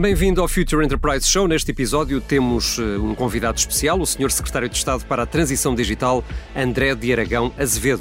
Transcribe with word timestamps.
Bem-vindo 0.00 0.40
ao 0.40 0.48
Future 0.48 0.82
Enterprise 0.82 1.28
Show. 1.28 1.46
Neste 1.46 1.72
episódio 1.72 2.22
temos 2.22 2.78
eh, 2.78 2.82
um 2.96 3.14
convidado 3.14 3.58
especial, 3.58 4.00
o 4.00 4.06
Sr. 4.06 4.30
Secretário 4.30 4.66
de 4.66 4.74
Estado 4.74 5.04
para 5.04 5.24
a 5.24 5.26
Transição 5.26 5.74
Digital, 5.74 6.24
André 6.56 6.94
de 6.94 7.12
Aragão 7.12 7.52
Azevedo. 7.58 8.00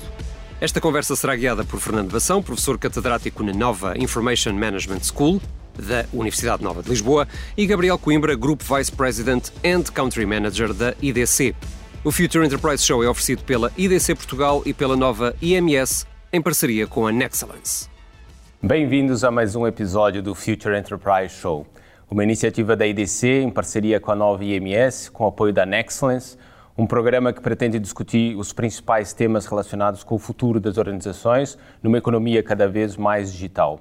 Esta 0.62 0.80
conversa 0.80 1.14
será 1.18 1.36
guiada 1.36 1.66
por 1.66 1.78
Fernando 1.82 2.10
Bação, 2.10 2.42
professor 2.42 2.78
catedrático 2.78 3.44
na 3.44 3.52
Nova 3.52 3.98
Information 3.98 4.54
Management 4.54 5.02
School 5.04 5.42
da 5.78 6.06
Universidade 6.14 6.64
Nova 6.64 6.82
de 6.82 6.88
Lisboa, 6.88 7.28
e 7.58 7.68
Gabriel 7.68 8.00
Coimbra, 8.00 8.34
Group 8.34 8.62
Vice 8.62 8.94
President 8.94 9.50
and 9.66 9.84
Country 9.94 10.26
Manager 10.26 10.74
da 10.74 10.96
IDC. 11.02 11.54
O 12.06 12.14
Future 12.14 12.46
Enterprise 12.46 12.82
Show 12.82 13.04
é 13.04 13.10
oferecido 13.10 13.44
pela 13.44 13.74
IDC 13.78 14.16
Portugal 14.16 14.64
e 14.66 14.74
pela 14.74 14.96
nova 14.96 15.36
IMS, 15.42 16.08
em 16.32 16.42
parceria 16.42 16.88
com 16.88 17.06
a 17.06 17.12
Nexcellence. 17.12 17.90
Bem-vindos 18.62 19.24
a 19.26 19.32
mais 19.32 19.54
um 19.54 19.68
episódio 19.68 20.22
do 20.22 20.36
Future 20.36 20.78
Enterprise 20.78 21.34
Show, 21.36 21.66
uma 22.10 22.24
iniciativa 22.24 22.76
da 22.76 22.88
IDC 22.88 23.42
em 23.44 23.52
parceria 23.52 24.00
com 24.00 24.12
a 24.12 24.16
nova 24.16 24.44
IMS, 24.44 25.10
com 25.12 25.26
o 25.26 25.28
apoio 25.28 25.54
da 25.54 25.66
Nexcellence, 25.66 26.38
um 26.76 26.88
programa 26.88 27.32
que 27.32 27.40
pretende 27.40 27.78
discutir 27.78 28.36
os 28.36 28.52
principais 28.52 29.14
temas 29.14 29.46
relacionados 29.46 30.04
com 30.04 30.16
o 30.16 30.18
futuro 30.18 30.60
das 30.60 30.78
organizações 30.78 31.58
numa 31.84 31.98
economia 31.98 32.42
cada 32.42 32.68
vez 32.68 32.98
mais 32.98 33.32
digital. 33.32 33.80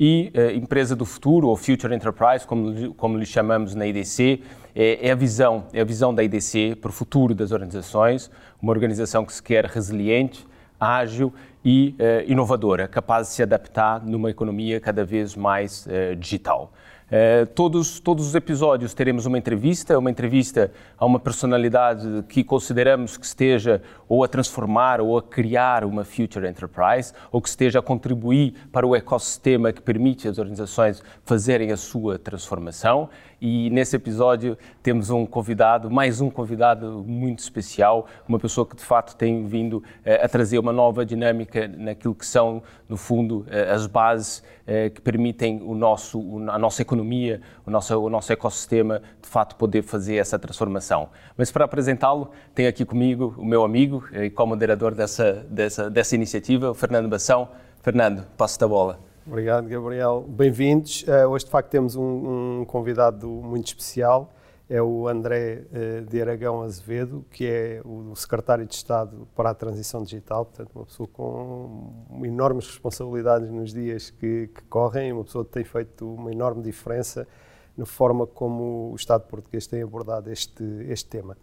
E 0.00 0.30
eh, 0.32 0.54
empresa 0.54 0.94
do 0.96 1.04
futuro, 1.04 1.48
ou 1.48 1.56
Future 1.56 1.94
Enterprise, 1.94 2.46
como, 2.46 2.94
como 2.94 3.18
lhe 3.18 3.26
chamamos 3.26 3.74
na 3.74 3.86
IDC, 3.86 4.40
é, 4.74 5.08
é, 5.08 5.10
a 5.10 5.16
visão, 5.16 5.64
é 5.72 5.80
a 5.80 5.84
visão 5.84 6.14
da 6.14 6.22
IDC 6.22 6.76
para 6.80 6.88
o 6.88 6.92
futuro 6.92 7.34
das 7.34 7.50
organizações, 7.50 8.30
uma 8.62 8.72
organização 8.72 9.26
que 9.26 9.32
se 9.32 9.42
quer 9.42 9.64
resiliente, 9.66 10.46
ágil 10.78 11.34
e 11.64 11.94
eh, 11.98 12.24
inovadora, 12.28 12.86
capaz 12.86 13.26
de 13.26 13.34
se 13.34 13.42
adaptar 13.42 14.02
numa 14.06 14.30
economia 14.30 14.80
cada 14.80 15.04
vez 15.04 15.34
mais 15.34 15.86
eh, 15.90 16.14
digital. 16.14 16.72
Eh, 17.10 17.46
todos, 17.46 17.98
todos 18.00 18.26
os 18.26 18.34
episódios 18.34 18.92
teremos 18.92 19.24
uma 19.24 19.38
entrevista, 19.38 19.98
uma 19.98 20.10
entrevista 20.10 20.70
a 20.98 21.06
uma 21.06 21.18
personalidade 21.18 22.06
que 22.28 22.44
consideramos 22.44 23.16
que 23.16 23.24
esteja 23.24 23.80
ou 24.06 24.22
a 24.22 24.28
transformar 24.28 25.00
ou 25.00 25.16
a 25.16 25.22
criar 25.22 25.84
uma 25.84 26.04
future 26.04 26.46
enterprise, 26.46 27.14
ou 27.32 27.40
que 27.40 27.48
esteja 27.48 27.78
a 27.78 27.82
contribuir 27.82 28.54
para 28.70 28.86
o 28.86 28.94
ecossistema 28.94 29.72
que 29.72 29.80
permite 29.80 30.28
às 30.28 30.38
organizações 30.38 31.02
fazerem 31.24 31.72
a 31.72 31.78
sua 31.78 32.18
transformação. 32.18 33.08
E 33.40 33.70
nesse 33.70 33.94
episódio 33.94 34.58
temos 34.82 35.10
um 35.10 35.24
convidado, 35.24 35.88
mais 35.88 36.20
um 36.20 36.28
convidado 36.28 37.04
muito 37.06 37.38
especial, 37.38 38.06
uma 38.28 38.38
pessoa 38.38 38.66
que 38.66 38.74
de 38.74 38.82
fato 38.82 39.14
tem 39.14 39.46
vindo 39.46 39.82
eh, 40.04 40.24
a 40.24 40.28
trazer 40.28 40.58
uma 40.58 40.72
nova 40.72 41.06
dinâmica 41.06 41.68
naquilo 41.68 42.16
que 42.16 42.26
são, 42.26 42.60
no 42.88 42.96
fundo, 42.96 43.46
eh, 43.48 43.70
as 43.70 43.86
bases 43.86 44.42
eh, 44.66 44.90
que 44.90 45.00
permitem 45.00 45.62
o 45.62 45.72
nosso, 45.72 46.20
a 46.48 46.58
nossa 46.58 46.82
economia, 46.82 47.40
o 47.64 47.70
nosso, 47.70 47.96
o 47.96 48.10
nosso 48.10 48.32
ecossistema, 48.32 49.00
de 49.22 49.28
fato, 49.28 49.54
poder 49.54 49.82
fazer 49.82 50.16
essa 50.16 50.36
transformação. 50.36 51.08
Mas 51.36 51.52
para 51.52 51.64
apresentá-lo, 51.64 52.32
tenho 52.56 52.68
aqui 52.68 52.84
comigo 52.84 53.36
o 53.38 53.44
meu 53.44 53.62
amigo 53.62 54.02
e 54.12 54.30
co-moderador 54.30 54.96
dessa, 54.96 55.46
dessa, 55.48 55.88
dessa 55.88 56.16
iniciativa, 56.16 56.72
o 56.72 56.74
Fernando 56.74 57.08
Bação. 57.08 57.48
Fernando, 57.80 58.26
passo 58.36 58.58
da 58.58 58.66
bola. 58.66 59.07
Obrigado, 59.30 59.68
Gabriel. 59.68 60.24
Bem-vindos. 60.26 61.02
Uh, 61.02 61.28
hoje, 61.28 61.44
de 61.44 61.50
facto, 61.50 61.68
temos 61.68 61.94
um, 61.94 62.60
um, 62.60 62.64
convidado 62.64 63.28
muito 63.28 63.66
especial. 63.66 64.32
É 64.70 64.80
o 64.80 65.06
André 65.06 65.64
uh, 65.70 66.06
de 66.06 66.22
Aragão 66.22 66.62
Azevedo, 66.62 67.22
que 67.30 67.46
é 67.46 67.82
o 67.84 68.16
secretário 68.16 68.64
de 68.64 68.74
Estado 68.74 69.28
para 69.36 69.50
a 69.50 69.54
Transição 69.54 70.02
Digital. 70.02 70.46
Portanto, 70.46 70.70
uma 70.74 70.86
pessoa 70.86 71.06
com 71.12 71.92
enormes 72.24 72.68
responsabilidades 72.68 73.50
nos 73.50 73.70
dias 73.70 74.08
que, 74.08 74.46
que 74.46 74.62
correm, 74.62 75.12
uma 75.12 75.24
pessoa 75.24 75.44
que 75.44 75.50
tem 75.50 75.64
feito 75.64 76.10
uma 76.10 76.32
enorme 76.32 76.62
diferença 76.62 77.28
na 77.76 77.84
forma 77.84 78.26
como 78.26 78.90
o 78.92 78.96
Estado 78.96 79.26
português 79.28 79.66
tem 79.66 79.82
abordado 79.82 80.32
este, 80.32 80.64
este 80.88 81.06
tema. 81.06 81.36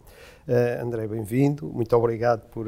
Uh, 0.48 0.84
André, 0.84 1.06
bem-vindo. 1.06 1.68
Muito 1.68 1.96
obrigado 1.96 2.48
por, 2.48 2.66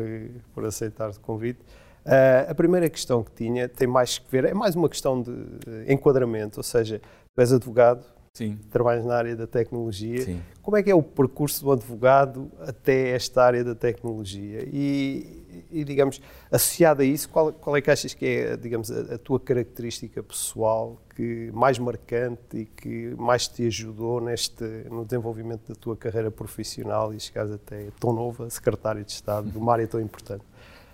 por 0.54 0.64
aceitar 0.64 1.10
o 1.10 1.20
convite. 1.20 1.58
Uh, 2.08 2.50
a 2.50 2.54
primeira 2.54 2.88
questão 2.88 3.22
que 3.22 3.30
tinha 3.32 3.68
tem 3.68 3.86
mais 3.86 4.16
que 4.16 4.30
ver, 4.30 4.46
é 4.46 4.54
mais 4.54 4.74
uma 4.74 4.88
questão 4.88 5.20
de 5.20 5.30
enquadramento, 5.86 6.58
ou 6.58 6.62
seja, 6.62 7.02
tu 7.34 7.40
és 7.40 7.52
advogado, 7.52 8.02
Sim. 8.32 8.56
trabalhas 8.70 9.04
na 9.04 9.14
área 9.14 9.36
da 9.36 9.46
tecnologia. 9.46 10.22
Sim. 10.22 10.40
Como 10.62 10.76
é 10.76 10.82
que 10.82 10.90
é 10.90 10.94
o 10.94 11.02
percurso 11.02 11.64
do 11.64 11.72
advogado 11.72 12.50
até 12.60 13.10
esta 13.10 13.42
área 13.42 13.64
da 13.64 13.74
tecnologia? 13.74 14.66
E, 14.72 15.66
e 15.70 15.84
digamos, 15.84 16.22
associado 16.50 17.02
a 17.02 17.04
isso, 17.04 17.28
qual, 17.28 17.52
qual, 17.52 17.76
é 17.76 17.82
que 17.82 17.90
achas 17.90 18.14
que 18.14 18.24
é, 18.24 18.56
digamos, 18.56 18.90
a, 18.90 19.16
a, 19.16 19.18
tua 19.18 19.38
característica 19.38 20.22
pessoal 20.22 21.02
que 21.14 21.50
mais 21.52 21.78
marcante 21.78 22.58
e 22.58 22.64
que 22.64 23.14
mais 23.18 23.48
te 23.48 23.66
ajudou 23.66 24.20
neste, 24.20 24.64
no 24.88 25.04
desenvolvimento 25.04 25.68
da 25.68 25.74
tua 25.74 25.96
carreira 25.96 26.30
profissional 26.30 27.12
e 27.12 27.20
chegares 27.20 27.52
até 27.52 27.88
tão 27.98 28.12
nova, 28.12 28.48
secretário 28.48 29.04
de 29.04 29.12
Estado, 29.12 29.50
de 29.50 29.58
uma 29.58 29.72
área 29.72 29.86
tão 29.86 30.00
importante? 30.00 30.44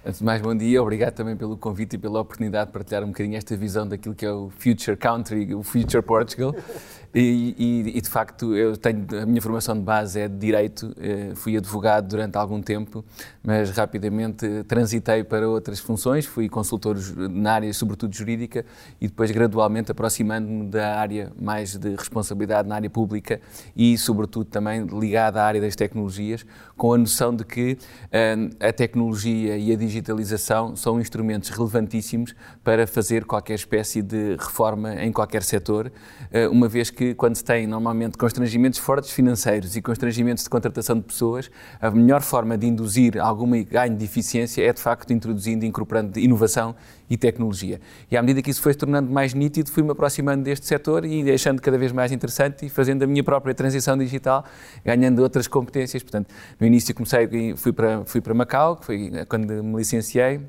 Antes 0.07 0.19
de 0.19 0.25
mais, 0.27 0.43
bom 0.43 0.55
dia. 0.55 0.83
Obrigado 0.83 1.15
também 1.15 1.35
pelo 1.35 1.57
convite 1.57 1.95
e 1.95 1.99
pela 1.99 2.21
oportunidade 2.21 2.67
de 2.67 2.75
partilhar 2.75 3.03
um 3.03 3.07
bocadinho 3.07 3.39
esta 3.39 3.57
visão 3.57 3.89
daquilo 3.89 4.15
que 4.15 4.27
é 4.27 4.31
o 4.31 4.51
Future 4.51 4.99
Country, 4.99 5.55
o 5.55 5.63
Future 5.63 6.03
Portugal. 6.03 6.55
E, 7.15 7.55
e, 7.57 7.99
e, 7.99 8.01
de 8.01 8.09
facto, 8.09 8.57
eu 8.57 8.77
tenho 8.77 9.07
a 9.23 9.25
minha 9.25 9.41
formação 9.41 9.77
de 9.77 9.83
base 9.83 10.19
é 10.19 10.27
de 10.27 10.37
direito. 10.37 10.93
Eh, 10.99 11.31
fui 11.37 11.57
advogado 11.57 12.09
durante 12.09 12.37
algum 12.37 12.61
tempo, 12.61 13.05
mas 13.41 13.71
rapidamente 13.71 14.65
transitei 14.67 15.23
para 15.23 15.49
outras 15.49 15.79
funções. 15.79 16.27
Fui 16.27 16.49
consultor 16.49 16.97
na 17.31 17.53
área, 17.53 17.73
sobretudo 17.73 18.13
jurídica, 18.13 18.67
e 19.01 19.07
depois 19.07 19.31
gradualmente 19.31 19.93
aproximando-me 19.93 20.67
da 20.67 20.99
área 20.99 21.33
mais 21.41 21.77
de 21.77 21.95
responsabilidade 21.95 22.69
na 22.69 22.75
área 22.75 22.91
pública 22.91 23.41
e, 23.77 23.97
sobretudo, 23.97 24.47
também 24.47 24.85
ligada 24.85 25.41
à 25.41 25.47
área 25.47 25.61
das 25.61 25.77
tecnologias, 25.77 26.45
com 26.77 26.95
a 26.95 26.99
noção 26.99 27.33
de 27.35 27.45
que 27.45 27.79
eh, 28.11 28.37
a 28.59 28.73
tecnologia 28.73 29.57
e 29.57 29.73
a 29.73 29.77
digitalização 29.77 30.75
são 30.75 31.01
instrumentos 31.01 31.51
relevantíssimos 31.51 32.35
para 32.65 32.89
fazer 32.89 33.25
qualquer 33.25 33.55
espécie 33.55 34.03
de 34.03 34.35
reforma 34.35 34.97
em 34.97 35.13
qualquer 35.13 35.45
setor, 35.45 35.93
eh, 36.33 36.49
uma 36.49 36.67
vez 36.67 36.91
que 36.91 37.04
que 37.05 37.15
quando 37.15 37.37
se 37.37 37.45
tem 37.45 37.67
normalmente 37.67 38.17
constrangimentos 38.17 38.79
fortes 38.79 39.11
financeiros 39.11 39.77
e 39.77 39.83
constrangimentos 39.83 40.45
de 40.45 40.51
contratação 40.51 40.97
de 40.97 41.03
pessoas, 41.03 41.51
a 41.81 41.91
melhor 41.91 42.23
forma 42.23 42.57
de 42.57 42.67
induzir 42.67 43.21
algum 43.21 43.51
ganho 43.65 43.97
de 43.97 44.05
eficiência 44.05 44.65
é 44.65 44.73
de 44.73 44.81
facto 44.81 45.13
introduzindo 45.13 45.65
e 45.65 45.69
incorporando 45.69 46.19
inovação 46.19 46.75
e 47.11 47.17
tecnologia. 47.17 47.81
E 48.11 48.17
à 48.17 48.23
medida 48.23 48.41
que 48.41 48.51
isso 48.51 48.63
foi 48.63 48.73
se 48.73 48.79
tornando 48.79 49.11
mais 49.11 49.35
nítido, 49.35 49.71
fui-me 49.71 49.91
aproximando 49.91 50.43
deste 50.45 50.67
setor 50.67 51.05
e 51.05 51.23
deixando 51.23 51.61
cada 51.61 51.77
vez 51.77 51.93
mais 51.93 52.11
interessante 52.11 52.65
e 52.65 52.69
fazendo 52.71 53.03
a 53.03 53.07
minha 53.07 53.23
própria 53.23 53.55
transição 53.55 53.99
digital, 53.99 54.45
ganhando 54.85 55.23
outras 55.23 55.47
competências. 55.47 56.03
Portanto, 56.03 56.33
no 56.59 56.67
início 56.67 56.95
comecei, 56.95 57.55
fui 57.57 57.73
para, 57.73 58.05
fui 58.07 58.21
para 58.21 58.33
Macau, 58.33 58.77
que 58.77 58.87
foi 58.87 59.11
quando 59.29 59.63
me 59.63 59.77
licenciei, 59.77 60.41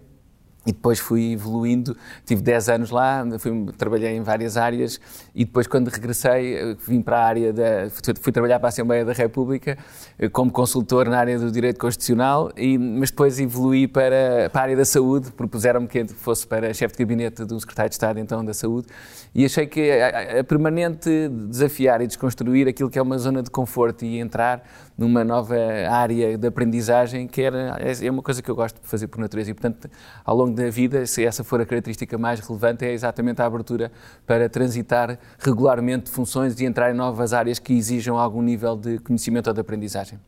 e 0.66 0.72
depois 0.72 1.00
fui 1.00 1.34
evoluindo, 1.34 1.96
tive 2.26 2.42
10 2.42 2.70
anos 2.70 2.90
lá, 2.90 3.24
fui, 3.40 3.66
trabalhei 3.78 4.16
em 4.16 4.22
várias 4.22 4.58
áreas 4.58 5.00
e 5.34 5.46
depois 5.46 5.68
quando 5.68 5.90
regressei 5.90 6.76
vim 6.88 7.02
para 7.02 7.20
a 7.20 7.26
área 7.26 7.54
da, 7.54 7.90
fui 8.20 8.32
trabalhar 8.32 8.60
para 8.60 8.68
a 8.68 8.70
Assembleia 8.70 9.06
da 9.06 9.14
República 9.14 9.78
eh, 10.18 10.30
como 10.30 10.52
consultor 10.52 11.08
na 11.08 11.20
área 11.20 11.38
do 11.38 11.52
direito 11.52 11.80
constitucional, 11.80 12.52
e, 12.56 12.78
mas 12.78 13.10
depois 13.12 13.40
evolui 13.40 13.88
para, 13.88 14.50
para 14.52 14.62
a 14.62 14.64
área 14.64 14.78
da 14.78 14.86
saúde, 14.86 15.32
propuseram-me 15.32 15.88
que 15.88 16.06
fosse 16.08 16.48
para 16.48 16.74
chefe 16.74 16.96
de 16.96 17.04
gabinete 17.04 17.46
do 17.46 17.60
secretário 17.60 17.90
de 17.90 17.96
Estado 17.96 18.20
então 18.20 18.44
da 18.44 18.54
saúde. 18.54 18.88
E 19.34 19.46
achei 19.46 19.68
que 19.68 19.92
a, 19.92 20.40
a 20.40 20.44
permanente 20.44 21.30
desafiar 21.50 22.02
e 22.02 22.08
desconstruir 22.08 22.68
aquilo 22.68 22.90
que 22.90 22.98
é 22.98 23.02
uma 23.02 23.18
zona 23.18 23.44
de 23.44 23.50
conforto 23.50 24.06
e 24.06 24.20
entrar 24.20 24.64
numa 24.98 25.24
nova 25.24 25.56
área 25.90 26.38
de 26.38 26.48
aprendizagem 26.48 27.28
que 27.28 27.42
era, 27.42 27.78
é 28.02 28.10
uma 28.10 28.22
coisa 28.22 28.42
que 28.42 28.50
eu 28.50 28.56
gosto 28.56 28.82
de 28.82 28.88
fazer 28.88 29.08
por 29.08 29.20
natureza 29.20 29.52
e 29.52 29.54
portanto 29.54 29.90
ao 30.24 30.36
longo 30.36 30.56
da 30.56 30.70
vida, 30.70 31.06
se 31.06 31.26
essa 31.26 31.44
for 31.44 31.60
a 31.62 31.66
característica 31.66 32.18
mais 32.18 32.40
relevante, 32.40 32.86
é 32.86 32.94
exatamente 32.94 33.42
a 33.42 33.46
abertura 33.46 33.92
para 34.26 34.48
transitar 34.48 35.20
regularmente 35.40 36.10
funções 36.10 36.60
e 36.60 36.66
entrar 36.66 36.92
em 36.92 36.94
novas 36.94 37.34
áreas 37.34 37.60
que 37.60 37.74
exijam 37.74 38.18
algum 38.18 38.42
nível 38.42 38.76
de 38.76 39.00
conhecimento 39.00 39.48
ou 39.48 39.54
de 39.54 39.62
aprendizagem. 39.62 40.20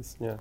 Sim, 0.00 0.02
senhor. 0.02 0.38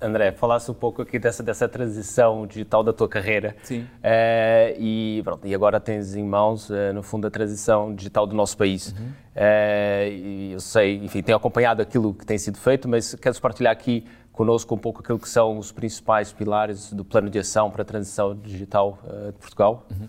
André, 0.00 0.30
falasse 0.30 0.70
um 0.70 0.74
pouco 0.74 1.02
aqui 1.02 1.18
dessa, 1.18 1.42
dessa 1.42 1.68
transição 1.68 2.46
digital 2.46 2.84
da 2.84 2.92
tua 2.92 3.08
carreira. 3.08 3.56
Sim. 3.64 3.80
Uh, 3.80 4.78
e, 4.78 5.20
pronto, 5.24 5.46
e 5.46 5.54
agora 5.54 5.80
tens 5.80 6.14
em 6.14 6.22
mãos, 6.22 6.70
uh, 6.70 6.92
no 6.94 7.02
fundo, 7.02 7.26
a 7.26 7.30
transição 7.30 7.94
digital 7.94 8.26
do 8.26 8.34
nosso 8.34 8.56
país. 8.56 8.92
Uhum. 8.92 9.06
Uh, 9.34 10.52
eu 10.52 10.60
sei, 10.60 10.96
enfim, 10.96 11.22
tenho 11.22 11.36
acompanhado 11.36 11.82
aquilo 11.82 12.14
que 12.14 12.24
tem 12.24 12.38
sido 12.38 12.58
feito, 12.58 12.88
mas 12.88 13.14
queres 13.16 13.40
partilhar 13.40 13.72
aqui 13.72 14.06
connosco 14.32 14.74
um 14.74 14.78
pouco 14.78 15.00
aquilo 15.00 15.18
que 15.18 15.28
são 15.28 15.58
os 15.58 15.72
principais 15.72 16.32
pilares 16.32 16.92
do 16.92 17.04
plano 17.04 17.28
de 17.28 17.38
ação 17.38 17.70
para 17.70 17.82
a 17.82 17.84
transição 17.84 18.36
digital 18.36 18.98
de 19.32 19.38
Portugal? 19.38 19.86
Uhum. 19.90 20.08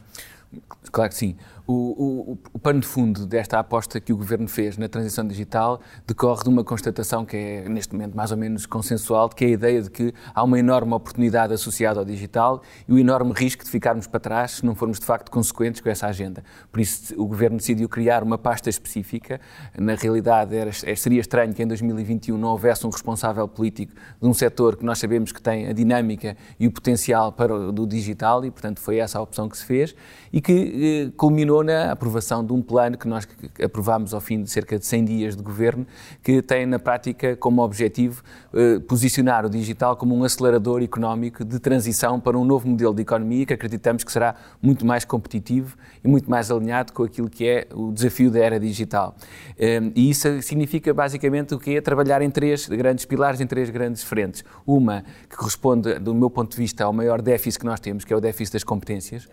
Claro 0.92 1.10
que 1.10 1.16
sim. 1.16 1.36
O, 1.70 2.32
o, 2.32 2.38
o, 2.54 2.60
pano 2.60 2.80
de 2.80 2.88
fundo 2.88 3.26
desta 3.26 3.60
aposta 3.60 4.00
que 4.00 4.14
o 4.14 4.18
Governo 4.18 4.48
fez 4.48 4.78
na 4.78 4.88
transição 4.88 5.28
digital 5.28 5.82
decorre 6.08 6.44
de 6.44 6.48
uma 6.48 6.64
constatação 6.64 7.26
que 7.26 7.36
é, 7.36 7.68
neste 7.68 7.94
momento, 7.94 8.16
mais 8.16 8.32
ou 8.32 8.38
menos 8.38 8.66
consensual, 8.66 9.28
que 9.28 9.44
é 9.44 9.48
a 9.50 9.52
ideia 9.52 9.82
de 9.82 9.92
que 9.92 10.14
há 10.34 10.44
uma 10.44 10.58
enorme 10.58 10.94
oportunidade 10.94 11.54
associada 11.54 12.00
ao 12.00 12.06
digital 12.06 12.62
e 12.88 12.94
o 12.94 12.98
enorme 12.98 13.34
risco 13.34 13.66
de 13.66 13.70
ficarmos 13.70 14.08
para 14.08 14.18
trás 14.18 14.52
se 14.52 14.66
não 14.66 14.76
formos, 14.76 14.98
de 14.98 15.06
facto, 15.06 15.30
consequentes 15.30 15.82
com 15.82 15.90
essa 15.90 16.08
agenda. 16.08 16.42
Por 16.72 16.80
isso, 16.80 17.14
o 17.22 17.28
Governo 17.28 17.58
decidiu 17.58 17.90
criar 17.90 18.24
uma 18.24 18.38
pasta 18.38 18.70
específica. 18.70 19.42
Na 19.78 19.96
realidade, 19.96 20.56
era, 20.56 20.72
seria 20.72 21.20
estranho 21.20 21.54
que 21.54 21.62
em 21.62 21.68
2021 21.68 22.38
não 22.38 22.48
houvesse 22.48 22.88
um 22.88 22.90
responsável 22.90 23.46
político 23.46 23.92
de 24.22 24.26
um 24.26 24.34
setor 24.34 24.78
que 24.78 24.86
nós 24.86 25.00
sabemos 25.00 25.34
que 25.34 25.42
tem 25.42 25.68
a 25.68 25.74
dinâmica 25.74 26.38
e 26.58 26.66
o 26.66 26.72
potencial 26.72 27.30
para 27.34 27.54
o 27.54 27.72
do 27.74 27.86
digital 27.86 28.46
e, 28.46 28.52
portanto, 28.52 28.80
foi 28.80 29.00
essa 29.00 29.20
a 29.20 29.22
opção 29.22 29.50
que 29.50 29.58
se 29.58 29.66
fez 29.66 29.94
e 30.32 30.40
que 30.40 31.10
eh, 31.10 31.14
culminou 31.18 31.57
na 31.64 31.92
aprovação 31.92 32.46
de 32.46 32.54
um 32.54 32.62
plano 32.62 32.98
que 32.98 33.08
nós 33.08 33.28
aprovámos 33.64 34.14
ao 34.14 34.22
fim 34.22 34.42
de 34.42 34.50
cerca 34.50 34.78
de 34.78 34.86
100 34.86 35.06
dias 35.06 35.36
de 35.36 35.44
governo, 35.44 35.86
que 36.24 36.42
tem 36.42 36.66
na 36.66 36.80
prática 36.80 37.36
como 37.36 37.62
objetivo 37.62 38.24
eh, 38.54 38.80
posicionar 38.80 39.46
o 39.46 39.50
digital 39.50 39.96
como 39.96 40.16
um 40.16 40.24
acelerador 40.24 40.82
económico 40.82 41.44
de 41.44 41.60
transição 41.60 42.20
para 42.20 42.38
um 42.38 42.46
novo 42.46 42.68
modelo 42.68 42.94
de 42.94 43.02
economia 43.02 43.46
que 43.46 43.54
acreditamos 43.54 44.04
que 44.04 44.12
será 44.12 44.36
muito 44.62 44.86
mais 44.86 45.06
competitivo 45.06 45.78
e 46.04 46.08
muito 46.08 46.30
mais 46.30 46.52
alinhado 46.52 46.94
com 46.94 47.04
aquilo 47.04 47.30
que 47.30 47.48
é 47.48 47.68
o 47.74 47.92
desafio 47.92 48.32
da 48.32 48.40
era 48.40 48.60
digital. 48.60 49.16
Eh, 49.58 49.92
e 49.96 50.10
isso 50.10 50.42
significa 50.42 50.94
basicamente 50.94 51.54
o 51.54 51.60
que 51.60 51.78
é 51.78 51.82
trabalhar 51.82 52.22
em 52.22 52.30
três 52.30 52.68
grandes 52.68 53.06
pilares, 53.06 53.42
em 53.42 53.48
três 53.48 53.70
grandes 53.70 54.04
frentes. 54.04 54.44
Uma 54.66 55.04
que 55.30 55.36
corresponde, 55.36 56.00
do 56.00 56.14
meu 56.14 56.30
ponto 56.30 56.52
de 56.52 56.58
vista, 56.58 56.84
ao 56.84 56.94
maior 56.94 57.22
déficit 57.22 57.60
que 57.60 57.66
nós 57.66 57.80
temos, 57.80 58.04
que 58.04 58.14
é 58.14 58.16
o 58.16 58.22
déficit 58.22 58.54
das 58.54 58.64
competências 58.64 59.28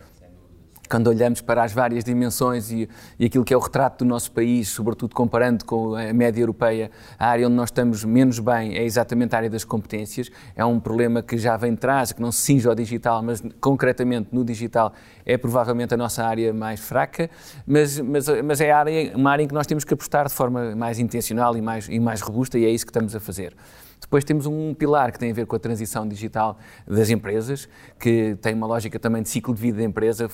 quando 0.89 1.09
olhamos 1.09 1.41
para 1.41 1.63
as 1.63 1.73
várias 1.73 2.05
dimensões 2.05 2.71
e, 2.71 2.89
e, 3.19 3.27
aquilo 3.27 3.45
que 3.45 3.55
é 3.55 3.57
o 3.57 3.61
retrato 3.61 4.05
do 4.05 4.09
nosso 4.09 4.31
país, 4.33 4.69
sobretudo 4.69 5.15
comparando 5.15 5.65
com 5.65 5.95
a 5.95 6.13
média 6.13 6.41
europeia, 6.41 6.91
a 7.19 7.29
área 7.29 7.47
onde 7.47 7.57
nós 7.57 7.69
estamos 7.69 8.05
menos 8.05 8.39
bem 8.39 8.77
é 8.77 8.85
exatamente 8.85 9.35
a 9.35 9.39
área 9.39 9.51
das 9.51 9.65
competências. 9.65 10.31
É 10.55 10.65
um 10.65 10.79
problema 10.79 11.23
que 11.23 11.39
já 11.39 11.57
vem 11.57 11.73
de 11.73 11.79
trás, 11.79 12.13
que 12.13 12.21
não 12.21 12.31
se 12.31 12.41
cinge 12.41 12.69
ao 12.69 12.75
digital, 12.75 13.23
mas 13.23 13.43
concretamente 13.61 14.29
no 14.33 14.45
digital 14.45 14.93
é 15.25 15.37
provavelmente 15.37 15.95
a 15.95 15.97
nossa 15.97 16.25
área 16.25 16.53
mais 16.53 16.81
fraca, 16.81 17.31
mas, 17.67 17.99
mas, 18.01 18.29
mas 18.43 18.61
é 18.61 18.71
área, 18.71 19.17
uma 19.17 19.31
área 19.31 19.43
em 19.43 19.49
que 19.49 19.55
nós 19.55 19.67
temos 19.67 19.85
que 19.85 19.95
apostar 19.95 20.27
de 20.27 20.35
forma 20.35 20.77
mais 20.77 20.99
intencional 20.99 21.57
e 21.57 21.63
mais, 21.63 21.89
e 21.89 21.99
mais 21.99 22.21
robusta 22.21 22.59
e 22.59 22.65
é 22.65 22.71
isso 22.71 22.85
que 22.85 22.91
estamos 22.91 23.15
a 23.17 23.21
fazer. 23.21 23.55
Depois 24.01 24.25
temos 24.25 24.47
um 24.47 24.75
pilar 24.75 25.13
que 25.13 25.19
tem 25.19 25.31
a 25.31 25.35
ver 25.35 25.47
com 25.47 25.57
a 25.57 25.59
transição 25.59 26.07
digital 26.07 26.59
das 26.87 27.11
empresas, 27.11 27.69
que 27.99 28.37
tem 28.41 28.55
uma 28.55 28.67
lógica 28.67 28.99
também 28.99 29.23
de 29.23 29.29
ciclo 29.29 29.55
de 29.55 29.61
vida 29.61 29.79
da 29.79 29.85
empresa, 29.85 30.29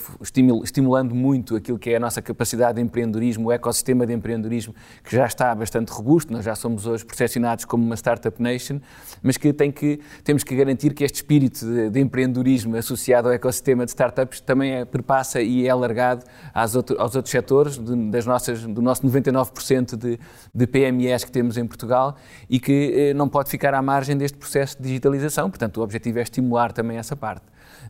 estimulando 0.64 1.14
muito 1.14 1.56
aquilo 1.56 1.78
que 1.78 1.90
é 1.90 1.96
a 1.96 2.00
nossa 2.00 2.20
capacidade 2.20 2.76
de 2.76 2.82
empreendedorismo, 2.82 3.48
o 3.48 3.52
ecossistema 3.52 4.06
de 4.06 4.12
empreendedorismo, 4.12 4.74
que 5.04 5.14
já 5.14 5.26
está 5.26 5.54
bastante 5.54 5.90
robusto, 5.90 6.32
nós 6.32 6.44
já 6.44 6.54
somos 6.54 6.86
hoje 6.86 7.04
percepcionados 7.04 7.64
como 7.64 7.84
uma 7.84 7.96
startup 7.96 8.42
nation, 8.42 8.80
mas 9.22 9.36
que, 9.36 9.52
tem 9.52 9.70
que 9.70 10.00
temos 10.24 10.42
que 10.42 10.54
garantir 10.54 10.92
que 10.92 11.04
este 11.04 11.16
espírito 11.16 11.64
de, 11.64 11.90
de 11.90 12.00
empreendedorismo 12.00 12.76
associado 12.76 13.28
ao 13.28 13.34
ecossistema 13.34 13.84
de 13.84 13.90
startups 13.90 14.40
também 14.40 14.72
é, 14.72 14.84
perpassa 14.84 15.40
e 15.40 15.66
é 15.66 15.70
alargado 15.70 16.24
aos, 16.52 16.74
outro, 16.74 17.00
aos 17.00 17.14
outros 17.14 17.30
setores, 17.30 17.78
de, 17.78 18.10
das 18.10 18.26
nossas, 18.26 18.62
do 18.62 18.82
nosso 18.82 19.02
99% 19.06 19.96
de, 19.96 20.18
de 20.54 20.66
PMEs 20.66 21.24
que 21.24 21.32
temos 21.32 21.56
em 21.56 21.66
Portugal 21.66 22.16
e 22.48 22.58
que 22.58 22.92
eh, 22.94 23.14
não 23.14 23.28
pode 23.28 23.50
ficar 23.50 23.59
ficar 23.60 23.74
à 23.74 23.82
margem 23.82 24.16
deste 24.16 24.38
processo 24.38 24.78
de 24.78 24.88
digitalização. 24.88 25.50
Portanto, 25.50 25.76
o 25.76 25.82
objetivo 25.82 26.18
é 26.18 26.22
estimular 26.22 26.72
também 26.72 26.96
essa 26.96 27.14
parte. 27.14 27.44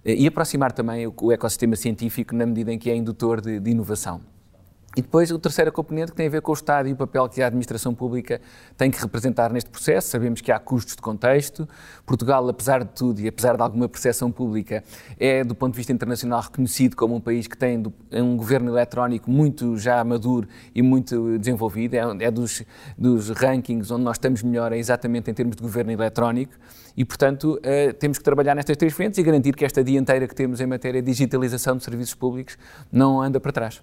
Eh, 0.05 0.14
e 0.14 0.26
aproximar 0.26 0.72
também 0.72 1.06
o 1.06 1.31
ecossistema 1.31 1.76
científico 1.76 2.34
na 2.34 2.44
medida 2.44 2.72
em 2.72 2.78
que 2.78 2.90
é 2.90 2.96
indutor 2.96 3.40
de, 3.40 3.61
de 3.61 3.70
inovação. 3.70 4.20
E 4.96 5.02
depois 5.02 5.31
o 5.31 5.38
terceiro 5.38 5.70
componente 5.70 6.10
que 6.10 6.16
tem 6.16 6.26
a 6.26 6.31
ver 6.31 6.42
com 6.42 6.50
o 6.50 6.54
Estado 6.54 6.88
e 6.88 6.92
o 6.92 6.96
papel 6.96 7.28
que 7.28 7.40
a 7.40 7.46
administração 7.46 7.94
pública 7.94 8.40
tem 8.76 8.90
que 8.90 9.00
representar 9.00 9.52
neste 9.52 9.70
processo. 9.70 10.08
Sabemos 10.08 10.40
que 10.40 10.50
há 10.50 10.58
custos 10.58 10.96
de 10.96 11.02
contexto. 11.02 11.69
Portugal, 12.04 12.48
apesar 12.48 12.82
de 12.82 12.90
tudo 12.90 13.20
e 13.20 13.28
apesar 13.28 13.56
de 13.56 13.62
alguma 13.62 13.88
percepção 13.88 14.32
pública, 14.32 14.82
é, 15.16 15.44
do 15.44 15.54
ponto 15.54 15.75
de 15.75 15.76
vista 15.76 15.92
internacional, 15.92 16.40
reconhecido 16.40 16.96
como 16.96 17.14
um 17.14 17.20
país 17.20 17.46
que 17.46 17.56
tem 17.56 17.81
um 18.12 18.37
governo 18.37 18.72
eletrónico 18.72 19.31
muito 19.31 19.76
já 19.76 20.02
maduro 20.02 20.48
e 20.75 20.82
muito 20.82 21.38
desenvolvido. 21.38 21.94
É, 21.94 22.25
é 22.25 22.31
dos, 22.31 22.64
dos 22.98 23.31
rankings 23.31 23.92
onde 23.92 24.02
nós 24.02 24.16
estamos 24.16 24.42
melhor, 24.42 24.72
é 24.72 24.78
exatamente 24.78 25.31
em 25.31 25.34
termos 25.34 25.54
de 25.54 25.62
governo 25.62 25.92
eletrónico. 25.92 26.54
E, 26.96 27.04
portanto, 27.04 27.60
uh, 27.60 27.94
temos 27.94 28.19
que 28.19 28.25
trabalhar 28.25 28.56
nestas 28.56 28.76
três 28.76 28.92
frentes 28.92 29.19
e 29.19 29.22
garantir 29.22 29.54
que 29.54 29.64
esta 29.64 29.84
dianteira 29.84 30.26
que 30.26 30.34
temos 30.34 30.60
em 30.60 30.66
matéria 30.66 31.00
de 31.00 31.08
digitalização 31.08 31.76
de 31.76 31.84
serviços 31.84 32.14
públicos 32.14 32.58
não 32.90 33.22
anda 33.22 33.38
para 33.38 33.52
trás. 33.52 33.81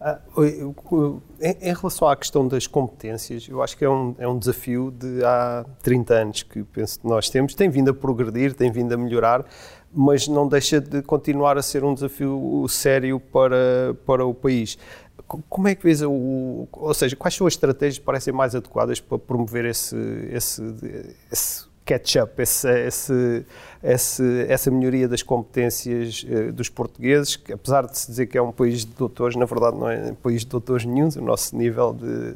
Ah, 0.00 0.20
em 1.40 1.74
relação 1.74 2.08
à 2.08 2.14
questão 2.14 2.46
das 2.46 2.68
competências, 2.68 3.48
eu 3.48 3.60
acho 3.60 3.76
que 3.76 3.84
é 3.84 3.90
um, 3.90 4.14
é 4.18 4.28
um 4.28 4.38
desafio 4.38 4.92
de 4.92 5.24
há 5.24 5.64
30 5.82 6.14
anos 6.14 6.42
que 6.44 6.62
penso 6.62 7.00
que 7.00 7.06
nós 7.06 7.28
temos. 7.28 7.52
Tem 7.54 7.68
vindo 7.68 7.90
a 7.90 7.94
progredir, 7.94 8.54
tem 8.54 8.70
vindo 8.70 8.92
a 8.92 8.96
melhorar, 8.96 9.44
mas 9.92 10.28
não 10.28 10.46
deixa 10.46 10.80
de 10.80 11.02
continuar 11.02 11.58
a 11.58 11.62
ser 11.62 11.82
um 11.82 11.94
desafio 11.94 12.64
sério 12.68 13.18
para, 13.18 13.96
para 14.06 14.24
o 14.24 14.32
país. 14.32 14.78
Como 15.26 15.66
é 15.66 15.74
que 15.74 15.82
vês 15.82 16.00
o. 16.00 16.68
Ou 16.72 16.94
seja, 16.94 17.16
quais 17.16 17.34
são 17.34 17.46
as 17.46 17.54
estratégias 17.54 17.98
que 17.98 18.04
parecem 18.04 18.32
mais 18.32 18.54
adequadas 18.54 19.00
para 19.00 19.18
promover 19.18 19.64
esse, 19.64 19.96
esse, 20.30 20.62
esse 21.30 21.66
catch-up, 21.88 22.40
esse, 22.42 22.68
esse, 23.82 24.46
essa 24.46 24.70
melhoria 24.70 25.08
das 25.08 25.22
competências 25.22 26.22
uh, 26.22 26.52
dos 26.52 26.68
portugueses, 26.68 27.36
que 27.36 27.50
apesar 27.50 27.86
de 27.86 27.98
se 27.98 28.08
dizer 28.08 28.26
que 28.26 28.36
é 28.36 28.42
um 28.42 28.52
país 28.52 28.84
de 28.84 28.92
doutores, 28.92 29.36
na 29.36 29.46
verdade 29.46 29.78
não 29.78 29.88
é 29.88 30.10
um 30.10 30.14
país 30.14 30.42
de 30.42 30.48
doutores 30.48 30.84
nenhum, 30.84 31.08
o 31.16 31.22
nosso 31.22 31.56
nível 31.56 31.94
de, 31.94 32.34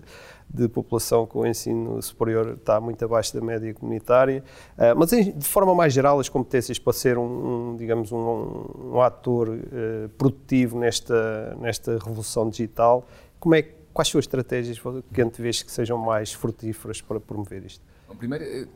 de 0.48 0.68
população 0.68 1.26
com 1.26 1.40
o 1.40 1.46
ensino 1.46 2.00
superior 2.00 2.56
está 2.58 2.80
muito 2.80 3.04
abaixo 3.04 3.34
da 3.34 3.42
média 3.42 3.74
comunitária, 3.74 4.42
uh, 4.78 4.96
mas 4.96 5.10
de 5.10 5.46
forma 5.46 5.74
mais 5.74 5.92
geral 5.92 6.18
as 6.18 6.30
competências 6.30 6.78
para 6.78 6.94
ser 6.94 7.18
um, 7.18 7.72
um 7.72 7.76
digamos, 7.76 8.10
um, 8.10 8.94
um 8.94 9.02
ator 9.02 9.50
uh, 9.50 10.08
produtivo 10.16 10.78
nesta, 10.78 11.54
nesta 11.60 11.92
revolução 11.98 12.48
digital, 12.48 13.06
como 13.38 13.54
é, 13.54 13.62
quais 13.92 14.08
são 14.08 14.18
as 14.18 14.22
estratégias 14.22 14.80
que 15.12 15.20
antevês 15.20 15.62
que 15.62 15.70
sejam 15.70 15.98
mais 15.98 16.32
frutíferas 16.32 17.02
para 17.02 17.20
promover 17.20 17.66
isto? 17.66 17.91
Primeiro, 18.14 18.44
eh, 18.44 18.66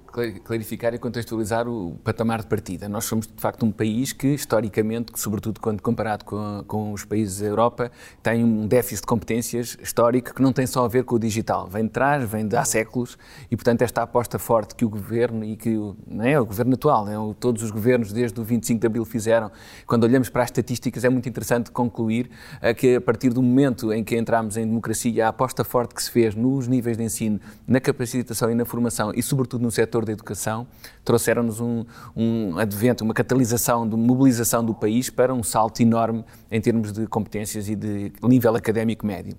clarificar 0.45 0.95
e 0.95 0.99
contextualizar 0.99 1.69
o 1.69 1.97
patamar 2.03 2.41
de 2.41 2.47
partida. 2.47 2.89
Nós 2.89 3.05
somos, 3.05 3.27
de 3.27 3.41
facto, 3.41 3.67
um 3.67 3.71
país 3.71 4.13
que, 4.13 4.29
historicamente, 4.29 5.13
sobretudo 5.17 5.61
quando 5.61 5.83
comparado 5.83 6.25
com, 6.25 6.65
com 6.67 6.93
os 6.93 7.05
países 7.05 7.41
da 7.41 7.47
Europa, 7.47 7.91
tem 8.23 8.43
um 8.43 8.67
déficit 8.67 9.03
de 9.03 9.07
competências 9.07 9.77
histórico 9.83 10.35
que 10.35 10.41
não 10.41 10.53
tem 10.53 10.67
só 10.67 10.85
a 10.85 10.89
ver 10.89 11.05
com 11.05 11.17
o 11.17 11.19
digital. 11.19 11.69
Vem 11.69 11.85
de 11.85 11.91
trás, 11.91 12.29
vem 12.29 12.47
de 12.47 12.57
há 12.57 12.65
séculos 12.65 13.19
e, 13.51 13.57
portanto, 13.57 13.83
esta 13.83 14.03
aposta 14.03 14.39
forte 14.39 14.75
que 14.75 14.85
o 14.85 14.89
governo 14.89 15.45
e 15.45 15.57
que 15.57 15.77
não 16.07 16.25
é 16.25 16.41
o 16.41 16.47
governo 16.47 16.75
atual, 16.75 17.09
é, 17.09 17.35
todos 17.39 17.63
os 17.63 17.71
governos 17.71 18.13
desde 18.13 18.41
o 18.41 18.45
25 18.45 18.81
de 18.81 18.87
Abril 18.87 19.05
fizeram, 19.05 19.51
quando 19.87 20.05
olhamos 20.05 20.29
para 20.29 20.43
as 20.43 20.49
estatísticas, 20.49 21.05
é 21.05 21.09
muito 21.09 21.29
interessante 21.29 21.71
concluir 21.71 22.31
uh, 22.63 22.75
que, 22.75 22.97
a 22.97 23.01
partir 23.01 23.31
do 23.31 23.43
momento 23.43 23.93
em 23.93 24.03
que 24.03 24.17
entramos 24.17 24.57
em 24.57 24.67
democracia, 24.67 25.27
a 25.27 25.29
aposta 25.29 25.65
forte 25.65 25.95
que 25.95 26.03
se 26.03 26.11
fez 26.11 26.35
nos 26.35 26.67
níveis 26.67 26.97
de 26.97 27.03
ensino, 27.03 27.41
na 27.67 27.81
capacitação 27.81 28.51
e 28.51 28.55
na 28.55 28.65
formação 28.65 29.13
e, 29.15 29.23
sobretudo 29.27 29.63
no 29.63 29.71
setor 29.71 30.05
da 30.05 30.13
educação, 30.13 30.67
trouxeram-nos 31.05 31.61
um, 31.61 31.85
um 32.17 32.59
advento, 32.59 33.05
uma 33.05 33.15
catalisação 33.15 33.89
de 33.89 33.97
mobilização 33.97 34.65
do 34.65 34.75
país 34.75 35.11
para 35.11 35.35
um 35.35 35.43
salto 35.43 35.81
enorme 35.81 36.25
em 36.51 36.61
termos 36.61 36.93
de 36.93 37.07
competências 37.07 37.69
e 37.69 37.75
de 37.75 38.13
nível 38.23 38.55
académico 38.57 39.07
médio. 39.07 39.37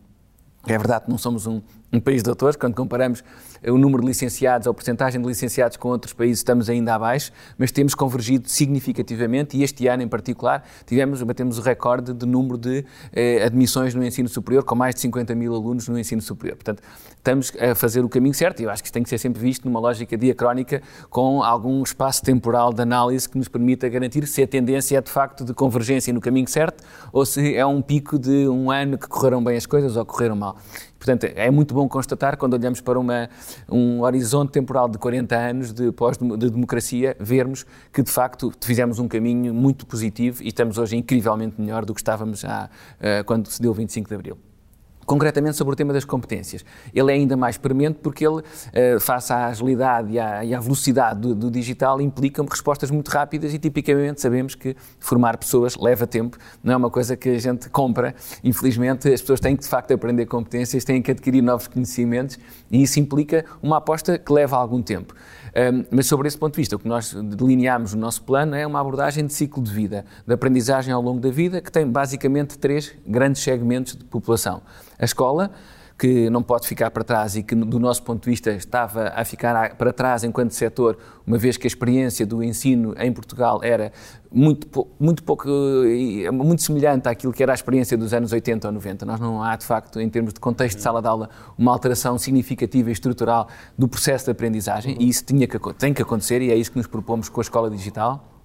É 0.65 0.77
verdade 0.77 1.05
que 1.05 1.09
não 1.09 1.17
somos 1.17 1.47
um, 1.47 1.61
um 1.93 1.99
país 1.99 2.21
de 2.21 2.29
autores, 2.29 2.57
quando 2.57 2.75
comparamos 2.75 3.23
o 3.65 3.77
número 3.77 4.01
de 4.01 4.07
licenciados 4.07 4.67
ou 4.67 4.71
a 4.71 4.73
porcentagem 4.73 5.21
de 5.21 5.27
licenciados 5.27 5.77
com 5.77 5.89
outros 5.89 6.13
países, 6.13 6.39
estamos 6.39 6.69
ainda 6.69 6.95
abaixo, 6.95 7.31
mas 7.57 7.71
temos 7.71 7.95
convergido 7.95 8.49
significativamente 8.49 9.57
e 9.57 9.63
este 9.63 9.87
ano 9.87 10.03
em 10.03 10.07
particular 10.07 10.63
tivemos, 10.85 11.21
batemos 11.23 11.57
o 11.57 11.61
recorde 11.61 12.13
de 12.13 12.25
número 12.25 12.57
de 12.57 12.85
eh, 13.13 13.43
admissões 13.43 13.93
no 13.93 14.03
ensino 14.03 14.29
superior, 14.29 14.63
com 14.63 14.75
mais 14.75 14.95
de 14.95 15.01
50 15.01 15.35
mil 15.35 15.53
alunos 15.53 15.87
no 15.87 15.97
ensino 15.97 16.21
superior. 16.21 16.55
Portanto, 16.55 16.81
estamos 17.09 17.51
a 17.59 17.75
fazer 17.75 18.03
o 18.03 18.09
caminho 18.09 18.33
certo 18.33 18.61
e 18.61 18.63
eu 18.63 18.69
acho 18.69 18.81
que 18.81 18.87
isto 18.87 18.93
tem 18.93 19.03
que 19.03 19.09
ser 19.09 19.17
sempre 19.17 19.41
visto 19.41 19.65
numa 19.65 19.79
lógica 19.79 20.17
diacrónica 20.17 20.81
com 21.09 21.43
algum 21.43 21.81
espaço 21.83 22.23
temporal 22.23 22.73
de 22.73 22.81
análise 22.81 23.27
que 23.27 23.37
nos 23.37 23.47
permita 23.47 23.87
garantir 23.89 24.25
se 24.27 24.41
a 24.43 24.47
tendência 24.47 24.97
é 24.97 25.01
de 25.01 25.11
facto 25.11 25.43
de 25.43 25.53
convergência 25.53 26.13
no 26.13 26.21
caminho 26.21 26.47
certo 26.47 26.83
ou 27.11 27.25
se 27.25 27.55
é 27.55 27.65
um 27.65 27.81
pico 27.81 28.17
de 28.17 28.47
um 28.47 28.71
ano 28.71 28.97
que 28.97 29.07
correram 29.07 29.43
bem 29.43 29.57
as 29.57 29.65
coisas 29.65 29.95
ou 29.97 30.05
correram 30.05 30.35
mal. 30.35 30.57
Portanto, 30.97 31.25
é 31.35 31.49
muito 31.51 31.73
bom 31.73 31.87
constatar, 31.87 32.37
quando 32.37 32.53
olhamos 32.53 32.81
para 32.81 32.99
uma, 32.99 33.29
um 33.69 34.01
horizonte 34.01 34.51
temporal 34.51 34.89
de 34.89 34.97
40 34.97 35.35
anos 35.35 35.73
de 35.73 35.91
pós-democracia, 35.91 37.15
vermos 37.19 37.65
que, 37.93 38.01
de 38.01 38.11
facto, 38.11 38.51
fizemos 38.61 38.99
um 38.99 39.07
caminho 39.07 39.53
muito 39.53 39.85
positivo 39.85 40.43
e 40.43 40.47
estamos 40.47 40.77
hoje 40.77 40.95
incrivelmente 40.95 41.59
melhor 41.59 41.85
do 41.85 41.93
que 41.93 41.99
estávamos 41.99 42.39
já 42.39 42.65
uh, 42.65 43.23
quando 43.25 43.47
se 43.47 43.61
deu 43.61 43.71
o 43.71 43.73
25 43.73 44.09
de 44.09 44.15
Abril. 44.15 44.46
Concretamente 45.07 45.57
sobre 45.57 45.73
o 45.73 45.75
tema 45.75 45.91
das 45.91 46.05
competências. 46.05 46.63
Ele 46.93 47.11
é 47.11 47.15
ainda 47.15 47.35
mais 47.35 47.57
premente 47.57 47.97
porque 48.03 48.27
ele, 48.27 48.41
uh, 48.41 48.99
face 48.99 49.33
à 49.33 49.47
agilidade 49.47 50.13
e 50.13 50.17
e 50.17 50.53
à 50.53 50.59
velocidade 50.59 51.21
do, 51.21 51.33
do, 51.33 51.49
digital, 51.49 52.01
implica 52.01 52.43
respostas 52.43 52.91
muito 52.91 53.07
rápidas 53.09 53.53
e 53.53 53.57
tipicamente 53.57 54.19
sabemos 54.19 54.53
que 54.53 54.75
formar 54.99 55.37
pessoas 55.37 55.77
leva 55.77 56.05
tempo, 56.05 56.37
não 56.63 56.73
é 56.73 56.77
uma 56.77 56.89
coisa 56.89 57.15
que 57.15 57.29
a 57.29 57.39
gente 57.39 57.69
compra. 57.69 58.13
Infelizmente, 58.43 59.07
as 59.07 59.21
pessoas 59.21 59.39
têm 59.39 59.55
que 59.55 59.63
de 59.63 59.69
facto 59.69 59.93
aprender 59.93 60.25
competências, 60.25 60.83
têm 60.83 61.01
que 61.01 61.11
adquirir 61.11 61.41
novos 61.41 61.67
conhecimentos 61.67 62.37
e 62.69 62.83
isso 62.83 62.99
implica 62.99 63.45
uma 63.61 63.77
aposta 63.77 64.17
que 64.17 64.31
leva 64.33 64.57
algum 64.57 64.81
tempo. 64.81 65.13
Mas 65.89 66.05
sobre 66.05 66.27
esse 66.27 66.37
ponto 66.37 66.53
de 66.53 66.57
vista, 66.57 66.75
o 66.75 66.79
que 66.79 66.87
nós 66.87 67.13
delineamos 67.13 67.93
no 67.93 68.01
nosso 68.01 68.21
plano 68.23 68.55
é 68.55 68.65
uma 68.65 68.79
abordagem 68.79 69.25
de 69.25 69.33
ciclo 69.33 69.63
de 69.63 69.71
vida, 69.71 70.05
de 70.25 70.33
aprendizagem 70.33 70.93
ao 70.93 71.01
longo 71.01 71.19
da 71.19 71.31
vida, 71.31 71.59
que 71.61 71.71
tem 71.71 71.87
basicamente 71.89 72.57
três 72.57 72.93
grandes 73.05 73.41
segmentos 73.41 73.95
de 73.95 74.03
população. 74.03 74.61
A 74.99 75.05
escola, 75.05 75.51
que 75.97 76.29
não 76.29 76.43
pode 76.43 76.67
ficar 76.67 76.91
para 76.91 77.03
trás 77.03 77.35
e 77.35 77.41
que, 77.41 77.55
do 77.55 77.79
nosso 77.79 78.03
ponto 78.03 78.23
de 78.23 78.29
vista, 78.29 78.51
estava 78.51 79.09
a 79.15 79.25
ficar 79.25 79.75
para 79.75 79.91
trás 79.91 80.23
enquanto 80.23 80.51
setor, 80.51 80.97
uma 81.25 81.37
vez 81.37 81.57
que 81.57 81.65
a 81.65 81.69
experiência 81.69 82.23
do 82.25 82.43
ensino 82.43 82.93
em 82.99 83.11
Portugal 83.11 83.59
era 83.63 83.91
muito, 84.31 84.87
muito 84.99 85.23
pouco, 85.23 85.49
muito 86.31 86.61
semelhante 86.61 87.09
àquilo 87.09 87.33
que 87.33 87.41
era 87.41 87.51
a 87.51 87.55
experiência 87.55 87.97
dos 87.97 88.13
anos 88.13 88.31
80 88.31 88.67
ou 88.67 88.73
90. 88.73 89.05
Nós 89.07 89.19
não 89.19 89.41
há, 89.41 89.55
de 89.55 89.65
facto, 89.65 89.99
em 89.99 90.07
termos 90.07 90.33
de 90.33 90.39
contexto 90.39 90.77
de 90.77 90.83
sala 90.83 91.01
de 91.01 91.07
aula, 91.07 91.29
uma 91.57 91.71
alteração 91.71 92.17
significativa 92.19 92.89
e 92.89 92.93
estrutural 92.93 93.47
do 93.75 93.87
processo 93.87 94.25
de 94.25 94.31
aprendizagem, 94.31 94.95
e 94.99 95.09
isso 95.09 95.25
tinha 95.25 95.47
que, 95.47 95.57
tem 95.73 95.95
que 95.95 96.01
acontecer, 96.01 96.41
e 96.43 96.51
é 96.51 96.55
isso 96.55 96.71
que 96.71 96.77
nos 96.77 96.87
propomos 96.87 97.27
com 97.27 97.41
a 97.41 97.43
Escola 97.43 97.71
Digital 97.71 98.36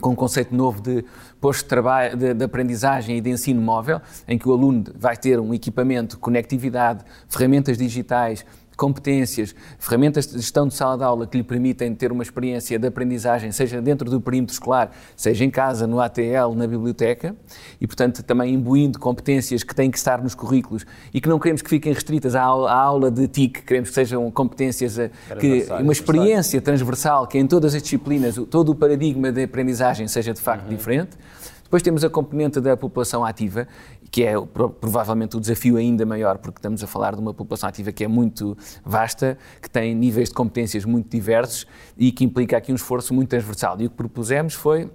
com 0.00 0.10
um 0.10 0.14
conceito 0.14 0.54
novo 0.54 0.80
de 0.80 1.04
posto 1.40 1.62
de, 1.62 1.68
trabalho, 1.68 2.16
de, 2.16 2.34
de, 2.34 2.44
aprendizagem 2.44 3.16
e 3.16 3.20
de 3.20 3.30
ensino 3.30 3.60
móvel, 3.60 4.00
em 4.26 4.38
que 4.38 4.48
o 4.48 4.52
aluno 4.52 4.84
vai 4.98 5.16
ter 5.16 5.38
um 5.38 5.54
equipamento, 5.54 6.18
conectividade, 6.18 7.04
ferramentas 7.28 7.78
digitais 7.78 8.44
competências, 8.76 9.54
ferramentas 9.78 10.26
de 10.26 10.36
gestão 10.36 10.66
de 10.66 10.74
sala 10.74 10.96
de 10.96 11.04
aula 11.04 11.26
que 11.26 11.36
lhe 11.36 11.42
permitem 11.42 11.94
ter 11.94 12.12
uma 12.12 12.22
experiência 12.22 12.78
de 12.78 12.86
aprendizagem, 12.86 13.52
seja 13.52 13.80
dentro 13.80 14.10
do 14.10 14.20
perímetro 14.20 14.52
escolar, 14.52 14.90
seja 15.16 15.44
em 15.44 15.50
casa, 15.50 15.86
no 15.86 16.00
ATL, 16.00 16.54
na 16.56 16.66
biblioteca, 16.66 17.34
e, 17.80 17.86
portanto, 17.86 18.22
também 18.22 18.54
imbuindo 18.54 18.98
competências 18.98 19.62
que 19.62 19.74
têm 19.74 19.90
que 19.90 19.98
estar 19.98 20.22
nos 20.22 20.34
currículos 20.34 20.84
e 21.12 21.20
que 21.20 21.28
não 21.28 21.38
queremos 21.38 21.62
que 21.62 21.70
fiquem 21.70 21.92
restritas 21.92 22.34
à 22.34 22.42
aula, 22.42 22.70
à 22.70 22.80
aula 22.80 23.10
de 23.10 23.26
TIC, 23.28 23.62
queremos 23.62 23.90
que 23.90 23.94
sejam 23.94 24.30
competências, 24.30 24.98
eh, 24.98 25.10
que, 25.38 25.66
uma 25.80 25.92
experiência 25.92 26.60
transversal, 26.60 27.26
que 27.26 27.38
em 27.38 27.46
todas 27.46 27.74
as 27.74 27.82
disciplinas, 27.82 28.36
todo 28.50 28.70
o 28.70 28.74
paradigma 28.74 29.30
de 29.30 29.44
aprendizagem 29.44 30.08
seja 30.08 30.32
de 30.32 30.40
facto 30.40 30.64
uhum. 30.64 30.76
diferente. 30.76 31.16
Depois 31.64 31.82
temos 31.82 32.04
a 32.04 32.10
componente 32.10 32.60
da 32.60 32.76
população 32.76 33.24
ativa, 33.24 33.66
que 34.10 34.22
é 34.22 34.34
provavelmente 34.80 35.36
o 35.36 35.40
desafio 35.40 35.76
ainda 35.76 36.06
maior, 36.06 36.38
porque 36.38 36.58
estamos 36.58 36.84
a 36.84 36.86
falar 36.86 37.16
de 37.16 37.20
uma 37.20 37.34
população 37.34 37.68
ativa 37.68 37.90
que 37.90 38.04
é 38.04 38.08
muito 38.08 38.56
vasta, 38.84 39.36
que 39.60 39.68
tem 39.68 39.94
níveis 39.94 40.28
de 40.28 40.34
competências 40.34 40.84
muito 40.84 41.10
diversos 41.10 41.66
e 41.98 42.12
que 42.12 42.24
implica 42.24 42.56
aqui 42.56 42.70
um 42.70 42.76
esforço 42.76 43.12
muito 43.12 43.30
transversal. 43.30 43.80
E 43.80 43.86
o 43.86 43.90
que 43.90 43.96
propusemos 43.96 44.54
foi 44.54 44.88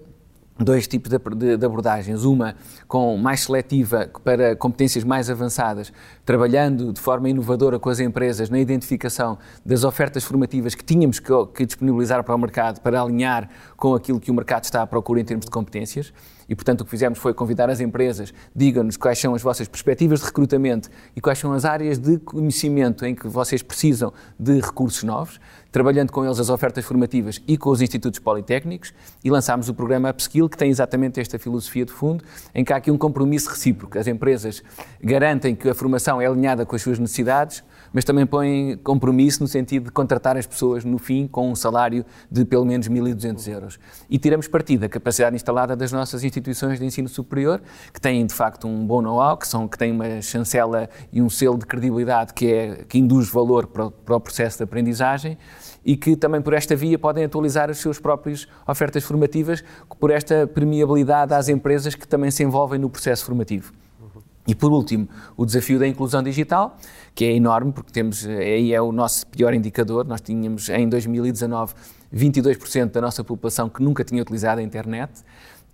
dois 0.64 0.88
tipos 0.88 1.10
de, 1.10 1.66
abordagens. 1.66 2.24
Uma 2.24 2.56
com 2.88 3.18
mais 3.18 3.42
seletiva 3.42 4.10
para 4.24 4.56
competências 4.56 5.04
mais 5.04 5.30
avançadas, 5.30 5.92
trabalhando 6.26 6.94
de 6.94 7.00
forma 7.00 7.30
inovadora 7.30 7.80
com 7.80 7.90
as 7.90 8.00
empresas 8.00 8.50
na 8.50 8.60
identificação 8.60 9.38
das 9.66 9.84
ofertas 9.84 10.24
formativas 10.24 10.76
que 10.76 10.84
tínhamos 10.84 11.20
que, 11.20 11.32
que 11.54 11.66
disponibilizar 11.66 12.24
para 12.24 12.36
o 12.36 12.38
mercado 12.38 12.82
para 12.82 13.02
alinhar 13.02 13.50
com 13.76 13.96
aquilo 13.96 14.20
que 14.20 14.30
o 14.30 14.34
mercado 14.34 14.66
está 14.66 14.82
à 14.82 14.88
procura 14.88 15.20
em 15.20 15.26
termos 15.26 15.46
de 15.46 15.52
competências. 15.52 16.14
E, 16.50 16.56
portanto, 16.56 16.82
o 16.82 16.86
que 16.86 16.92
fizemos 16.92 17.20
foi 17.20 17.34
convidar 17.34 17.70
as 17.70 17.80
empresas, 17.80 18.34
digam-nos 18.56 18.98
quais 18.98 19.20
são 19.20 19.36
as 19.36 19.42
vossas 19.42 19.68
perspectivas 19.68 20.20
de 20.20 20.26
recrutamento 20.26 20.90
e 21.16 21.22
quais 21.22 21.38
são 21.38 21.54
as 21.54 21.64
áreas 21.64 22.00
de 22.00 22.18
conhecimento 22.18 23.06
em 23.06 23.14
que 23.14 23.28
vocês 23.28 23.62
precisam 23.62 24.12
de 24.40 24.60
recursos 24.60 25.04
novos 25.04 25.40
trabalhando 25.72 26.12
com 26.12 26.26
eles 26.26 26.40
as 26.40 26.50
ofertas 26.50 26.84
formativas 26.84 27.42
e 27.48 27.58
com 27.58 27.70
os 27.70 27.82
institutos 27.82 28.20
politécnicos, 28.20 28.94
e 29.24 29.30
lançámos 29.30 29.70
o 29.70 29.74
programa 29.74 30.10
Upskill, 30.10 30.50
que 30.50 30.58
tem 30.58 30.70
exatamente 30.70 31.20
esta 31.20 31.38
filosofia 31.38 31.86
de 31.86 31.92
fundo, 31.92 32.24
em 32.54 32.64
que 32.64 32.74
há 32.74 32.78
aqui 32.78 32.90
um 32.90 32.98
compromisso 32.98 33.50
recíproco. 33.50 33.98
As 33.98 34.08
empresas 34.08 34.64
garantem 35.02 35.56
que 35.56 35.70
a 35.70 35.74
formação 35.74 36.22
é 36.22 36.26
alinhada 36.26 36.66
com 36.66 36.76
as 36.76 36.82
suas 36.82 36.98
necessidades, 36.98 37.64
mas 37.94 38.04
também 38.04 38.26
põem 38.26 38.78
compromisso 38.78 39.42
no 39.42 39.48
sentido 39.48 39.86
de 39.86 39.92
contratar 39.92 40.38
as 40.38 40.46
pessoas 40.46 40.84
no 40.86 40.98
fim 40.98 41.28
com 41.28 41.52
um 41.52 41.56
salário 41.56 42.06
de 42.30 42.46
pelo 42.46 42.66
menos 42.66 42.88
1.200 42.88 43.48
euros. 43.48 43.80
E 44.10 44.18
tiramos 44.18 44.48
partido 44.48 44.82
da 44.82 44.90
capacidade 44.90 45.36
instalada 45.36 45.76
das 45.76 45.92
nossas 45.92 46.24
instituições 46.24 46.80
de 46.80 46.86
ensino 46.86 47.10
superior, 47.10 47.62
que 47.94 48.00
têm 48.00 48.26
de 48.26 48.34
facto 48.34 48.68
um 48.68 48.86
bom 48.86 49.02
know-how, 49.02 49.38
que, 49.38 49.48
que 49.70 49.78
têm 49.78 49.92
uma 49.92 50.22
chancela 50.22 50.90
e 51.12 51.22
um 51.22 51.30
selo 51.30 51.58
de 51.58 51.66
credibilidade 51.66 52.34
que, 52.34 52.52
é, 52.52 52.86
que 52.88 52.98
induz 52.98 53.30
valor 53.30 53.68
para 53.68 53.86
o, 53.86 53.92
para 53.92 54.16
o 54.16 54.20
processo 54.20 54.58
de 54.58 54.64
aprendizagem 54.64 55.38
e 55.84 55.96
que 55.96 56.16
também 56.16 56.42
por 56.42 56.54
esta 56.54 56.76
via 56.76 57.00
podem 57.00 57.24
atualizar 57.24 57.70
as 57.70 57.78
suas 57.78 58.00
próprias 58.00 58.48
ofertas 58.68 59.04
formativas 59.04 59.64
por 60.00 60.12
esta 60.12 60.46
permeabilidade 60.48 61.34
às 61.34 61.50
empresas 61.50 61.96
que 61.96 62.08
também 62.08 62.32
se 62.32 62.44
envolvem 62.44 62.80
no 62.80 62.90
processo 62.90 63.26
formativo. 63.26 63.74
E 64.50 64.56
por 64.56 64.72
último, 64.72 65.08
o 65.38 65.46
desafio 65.46 65.78
da 65.78 65.88
inclusão 65.88 66.24
digital, 66.24 66.76
que 67.14 67.24
é 67.24 67.36
enorme, 67.36 67.72
porque 67.72 67.92
temos, 67.92 68.26
aí 68.26 68.74
é 68.74 68.82
o 68.82 68.92
nosso 68.92 69.28
pior 69.28 69.54
indicador. 69.54 70.08
Nós 70.08 70.22
tínhamos 70.22 70.70
em 70.70 70.90
2019 70.90 71.76
22% 72.12 72.90
da 72.90 73.00
nossa 73.00 73.24
população 73.24 73.70
que 73.70 73.84
nunca 73.84 74.04
tinha 74.04 74.20
utilizado 74.20 74.60
a 74.60 74.64
internet. 74.64 75.12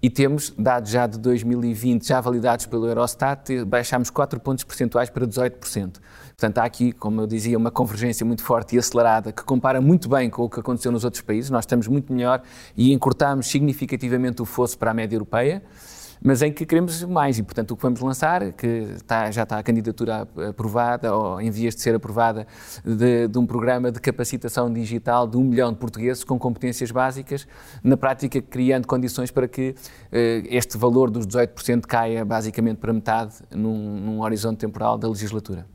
E 0.02 0.10
temos 0.10 0.54
dados 0.60 0.92
já 0.92 1.08
de 1.08 1.18
2020, 1.18 2.06
já 2.06 2.20
validados 2.20 2.66
pelo 2.66 2.86
Eurostat, 2.86 3.64
baixámos 3.64 4.10
4 4.10 4.42
pontos 4.42 4.66
percentuais 4.66 5.10
para 5.10 5.26
18%. 5.26 5.52
Portanto, 5.62 6.58
há 6.58 6.66
aqui, 6.66 6.92
como 6.92 7.22
eu 7.22 7.28
dizia, 7.28 7.58
uma 7.58 7.72
convergência 7.72 8.26
muito 8.26 8.44
forte 8.44 8.76
e 8.76 8.78
acelerada 8.78 9.32
que 9.32 9.42
compara 9.46 9.80
muito 9.80 10.10
bem 10.10 10.30
com 10.30 10.44
o 10.44 10.50
que 10.50 10.60
aconteceu 10.60 10.92
nos 10.92 11.06
outros 11.06 11.22
países. 11.22 11.50
Nós 11.50 11.64
estamos 11.64 11.88
muito 11.88 12.12
melhor 12.12 12.42
e 12.76 12.92
encurtamos 12.92 13.48
significativamente 13.48 14.42
o 14.42 14.46
fosso 14.46 14.78
para 14.78 14.92
a 14.92 14.94
média 14.94 15.16
europeia 15.16 15.64
mas 16.26 16.42
em 16.42 16.52
que 16.52 16.66
queremos 16.66 17.04
mais 17.04 17.38
e, 17.38 17.44
portanto, 17.44 17.70
o 17.70 17.78
que 17.78 17.84
vamos 17.84 18.00
lançar, 18.00 18.52
que 18.54 18.66
está, 18.96 19.30
já 19.30 19.44
está 19.44 19.60
a 19.60 19.64
candidatura 19.64 20.28
aprovada 20.50 21.16
ou 21.16 21.40
em 21.40 21.52
vias 21.52 21.76
de 21.76 21.82
ser 21.84 21.94
aprovada, 21.94 22.48
de, 22.84 23.28
de, 23.28 23.38
um 23.38 23.46
programa 23.46 23.92
de 23.92 24.02
capacitação 24.02 24.74
digital 24.74 25.28
de 25.28 25.38
um 25.38 25.44
milhão 25.44 25.72
de 25.72 25.78
portugueses 25.78 26.24
com 26.24 26.40
competências 26.40 26.90
básicas, 26.90 27.48
na 27.84 27.96
prática 27.96 28.42
criando 28.42 28.88
condições 28.88 29.30
para 29.30 29.48
que 29.48 29.76
eh, 30.12 30.42
este 30.50 30.80
valor 30.80 31.12
dos 31.12 31.28
18% 31.28 31.82
caia 31.82 32.26
basicamente 32.26 32.78
para 32.78 32.92
metade 32.92 33.36
num, 33.52 34.00
num 34.00 34.22
horizonte 34.22 34.58
temporal 34.58 34.98
da 34.98 35.08
legislatura. 35.08 35.68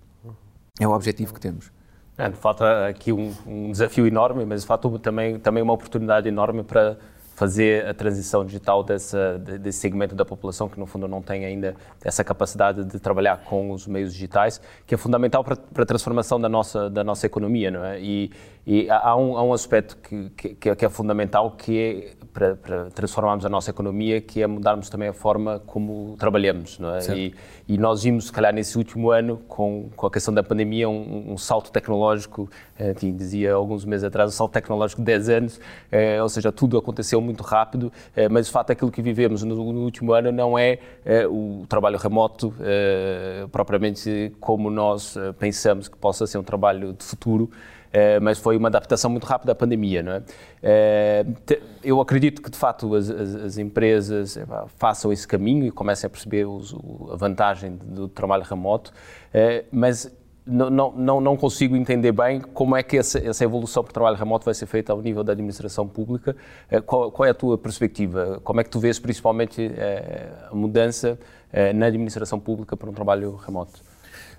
É 0.80 0.88
o 0.88 0.90
objetivo 0.90 1.32
que 1.32 1.40
temos. 1.40 1.70
É, 2.18 2.28
de 2.28 2.36
fato, 2.36 2.64
aqui 2.64 3.12
um, 3.12 3.32
um, 3.46 3.70
desafio 3.70 4.04
enorme, 4.04 4.44
mas 4.44 4.62
de 4.62 4.66
fato 4.66 4.98
também, 4.98 5.38
também 5.38 5.62
uma 5.62 5.72
oportunidade 5.72 6.26
enorme 6.26 6.64
para 6.64 6.98
fazer 7.40 7.86
a 7.86 7.94
transição 7.94 8.44
digital 8.44 8.84
dessa, 8.84 9.38
desse 9.38 9.78
segmento 9.78 10.14
da 10.14 10.26
população 10.26 10.68
que, 10.68 10.78
no 10.78 10.84
fundo, 10.84 11.08
não 11.08 11.22
tem 11.22 11.46
ainda 11.46 11.74
essa 12.04 12.22
capacidade 12.22 12.84
de 12.84 13.00
trabalhar 13.00 13.38
com 13.44 13.70
os 13.70 13.86
meios 13.86 14.12
digitais, 14.12 14.60
que 14.86 14.94
é 14.94 14.98
fundamental 14.98 15.42
para, 15.42 15.56
a 15.82 15.86
transformação 15.86 16.38
da 16.38 16.50
nossa, 16.50 16.90
da 16.90 17.02
nossa 17.02 17.24
economia, 17.24 17.70
não 17.70 17.82
é? 17.82 17.98
E, 17.98 18.30
e 18.66 18.88
há, 18.90 19.16
um, 19.16 19.36
há 19.36 19.42
um 19.42 19.52
aspecto 19.52 19.96
que, 19.96 20.30
que, 20.54 20.68
é, 20.68 20.76
que, 20.76 20.84
é, 20.84 20.88
fundamental, 20.88 21.50
que 21.52 21.78
é 21.78 22.26
para, 22.32 22.56
para, 22.56 22.84
transformarmos 22.90 23.44
a 23.44 23.48
nossa 23.48 23.70
economia, 23.70 24.20
que 24.20 24.42
é 24.42 24.46
mudarmos 24.46 24.88
também 24.88 25.08
a 25.08 25.12
forma 25.12 25.60
como 25.66 26.14
trabalhamos, 26.18 26.78
não 26.78 26.94
é? 26.94 27.00
E, 27.16 27.34
e, 27.66 27.78
nós 27.78 28.02
vimos, 28.02 28.26
se 28.26 28.32
calhar, 28.32 28.52
nesse 28.54 28.76
último 28.76 29.10
ano, 29.10 29.38
com, 29.48 29.88
com 29.96 30.06
a 30.06 30.10
questão 30.10 30.32
da 30.32 30.42
pandemia, 30.42 30.88
um, 30.88 31.32
um 31.32 31.38
salto 31.38 31.72
tecnológico, 31.72 32.48
eh, 32.78 32.94
dizia 32.94 33.54
alguns 33.54 33.84
meses 33.84 34.04
atrás, 34.04 34.30
um 34.30 34.36
salto 34.36 34.52
tecnológico 34.52 35.00
de 35.00 35.06
10 35.06 35.28
anos, 35.28 35.60
eh, 35.90 36.22
ou 36.22 36.28
seja, 36.28 36.52
tudo 36.52 36.76
aconteceu 36.78 37.20
muito 37.20 37.42
rápido, 37.42 37.92
eh, 38.14 38.28
mas 38.28 38.46
de 38.46 38.52
fato 38.52 38.70
aquilo 38.70 38.90
que 38.90 39.02
vivemos 39.02 39.42
no, 39.42 39.54
no 39.56 39.80
último 39.80 40.12
ano 40.12 40.30
não 40.30 40.58
é 40.58 40.78
eh, 41.04 41.26
o 41.26 41.64
trabalho 41.68 41.98
remoto, 41.98 42.54
eh, 42.60 43.46
propriamente 43.50 44.32
como 44.38 44.70
nós 44.70 45.16
pensamos 45.38 45.88
que 45.88 45.96
possa 45.96 46.26
ser 46.26 46.38
um 46.38 46.42
trabalho 46.42 46.92
de 46.92 47.04
futuro. 47.04 47.50
Uh, 47.90 48.22
mas 48.22 48.38
foi 48.38 48.56
uma 48.56 48.68
adaptação 48.68 49.10
muito 49.10 49.24
rápida 49.24 49.52
à 49.52 49.54
pandemia. 49.54 50.02
Não 50.02 50.12
é? 50.12 50.18
Uh, 50.18 51.34
te, 51.44 51.60
eu 51.82 52.00
acredito 52.00 52.40
que, 52.40 52.50
de 52.50 52.56
facto, 52.56 52.94
as, 52.94 53.10
as, 53.10 53.34
as 53.34 53.58
empresas 53.58 54.38
façam 54.76 55.12
esse 55.12 55.26
caminho 55.26 55.66
e 55.66 55.70
comecem 55.70 56.06
a 56.06 56.10
perceber 56.10 56.44
os, 56.46 56.74
a 57.12 57.16
vantagem 57.16 57.76
do 57.76 58.06
trabalho 58.06 58.44
remoto, 58.44 58.90
uh, 58.90 59.66
mas 59.72 60.10
não, 60.50 60.90
não, 60.90 61.20
não 61.20 61.36
consigo 61.36 61.76
entender 61.76 62.12
bem 62.12 62.40
como 62.40 62.74
é 62.74 62.82
que 62.82 62.96
essa, 62.96 63.18
essa 63.18 63.44
evolução 63.44 63.82
para 63.84 63.90
o 63.90 63.94
trabalho 63.94 64.16
remoto 64.16 64.44
vai 64.44 64.54
ser 64.54 64.66
feita 64.66 64.92
ao 64.92 65.00
nível 65.00 65.22
da 65.22 65.32
administração 65.32 65.86
pública. 65.86 66.36
Eh, 66.70 66.80
qual, 66.80 67.10
qual, 67.12 67.26
é 67.26 67.30
a 67.30 67.34
tua 67.34 67.56
perspectiva? 67.56 68.40
Como 68.42 68.60
é 68.60 68.64
que 68.64 68.70
tu 68.70 68.80
vês 68.80 68.98
principalmente 68.98 69.70
eh, 69.76 70.28
a 70.50 70.54
mudança 70.54 71.18
eh, 71.52 71.72
na 71.72 71.86
administração 71.86 72.40
pública 72.40 72.76
para 72.76 72.90
um 72.90 72.92
trabalho 72.92 73.36
remoto? 73.36 73.89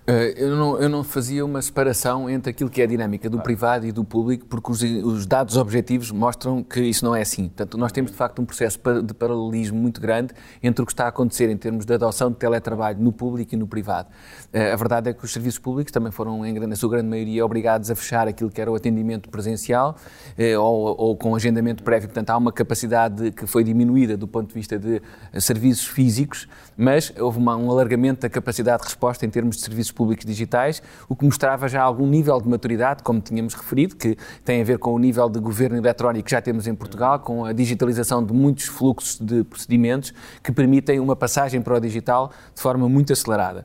Eh, 0.04 0.34
eu 0.36 0.56
não, 0.56 0.80
eu 0.80 0.88
não, 0.88 1.04
fazia 1.04 1.44
uma 1.44 1.62
separação 1.62 2.28
entre 2.28 2.50
aquilo 2.50 2.68
que 2.68 2.80
é 2.80 2.84
a 2.84 2.88
dinâmica 2.88 3.30
do 3.30 3.40
privado 3.40 3.86
e 3.86 3.92
do 3.92 4.02
público, 4.04 4.44
porque 4.46 4.72
os, 4.72 4.82
os, 4.82 5.26
dados 5.26 5.56
objetivos 5.56 6.10
mostram 6.10 6.60
que 6.60 6.80
isso 6.80 7.04
não 7.04 7.14
é 7.14 7.22
assim. 7.22 7.44
Portanto, 7.44 7.78
nós 7.78 7.92
temos 7.92 8.10
de 8.10 8.16
facto 8.16 8.42
um 8.42 8.44
processo 8.44 8.80
de 9.04 9.14
paralelismo 9.14 9.78
muito 9.78 10.00
grande 10.00 10.34
entre 10.60 10.82
o 10.82 10.86
que 10.86 10.92
está 10.92 11.04
a 11.04 11.08
acontecer 11.08 11.48
em 11.48 11.56
termos 11.56 11.84
de 11.84 11.94
adoção 11.94 12.32
de 12.32 12.36
teletrabalho 12.36 12.98
no 12.98 13.12
público 13.12 13.54
e 13.54 13.56
no 13.56 13.68
privado. 13.68 14.08
Eh, 14.52 14.72
a 14.72 14.76
verdade 14.76 15.08
é 15.10 15.12
que 15.12 15.24
os 15.24 15.32
serviços 15.32 15.60
públicos 15.60 15.92
também 15.92 16.10
foram, 16.10 16.44
em 16.44 16.52
na 16.52 16.74
sua 16.74 16.90
grande 16.90 17.08
maioria, 17.08 17.44
obrigados 17.44 17.88
a 17.88 17.94
fechar 17.94 18.26
aquilo 18.26 18.50
que 18.50 18.60
era 18.60 18.70
o 18.70 18.74
atendimento 18.74 19.28
presencial 19.28 19.96
eh, 20.36 20.58
ou, 20.58 20.96
ou 20.98 21.16
com 21.16 21.36
agendamento 21.36 21.84
prévio. 21.84 22.08
Portanto, 22.08 22.30
há 22.30 22.36
uma 22.36 22.52
capacidade 22.52 23.30
que 23.30 23.46
foi 23.46 23.62
diminuída 23.62 24.16
do 24.16 24.26
ponto 24.26 24.48
de 24.48 24.54
vista 24.54 24.76
de 24.76 25.00
serviços 25.38 25.86
físicos, 25.86 26.48
mas 26.76 27.12
houve 27.20 27.38
uma, 27.38 27.56
um 27.56 27.70
alargamento 27.70 28.22
da 28.22 28.28
capacidade 28.28 28.82
de 28.82 28.88
resposta 28.88 29.24
em 29.24 29.30
termos 29.30 29.56
de 29.56 29.62
serviços 29.62 29.91
públicos 29.92 30.24
digitais, 30.24 30.82
o 31.08 31.14
que 31.14 31.24
mostrava 31.24 31.68
já 31.68 31.82
algum 31.82 32.06
nível 32.06 32.40
de 32.40 32.48
maturidade, 32.48 33.02
como 33.02 33.20
tínhamos 33.20 33.54
referido, 33.54 33.96
que 33.96 34.16
tem 34.44 34.60
a 34.60 34.64
ver 34.64 34.78
com 34.78 34.92
o 34.94 34.98
nível 34.98 35.28
de 35.28 35.38
governo 35.38 35.76
eletrónico 35.76 36.24
que 36.24 36.30
já 36.30 36.40
temos 36.40 36.66
em 36.66 36.74
Portugal, 36.74 37.20
com 37.20 37.44
a 37.44 37.52
digitalização 37.52 38.24
de 38.24 38.32
muitos 38.32 38.66
fluxos 38.66 39.18
de 39.20 39.44
procedimentos 39.44 40.12
que 40.42 40.50
permitem 40.50 40.98
uma 41.00 41.14
passagem 41.14 41.60
para 41.60 41.76
o 41.76 41.80
digital 41.80 42.32
de 42.54 42.60
forma 42.60 42.88
muito 42.88 43.12
acelerada. 43.12 43.64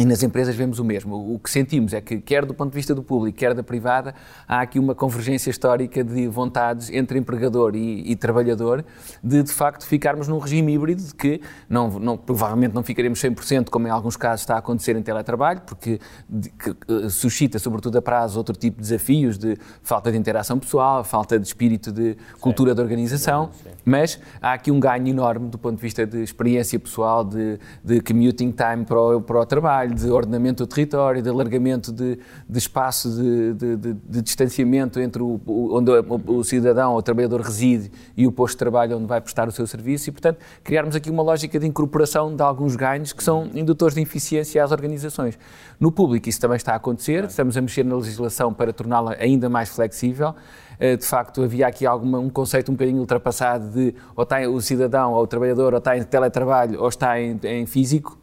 E 0.00 0.04
nas 0.04 0.22
empresas 0.22 0.54
vemos 0.54 0.78
o 0.78 0.84
mesmo. 0.84 1.34
O 1.34 1.40
que 1.40 1.50
sentimos 1.50 1.92
é 1.92 2.00
que, 2.00 2.20
quer 2.20 2.44
do 2.44 2.54
ponto 2.54 2.70
de 2.70 2.76
vista 2.76 2.94
do 2.94 3.02
público, 3.02 3.36
quer 3.36 3.52
da 3.52 3.64
privada, 3.64 4.14
há 4.46 4.60
aqui 4.60 4.78
uma 4.78 4.94
convergência 4.94 5.50
histórica 5.50 6.04
de 6.04 6.28
vontades 6.28 6.88
entre 6.90 7.18
empregador 7.18 7.74
e, 7.74 8.08
e 8.08 8.14
trabalhador 8.14 8.84
de, 9.22 9.42
de 9.42 9.52
facto, 9.52 9.84
ficarmos 9.84 10.28
num 10.28 10.38
regime 10.38 10.72
híbrido 10.72 11.02
de 11.02 11.12
que 11.12 11.40
não, 11.68 11.98
não, 11.98 12.16
provavelmente 12.16 12.74
não 12.74 12.84
ficaremos 12.84 13.20
100%, 13.20 13.70
como 13.70 13.88
em 13.88 13.90
alguns 13.90 14.16
casos 14.16 14.42
está 14.42 14.54
a 14.54 14.58
acontecer 14.58 14.94
em 14.94 15.02
teletrabalho, 15.02 15.62
porque 15.62 15.98
de, 16.28 16.48
que, 16.50 16.70
uh, 16.70 17.10
suscita, 17.10 17.58
sobretudo 17.58 17.98
a 17.98 18.02
prazo, 18.02 18.38
outro 18.38 18.54
tipo 18.54 18.76
de 18.76 18.82
desafios 18.82 19.36
de 19.36 19.56
falta 19.82 20.12
de 20.12 20.16
interação 20.16 20.60
pessoal, 20.60 21.02
falta 21.02 21.40
de 21.40 21.46
espírito 21.46 21.90
de 21.90 22.16
cultura 22.40 22.70
sim. 22.70 22.76
de 22.76 22.82
organização, 22.82 23.50
sim, 23.52 23.64
sim. 23.64 23.76
mas 23.84 24.20
há 24.40 24.52
aqui 24.52 24.70
um 24.70 24.78
ganho 24.78 25.08
enorme 25.08 25.48
do 25.48 25.58
ponto 25.58 25.74
de 25.74 25.82
vista 25.82 26.06
de 26.06 26.22
experiência 26.22 26.78
pessoal, 26.78 27.24
de, 27.24 27.58
de 27.82 28.00
commuting 28.00 28.52
time 28.52 28.84
para 28.84 29.00
o, 29.00 29.20
para 29.20 29.40
o 29.40 29.46
trabalho, 29.46 29.87
trabalho, 29.88 29.94
de 29.94 30.10
ordenamento 30.10 30.64
do 30.64 30.66
território, 30.66 31.22
de 31.22 31.28
alargamento 31.28 31.92
de, 31.92 32.18
de 32.48 32.58
espaço 32.58 33.10
de, 33.10 33.54
de, 33.54 33.94
de, 33.94 34.22
distanciamento 34.22 35.00
entre 35.00 35.22
o, 35.22 35.40
onde 35.46 35.90
o, 35.90 36.38
o 36.38 36.44
cidadão 36.44 36.92
ou 36.92 36.98
o 36.98 37.02
trabalhador 37.02 37.40
reside 37.40 37.90
e 38.16 38.26
o 38.26 38.32
posto 38.32 38.54
de 38.54 38.58
trabalho 38.58 38.96
onde 38.96 39.06
vai 39.06 39.20
prestar 39.20 39.48
o 39.48 39.52
seu 39.52 39.66
serviço 39.66 40.08
e, 40.08 40.12
portanto, 40.12 40.38
criarmos 40.62 40.94
aqui 40.94 41.10
uma 41.10 41.22
lógica 41.22 41.58
de 41.58 41.66
incorporação 41.66 42.34
de 42.34 42.42
alguns 42.42 42.76
ganhos 42.76 43.12
que 43.12 43.22
são 43.22 43.50
indutores 43.54 43.94
de 43.94 44.02
eficiência 44.02 44.62
às 44.62 44.72
organizações. 44.72 45.38
No 45.78 45.90
público 45.90 46.28
isso 46.28 46.40
também 46.40 46.56
está 46.56 46.72
a 46.72 46.76
acontecer, 46.76 47.24
estamos 47.24 47.56
a 47.56 47.60
mexer 47.60 47.84
na 47.84 47.96
legislação 47.96 48.52
para 48.52 48.72
torná-la 48.72 49.16
ainda 49.18 49.48
mais 49.48 49.68
flexível. 49.68 50.34
Eh, 50.80 50.96
de 50.96 51.04
facto 51.04 51.42
havia 51.42 51.66
aqui 51.66 51.86
alguma, 51.86 52.18
um 52.18 52.30
conceito 52.30 52.70
um 52.70 52.74
bocadinho 52.74 53.00
ultrapassado 53.00 53.68
de 53.70 53.94
ou 54.14 54.22
está 54.22 54.40
o 54.48 54.60
cidadão 54.60 55.12
ou 55.12 55.22
o 55.22 55.26
trabalhador 55.26 55.72
ou 55.72 55.78
está 55.78 55.96
em 55.96 56.02
teletrabalho 56.04 56.80
ou 56.80 56.88
está 56.88 57.20
em, 57.20 57.38
em 57.42 57.66
físico 57.66 58.16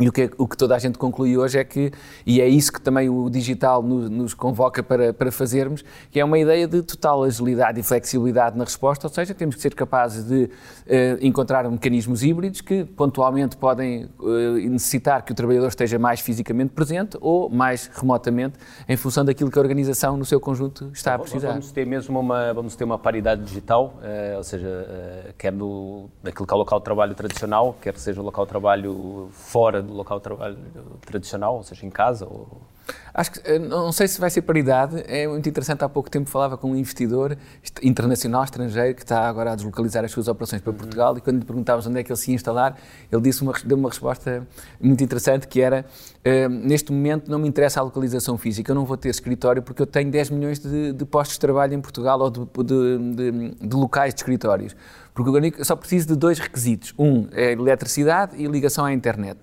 e 0.00 0.08
o 0.08 0.12
que, 0.12 0.30
o 0.38 0.48
que 0.48 0.56
toda 0.56 0.74
a 0.74 0.78
gente 0.78 0.96
conclui 0.96 1.36
hoje 1.36 1.58
é 1.58 1.64
que, 1.64 1.92
e 2.24 2.40
é 2.40 2.48
isso 2.48 2.72
que 2.72 2.80
também 2.80 3.10
o 3.10 3.28
digital 3.28 3.82
nos, 3.82 4.08
nos, 4.08 4.34
convoca 4.34 4.82
para, 4.82 5.12
para 5.12 5.30
fazermos, 5.30 5.84
que 6.10 6.18
é 6.18 6.24
uma 6.24 6.38
ideia 6.38 6.66
de 6.66 6.80
total 6.82 7.22
agilidade 7.22 7.78
e 7.78 7.82
flexibilidade 7.82 8.56
na 8.56 8.64
resposta, 8.64 9.06
ou 9.06 9.12
seja, 9.12 9.34
temos 9.34 9.54
que 9.54 9.60
ser 9.60 9.74
capazes 9.74 10.24
de 10.24 10.44
uh, 10.44 10.48
encontrar 11.20 11.70
mecanismos 11.70 12.22
híbridos 12.22 12.62
que 12.62 12.84
pontualmente 12.84 13.54
podem 13.58 14.08
uh, 14.18 14.70
necessitar 14.70 15.22
que 15.22 15.32
o 15.32 15.34
trabalhador 15.34 15.68
esteja 15.68 15.98
mais 15.98 16.20
fisicamente 16.20 16.70
presente 16.70 17.18
ou 17.20 17.50
mais 17.50 17.90
remotamente, 17.94 18.58
em 18.88 18.96
função 18.96 19.22
daquilo 19.26 19.50
que 19.50 19.58
a 19.58 19.62
organização 19.62 20.16
no 20.16 20.24
seu 20.24 20.40
conjunto 20.40 20.90
está 20.94 21.16
a 21.16 21.18
precisar. 21.18 21.50
Vamos 21.50 21.70
ter 21.70 21.86
mesmo 21.86 22.18
uma, 22.18 22.54
vamos 22.54 22.74
ter 22.74 22.84
uma 22.84 22.98
paridade 22.98 23.44
digital, 23.44 23.98
uh, 23.98 24.38
ou 24.38 24.42
seja, 24.42 25.34
quer 25.36 25.52
no, 25.52 26.08
naquilo 26.22 26.46
que 26.46 26.52
é 26.52 26.56
o 26.56 26.58
local 26.58 26.78
de 26.78 26.84
trabalho 26.86 27.14
tradicional, 27.14 27.76
quer 27.78 27.94
seja 27.98 28.22
o 28.22 28.24
local 28.24 28.46
de 28.46 28.48
trabalho 28.48 29.28
fora 29.32 29.81
do 29.82 29.92
local 29.92 30.18
de 30.18 30.24
trabalho 30.24 30.58
tradicional, 31.04 31.56
ou 31.56 31.62
seja, 31.62 31.84
em 31.84 31.90
casa? 31.90 32.24
Ou... 32.24 32.62
Acho 33.14 33.32
que, 33.32 33.40
eh, 33.44 33.58
não 33.58 33.92
sei 33.92 34.08
se 34.08 34.18
vai 34.18 34.30
ser 34.30 34.42
paridade, 34.42 35.04
é 35.06 35.28
muito 35.28 35.46
interessante, 35.46 35.84
há 35.84 35.88
pouco 35.88 36.10
tempo 36.10 36.30
falava 36.30 36.56
com 36.56 36.70
um 36.70 36.76
investidor 36.76 37.36
internacional, 37.82 38.42
estrangeiro, 38.42 38.94
que 38.94 39.02
está 39.02 39.28
agora 39.28 39.52
a 39.52 39.54
deslocalizar 39.54 40.02
as 40.02 40.10
suas 40.10 40.28
operações 40.28 40.62
para 40.62 40.72
Portugal 40.72 41.16
e 41.18 41.20
quando 41.20 41.40
lhe 41.40 41.44
perguntávamos 41.44 41.86
onde 41.86 42.00
é 42.00 42.02
que 42.02 42.10
ele 42.10 42.18
se 42.18 42.30
ia 42.30 42.34
instalar, 42.34 42.78
ele 43.10 43.20
disse 43.20 43.42
uma, 43.42 43.52
deu 43.64 43.76
uma 43.76 43.90
resposta 43.90 44.46
muito 44.80 45.04
interessante 45.04 45.46
que 45.46 45.60
era, 45.60 45.84
uh, 46.26 46.48
neste 46.48 46.90
momento 46.90 47.30
não 47.30 47.38
me 47.38 47.46
interessa 47.46 47.80
a 47.80 47.82
localização 47.82 48.38
física, 48.38 48.70
eu 48.70 48.74
não 48.74 48.86
vou 48.86 48.96
ter 48.96 49.10
escritório 49.10 49.62
porque 49.62 49.82
eu 49.82 49.86
tenho 49.86 50.10
10 50.10 50.30
milhões 50.30 50.58
de, 50.58 50.94
de 50.94 51.04
postos 51.04 51.34
de 51.34 51.40
trabalho 51.40 51.74
em 51.74 51.80
Portugal 51.82 52.18
ou 52.18 52.30
de, 52.30 52.46
de, 53.14 53.50
de 53.60 53.76
locais 53.76 54.14
de 54.14 54.20
escritórios, 54.20 54.74
porque 55.12 55.30
eu 55.58 55.64
só 55.66 55.76
preciso 55.76 56.08
de 56.08 56.16
dois 56.16 56.38
requisitos, 56.38 56.94
um 56.98 57.28
é 57.32 57.52
eletricidade 57.52 58.42
e 58.42 58.46
ligação 58.46 58.86
à 58.86 58.92
internet. 58.92 59.40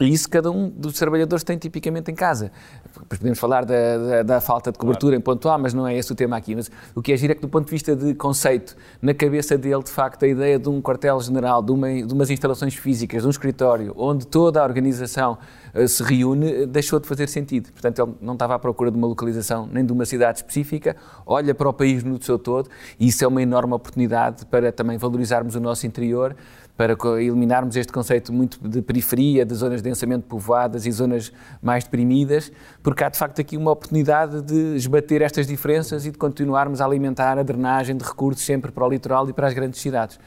E 0.00 0.12
isso 0.12 0.28
cada 0.28 0.50
um 0.50 0.68
dos 0.68 0.94
trabalhadores 0.94 1.44
tem 1.44 1.56
tipicamente 1.56 2.10
em 2.10 2.14
casa. 2.16 2.50
Depois 2.84 3.18
podemos 3.18 3.38
falar 3.38 3.64
da, 3.64 3.96
da, 3.96 4.22
da 4.24 4.40
falta 4.40 4.72
de 4.72 4.78
cobertura 4.78 5.12
claro. 5.12 5.20
em 5.20 5.20
ponto 5.20 5.48
A, 5.48 5.56
mas 5.56 5.72
não 5.72 5.86
é 5.86 5.96
esse 5.96 6.10
o 6.10 6.16
tema 6.16 6.36
aqui. 6.36 6.56
Mas 6.56 6.68
o 6.96 7.00
que 7.00 7.12
é 7.12 7.16
giro 7.16 7.32
é 7.32 7.36
que, 7.36 7.40
do 7.40 7.48
ponto 7.48 7.66
de 7.66 7.70
vista 7.70 7.94
de 7.94 8.12
conceito, 8.14 8.76
na 9.00 9.14
cabeça 9.14 9.56
dele, 9.56 9.84
de 9.84 9.90
facto, 9.90 10.24
a 10.24 10.28
ideia 10.28 10.58
de 10.58 10.68
um 10.68 10.82
quartel-general, 10.82 11.62
de, 11.62 11.70
uma, 11.70 11.92
de 11.92 12.12
umas 12.12 12.28
instalações 12.28 12.74
físicas, 12.74 13.22
de 13.22 13.28
um 13.28 13.30
escritório, 13.30 13.94
onde 13.96 14.26
toda 14.26 14.60
a 14.60 14.64
organização 14.64 15.38
uh, 15.72 15.86
se 15.86 16.02
reúne, 16.02 16.64
uh, 16.64 16.66
deixou 16.66 16.98
de 16.98 17.06
fazer 17.06 17.28
sentido. 17.28 17.70
Portanto, 17.70 18.02
ele 18.02 18.14
não 18.20 18.32
estava 18.32 18.56
à 18.56 18.58
procura 18.58 18.90
de 18.90 18.98
uma 18.98 19.06
localização 19.06 19.68
nem 19.72 19.86
de 19.86 19.92
uma 19.92 20.04
cidade 20.04 20.38
específica, 20.38 20.96
olha 21.24 21.54
para 21.54 21.68
o 21.68 21.72
país 21.72 22.02
no 22.02 22.20
seu 22.20 22.36
todo, 22.36 22.68
e 22.98 23.06
isso 23.06 23.24
é 23.24 23.28
uma 23.28 23.40
enorme 23.40 23.74
oportunidade 23.74 24.44
para 24.46 24.72
também 24.72 24.98
valorizarmos 24.98 25.54
o 25.54 25.60
nosso 25.60 25.86
interior 25.86 26.34
para 26.76 26.96
eliminarmos 27.22 27.76
este 27.76 27.92
conceito 27.92 28.32
muito 28.32 28.58
de 28.66 28.82
periferia, 28.82 29.44
de 29.44 29.54
zonas 29.54 29.80
densamente 29.80 30.24
povoadas 30.24 30.86
e 30.86 30.92
zonas 30.92 31.32
mais 31.62 31.84
deprimidas, 31.84 32.50
porque 32.82 33.04
há 33.04 33.08
de 33.08 33.16
facto 33.16 33.40
aqui 33.40 33.56
uma 33.56 33.70
oportunidade 33.70 34.42
de 34.42 34.76
esbater 34.76 35.22
estas 35.22 35.46
diferenças 35.46 36.04
e 36.04 36.10
de 36.10 36.18
continuarmos 36.18 36.80
a 36.80 36.84
alimentar 36.84 37.38
a 37.38 37.42
drenagem 37.42 37.96
de 37.96 38.04
recursos 38.04 38.44
sempre 38.44 38.72
para 38.72 38.84
o 38.84 38.90
litoral 38.90 39.28
e 39.28 39.32
para 39.32 39.46
as 39.46 39.54
grandes 39.54 39.80
cidades. 39.80 40.18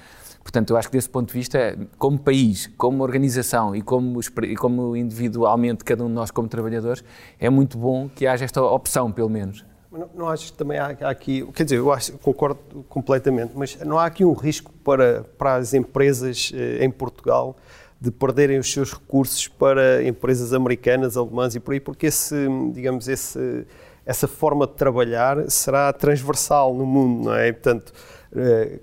Portanto, 0.41 0.69
eu 0.69 0.77
acho 0.77 0.87
que 0.87 0.95
desse 0.95 1.09
ponto 1.09 1.27
de 1.27 1.33
vista, 1.33 1.77
como 1.97 2.17
país, 2.17 2.71
como 2.77 3.03
organização 3.03 3.75
e 3.75 3.81
como, 3.81 4.21
como 4.57 4.95
individualmente, 4.95 5.83
cada 5.83 6.05
um 6.05 6.07
de 6.07 6.13
nós 6.13 6.31
como 6.31 6.47
trabalhadores, 6.47 7.03
é 7.37 7.49
muito 7.49 7.77
bom 7.77 8.07
que 8.07 8.25
haja 8.25 8.45
esta 8.45 8.61
opção, 8.63 9.11
pelo 9.11 9.29
menos. 9.29 9.65
Não, 9.97 10.27
não 10.27 10.35
que 10.35 10.53
também 10.53 10.77
há, 10.77 10.95
há, 11.01 11.09
aqui, 11.09 11.45
quer 11.53 11.63
dizer, 11.63 11.77
eu 11.77 11.91
acho, 11.91 12.13
concordo 12.19 12.59
completamente, 12.87 13.53
mas 13.55 13.77
não 13.79 13.97
há 13.97 14.05
aqui 14.05 14.23
um 14.23 14.33
risco 14.33 14.71
para, 14.83 15.25
para 15.37 15.55
as 15.55 15.73
empresas 15.73 16.51
eh, 16.53 16.85
em 16.85 16.91
Portugal 16.91 17.55
de 17.99 18.11
perderem 18.11 18.59
os 18.59 18.71
seus 18.71 18.93
recursos 18.93 19.47
para 19.47 20.03
empresas 20.03 20.53
americanas, 20.53 21.17
alemãs 21.17 21.55
e 21.55 21.59
por 21.59 21.73
aí, 21.73 21.79
porque 21.79 22.05
esse, 22.05 22.35
digamos, 22.71 23.07
esse, 23.07 23.65
essa 24.05 24.27
forma 24.27 24.67
de 24.67 24.73
trabalhar 24.73 25.49
será 25.49 25.91
transversal 25.91 26.75
no 26.75 26.85
mundo, 26.85 27.25
não 27.25 27.33
é? 27.33 27.51
Portanto, 27.51 27.91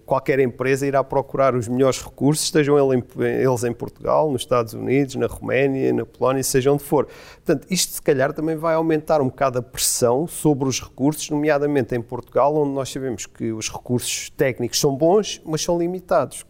qualquer 0.07 0.39
empresa 0.41 0.87
irá 0.87 1.05
procurar 1.05 1.55
os 1.55 1.69
melhores 1.69 2.03
recursos, 2.03 2.45
estejam 2.45 2.77
eles 2.79 3.65
em 3.65 3.73
Portugal, 3.73 4.31
nos 4.31 4.43
Estados 4.43 4.75
Unidos, 4.75 5.15
na 5.17 5.27
Roménia, 5.27 5.93
na 5.93 6.07
Polónia, 6.07 6.43
seja 6.43 6.73
onde 6.73 6.83
for. 6.83 7.07
Portanto, 7.45 7.67
isto 7.71 7.95
se 7.95 8.03
calhar 8.03 8.33
também 8.33 8.57
vai 8.57 8.75
aumentar 8.75 9.21
um 9.21 9.27
bocado 9.27 9.59
a 9.59 9.63
pressão 9.63 10.27
sobre 10.27 10.69
os 10.69 10.81
recursos, 10.81 11.29
nomeadamente 11.31 11.95
em 11.95 12.01
Portugal, 12.01 12.55
onde 12.57 12.73
nós 12.73 12.91
sabemos 12.91 13.27
que 13.27 13.53
os 13.53 13.71
recursos 13.71 14.31
técnicos 14.31 14.81
são 14.81 14.97
bons, 14.97 15.41
mas 15.45 15.63
são 15.63 15.79
limitados. 15.79 16.45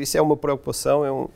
Isso 0.00 0.16
é 0.16 0.22
uma 0.22 0.36
preocupação, 0.36 1.04
é 1.04 1.10
um, 1.10 1.28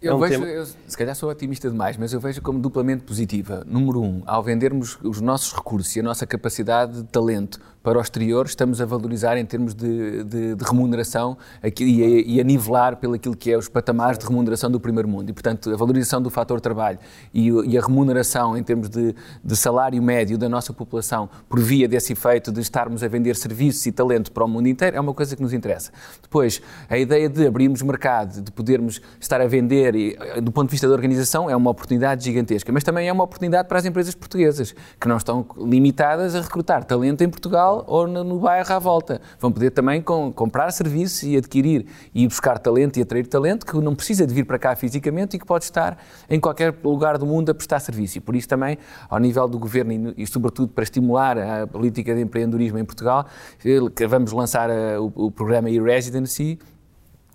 eu 0.00 0.12
é 0.12 0.14
um 0.14 0.18
vejo, 0.18 0.44
eu, 0.44 0.66
se 0.66 0.96
calhar 0.96 1.14
sou 1.14 1.30
otimista 1.30 1.70
demais, 1.70 1.96
mas 1.96 2.12
eu 2.12 2.20
vejo 2.20 2.42
como 2.42 2.58
duplamente 2.58 3.02
positiva. 3.02 3.64
Número 3.66 4.00
um, 4.02 4.22
ao 4.26 4.42
vendermos 4.42 4.98
os 5.02 5.20
nossos 5.20 5.52
recursos 5.52 5.96
e 5.96 6.00
a 6.00 6.02
nossa 6.02 6.26
capacidade 6.26 7.02
de 7.02 7.04
talento 7.04 7.58
para 7.86 8.00
o 8.00 8.02
exterior, 8.02 8.46
estamos 8.46 8.80
a 8.80 8.84
valorizar 8.84 9.36
em 9.36 9.46
termos 9.46 9.72
de, 9.72 10.24
de, 10.24 10.56
de 10.56 10.64
remuneração 10.64 11.38
aqui, 11.62 11.84
e, 11.84 12.02
a, 12.02 12.08
e, 12.08 12.40
a, 12.40 12.42
nivelar 12.42 12.96
pelo 12.96 13.14
aquilo 13.14 13.36
que 13.36 13.52
é 13.52 13.56
os 13.56 13.68
patamares 13.68 14.18
de 14.18 14.26
remuneração 14.26 14.68
do 14.68 14.80
primeiro 14.80 15.08
mundo. 15.08 15.30
E, 15.30 15.32
portanto, 15.32 15.72
a 15.72 15.76
valorização 15.76 16.20
do 16.20 16.28
fator 16.28 16.60
trabalho 16.60 16.98
e, 17.32 17.48
e 17.48 17.78
a 17.78 17.80
remuneração 17.80 18.56
em 18.56 18.62
termos 18.64 18.88
de, 18.88 19.14
de, 19.44 19.56
salário 19.56 20.02
médio 20.02 20.36
da 20.36 20.48
nossa 20.48 20.72
população 20.72 21.30
por 21.48 21.60
via 21.60 21.86
desse 21.86 22.12
efeito 22.12 22.50
de 22.50 22.60
estarmos 22.60 23.04
a 23.04 23.08
vender 23.08 23.36
serviços 23.36 23.86
e 23.86 23.92
talento 23.92 24.32
para 24.32 24.44
o 24.44 24.48
mundo 24.48 24.66
inteiro 24.66 24.96
é 24.96 25.00
uma 25.00 25.14
coisa 25.14 25.36
que 25.36 25.42
nos 25.42 25.52
interessa. 25.52 25.92
Depois, 26.20 26.60
a 26.90 26.98
ideia 26.98 27.28
de 27.28 27.46
abrirmos 27.46 27.82
mercado, 27.82 28.42
de 28.42 28.50
podermos 28.50 29.00
estar 29.20 29.40
a 29.40 29.46
vender, 29.46 29.94
e, 29.94 30.40
do 30.40 30.50
ponto 30.50 30.66
de 30.66 30.72
vista 30.72 30.88
da 30.88 30.92
organização, 30.92 31.48
é 31.48 31.54
uma 31.54 31.70
oportunidade 31.70 32.24
gigantesca, 32.24 32.72
mas 32.72 32.82
também 32.82 33.06
é 33.06 33.12
uma 33.12 33.22
oportunidade 33.22 33.68
para 33.68 33.78
as 33.78 33.84
empresas 33.84 34.12
portuguesas, 34.16 34.74
que 35.00 35.06
não 35.06 35.18
estão 35.18 35.46
limitadas 35.56 36.34
a 36.34 36.40
recrutar 36.40 36.82
talento 36.82 37.22
em 37.22 37.30
Portugal 37.30 37.75
Portugal 37.76 37.84
ou 37.86 38.06
no, 38.06 38.38
bairro 38.38 38.72
à 38.72 38.78
volta. 38.78 39.20
Vão 39.38 39.52
poder 39.52 39.70
também 39.70 40.00
com, 40.00 40.32
comprar 40.32 40.70
serviços 40.70 41.22
e 41.22 41.36
adquirir 41.36 41.86
e 42.14 42.26
buscar 42.26 42.58
talento 42.58 42.98
e 42.98 43.02
atrair 43.02 43.26
talento 43.26 43.66
que 43.66 43.76
não 43.78 43.94
precisa 43.94 44.26
de 44.26 44.32
vir 44.32 44.44
para 44.44 44.58
cá 44.58 44.74
fisicamente 44.76 45.36
e 45.36 45.38
que 45.38 45.46
pode 45.46 45.64
estar 45.64 45.98
em 46.28 46.40
qualquer 46.40 46.74
lugar 46.82 47.18
do 47.18 47.26
mundo 47.26 47.50
a 47.50 47.54
prestar 47.54 47.80
serviço. 47.80 48.18
E 48.18 48.20
por 48.20 48.34
isso 48.34 48.48
também, 48.48 48.78
ao 49.08 49.18
nível 49.18 49.46
do 49.48 49.58
governo 49.58 50.14
e, 50.16 50.26
sobretudo 50.26 50.68
para 50.68 50.84
estimular 50.84 51.38
a 51.38 51.66
política 51.66 52.14
de 52.14 52.20
empreendedorismo 52.20 52.78
em 52.78 52.84
Portugal, 52.84 53.26
eh, 53.64 54.06
vamos 54.06 54.32
lançar 54.32 54.70
a, 54.70 55.00
o, 55.00 55.12
o 55.26 55.30
programa 55.30 55.68
e-Residency, 55.70 56.58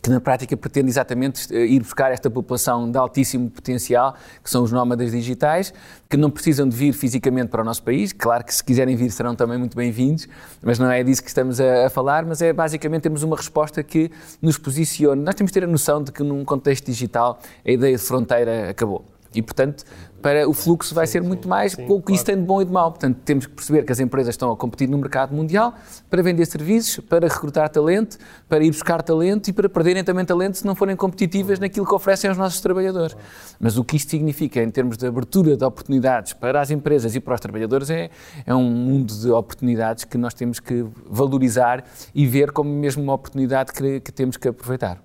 que 0.01 0.09
na 0.09 0.19
prática 0.19 0.57
pretende 0.57 0.89
exatamente 0.89 1.53
eh, 1.55 1.65
ir 1.65 1.79
buscar 1.79 2.11
esta 2.11 2.29
população 2.29 2.89
de 2.89 2.97
altíssimo 2.97 3.49
potencial, 3.49 4.15
que 4.43 4.49
são 4.49 4.63
os 4.63 4.71
nómadas 4.71 5.11
digitais, 5.11 5.73
que 6.09 6.17
não 6.17 6.29
precisam 6.29 6.67
de 6.67 6.75
vir 6.75 6.91
fisicamente 6.93 7.49
para 7.49 7.61
o 7.61 7.65
nosso 7.65 7.83
país. 7.83 8.11
Claro 8.11 8.43
que 8.43 8.53
se 8.53 8.63
quiserem 8.63 8.95
vir 8.95 9.11
serão 9.11 9.35
também 9.35 9.57
muito 9.57 9.77
bem-vindos, 9.77 10.27
mas 10.61 10.79
não 10.79 10.89
é 10.89 11.03
disso 11.03 11.21
que 11.21 11.29
estamos 11.29 11.61
a, 11.61 11.85
a, 11.85 11.89
falar, 11.89 12.25
mas 12.25 12.41
é 12.41 12.51
basicamente 12.51 13.03
temos 13.03 13.21
uma 13.21 13.35
resposta 13.35 13.83
que 13.83 14.11
nos 14.41 14.57
posiciona. 14.57 15.21
Nós 15.21 15.35
temos 15.35 15.51
de 15.51 15.59
ter 15.59 15.63
a 15.65 15.67
noção 15.67 16.03
de 16.03 16.11
que 16.11 16.23
num 16.23 16.43
contexto 16.43 16.85
digital 16.85 17.39
a 17.65 17.71
ideia 17.71 17.95
de 17.95 18.03
fronteira 18.03 18.69
acabou. 18.69 19.05
E, 19.33 19.41
portanto, 19.41 19.85
para 20.21 20.47
o 20.47 20.53
fluxo 20.53 20.93
vai 20.93 21.07
sim, 21.07 21.13
ser 21.13 21.23
muito 21.23 21.43
sim, 21.43 21.49
mais, 21.49 21.71
sim, 21.71 21.85
pouco 21.85 22.07
claro. 22.07 22.15
isso 22.15 22.25
tem 22.25 22.35
de 22.35 22.43
bom 22.43 22.61
e 22.61 22.65
de 22.65 22.71
mau. 22.71 22.91
Portanto, 22.91 23.17
temos 23.23 23.45
que 23.45 23.53
perceber 23.53 23.83
que 23.83 23.91
as 23.91 23.99
empresas 23.99 24.33
estão 24.33 24.51
a 24.51 24.57
competir 24.57 24.87
no 24.87 24.97
mercado 24.97 25.33
mundial 25.33 25.73
para 26.09 26.21
vender 26.21 26.45
serviços, 26.45 27.03
para 27.05 27.27
recrutar 27.27 27.69
talento, 27.69 28.17
para 28.47 28.63
ir 28.63 28.71
buscar 28.71 29.01
talento 29.01 29.47
e 29.47 29.53
para 29.53 29.69
perderem 29.69 30.03
também 30.03 30.25
talento 30.25 30.57
se 30.57 30.65
não 30.65 30.75
forem 30.75 30.95
competitivas 30.95 31.59
naquilo 31.59 31.85
que 31.85 31.93
oferecem 31.93 32.29
aos 32.29 32.37
nossos 32.37 32.59
trabalhadores. 32.59 33.15
Mas 33.59 33.77
o 33.77 33.83
que 33.83 33.95
isto 33.95 34.11
significa 34.11 34.61
em 34.61 34.69
termos 34.69 34.97
de 34.97 35.07
abertura 35.07 35.55
de 35.55 35.63
oportunidades 35.63 36.33
para 36.33 36.61
as 36.61 36.69
empresas 36.69 37.15
e 37.15 37.19
para 37.19 37.33
os 37.33 37.39
trabalhadores 37.39 37.89
é, 37.89 38.09
é 38.45 38.53
um 38.53 38.69
mundo 38.69 39.13
de 39.13 39.31
oportunidades 39.31 40.03
que 40.03 40.17
nós 40.17 40.33
temos 40.33 40.59
que 40.59 40.85
valorizar 41.09 41.83
e 42.13 42.27
ver 42.27 42.51
como 42.51 42.69
mesmo 42.69 43.01
uma 43.01 43.13
oportunidade 43.13 43.71
que, 43.71 44.01
que 44.01 44.11
temos 44.11 44.37
que 44.37 44.47
aproveitar. 44.47 45.01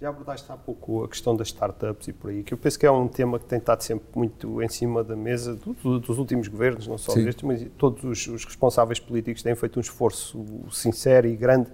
Já 0.00 0.10
abordaste 0.10 0.50
há 0.52 0.56
pouco 0.56 1.02
a 1.02 1.08
questão 1.08 1.34
das 1.34 1.48
startups 1.48 2.06
e 2.06 2.12
por 2.12 2.30
aí, 2.30 2.44
que 2.44 2.54
eu 2.54 2.58
penso 2.58 2.78
que 2.78 2.86
é 2.86 2.90
um 2.90 3.08
tema 3.08 3.36
que 3.36 3.46
tem 3.46 3.58
estado 3.58 3.82
sempre 3.82 4.06
muito 4.14 4.62
em 4.62 4.68
cima 4.68 5.02
da 5.02 5.16
mesa 5.16 5.56
do, 5.56 5.72
do, 5.72 5.98
dos 5.98 6.18
últimos 6.18 6.46
governos, 6.46 6.86
não 6.86 6.96
só 6.96 7.12
destes, 7.14 7.42
mas 7.42 7.66
todos 7.76 8.04
os, 8.04 8.28
os, 8.28 8.44
responsáveis 8.44 9.00
políticos 9.00 9.42
têm 9.42 9.56
feito 9.56 9.76
um 9.76 9.80
esforço 9.80 10.46
sincero 10.70 11.26
e 11.26 11.34
grande 11.34 11.68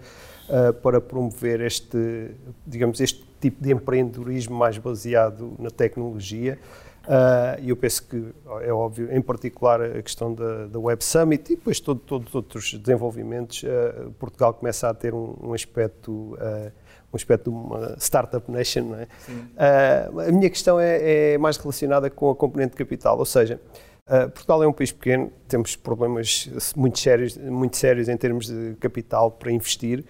uh, 0.48 0.72
para 0.72 1.02
promover 1.02 1.60
este, 1.60 2.30
digamos, 2.66 2.98
este 2.98 3.22
tipo 3.42 3.62
de 3.62 3.70
empreendedorismo 3.72 4.56
mais 4.56 4.78
baseado 4.78 5.54
na 5.58 5.68
tecnologia. 5.68 6.58
Uh, 7.04 7.60
e 7.60 7.68
eu 7.68 7.76
penso 7.76 8.08
que 8.08 8.32
é 8.62 8.72
óbvio, 8.72 9.14
em 9.14 9.20
particular 9.20 9.82
a 9.82 10.02
questão 10.02 10.32
da, 10.32 10.66
da 10.66 10.78
Web 10.78 11.04
Summit 11.04 11.52
e 11.52 11.56
depois 11.56 11.78
todo, 11.78 12.00
todos 12.00 12.28
os 12.28 12.34
outros 12.34 12.72
desenvolvimentos, 12.72 13.62
uh, 13.64 14.10
Portugal 14.12 14.54
começa 14.54 14.88
a 14.88 14.94
ter 14.94 15.12
um, 15.12 15.36
um 15.42 15.52
aspecto 15.52 16.10
uh, 16.10 16.72
um 17.14 17.16
aspecto 17.16 17.50
de 17.50 17.56
uma 17.56 17.96
startup 17.98 18.50
nation. 18.50 18.82
Não 18.82 18.98
é? 18.98 19.06
Uh, 19.06 20.20
a 20.20 20.32
minha 20.32 20.50
questão 20.50 20.78
é, 20.78 21.32
é, 21.34 21.38
mais 21.38 21.56
relacionada 21.56 22.10
com 22.10 22.30
a 22.30 22.36
componente 22.36 22.72
de 22.72 22.76
capital, 22.76 23.18
ou 23.18 23.24
seja, 23.24 23.60
uh, 24.08 24.28
Portugal 24.30 24.62
é 24.62 24.66
um 24.66 24.72
país 24.72 24.92
pequeno, 24.92 25.32
temos 25.48 25.76
problemas 25.76 26.50
muito 26.76 26.98
sérios, 26.98 27.36
muito 27.36 27.76
sérios 27.76 28.08
em 28.08 28.16
termos 28.16 28.48
de 28.48 28.74
capital 28.80 29.30
para 29.30 29.52
investir 29.52 30.04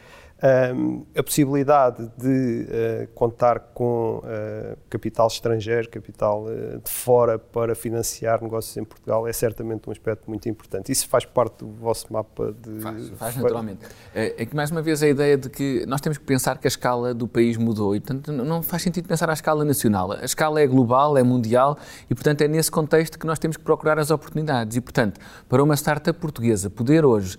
a 1.15 1.23
possibilidade 1.23 2.11
de 2.19 2.67
uh, 2.67 3.09
contar 3.15 3.59
com 3.73 4.19
uh, 4.19 4.77
capital 4.91 5.27
estrangeiro, 5.27 5.89
capital 5.89 6.45
uh, 6.45 6.79
de 6.85 6.91
fora 6.91 7.39
para 7.39 7.75
financiar 7.75 8.43
negócios 8.43 8.77
em 8.77 8.85
Portugal 8.85 9.27
é 9.27 9.33
certamente 9.33 9.89
um 9.89 9.93
aspecto 9.93 10.29
muito 10.29 10.47
importante. 10.47 10.93
Isso 10.93 11.09
faz 11.09 11.25
parte 11.25 11.65
do 11.65 11.71
vosso 11.73 12.13
mapa 12.13 12.55
de. 12.61 12.81
Faz, 12.81 13.09
faz 13.11 13.37
naturalmente. 13.37 13.87
É, 14.15 14.43
é, 14.43 14.45
que, 14.45 14.55
mais 14.55 14.71
uma 14.71 14.83
vez, 14.83 15.03
a 15.03 15.09
ideia 15.09 15.39
de 15.39 15.49
que 15.49 15.87
nós 15.87 16.03
temos 16.03 16.19
que 16.19 16.25
pensar 16.25 16.59
que 16.59 16.67
a 16.67 16.69
escala 16.69 17.15
do 17.15 17.27
país 17.27 17.57
mudou 17.57 17.97
e, 17.97 18.01
portanto, 18.01 18.31
não 18.31 18.63
faz 18.63 18.83
sentido 18.83 19.09
pensar 19.09 19.31
à 19.31 19.33
escala 19.33 19.65
nacional. 19.65 20.13
A 20.13 20.25
escala 20.27 20.61
é 20.61 20.67
global, 20.67 21.17
é 21.17 21.23
mundial 21.23 21.79
e, 22.11 22.15
portanto, 22.15 22.43
é 22.43 22.49
nesse 22.49 22.71
contexto 22.71 23.19
que 23.19 23.27
nós 23.27 23.39
temos 23.39 23.57
que 23.57 23.65
procurar 23.65 23.99
as 23.99 24.11
oportunidades. 24.11 24.77
E, 24.77 24.81
portanto, 24.83 25.19
para 25.49 25.63
uma 25.63 25.75
startup 25.75 26.19
portuguesa 26.21 26.69
poder 26.69 27.05
hoje 27.05 27.39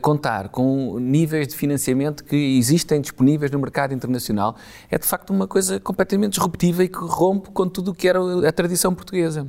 contar 0.00 0.50
com 0.50 0.98
níveis 1.00 1.48
de 1.48 1.56
financiamento 1.56 2.22
que 2.24 2.43
existem 2.44 3.00
disponíveis 3.00 3.50
no 3.50 3.58
mercado 3.58 3.94
internacional, 3.94 4.56
é 4.90 4.98
de 4.98 5.06
facto 5.06 5.30
uma 5.30 5.46
coisa 5.46 5.80
completamente 5.80 6.32
disruptiva 6.32 6.84
e 6.84 6.88
que 6.88 6.98
rompe 6.98 7.50
com 7.50 7.68
tudo 7.68 7.90
o 7.90 7.94
que 7.94 8.08
era 8.08 8.48
a 8.48 8.52
tradição 8.52 8.94
portuguesa. 8.94 9.46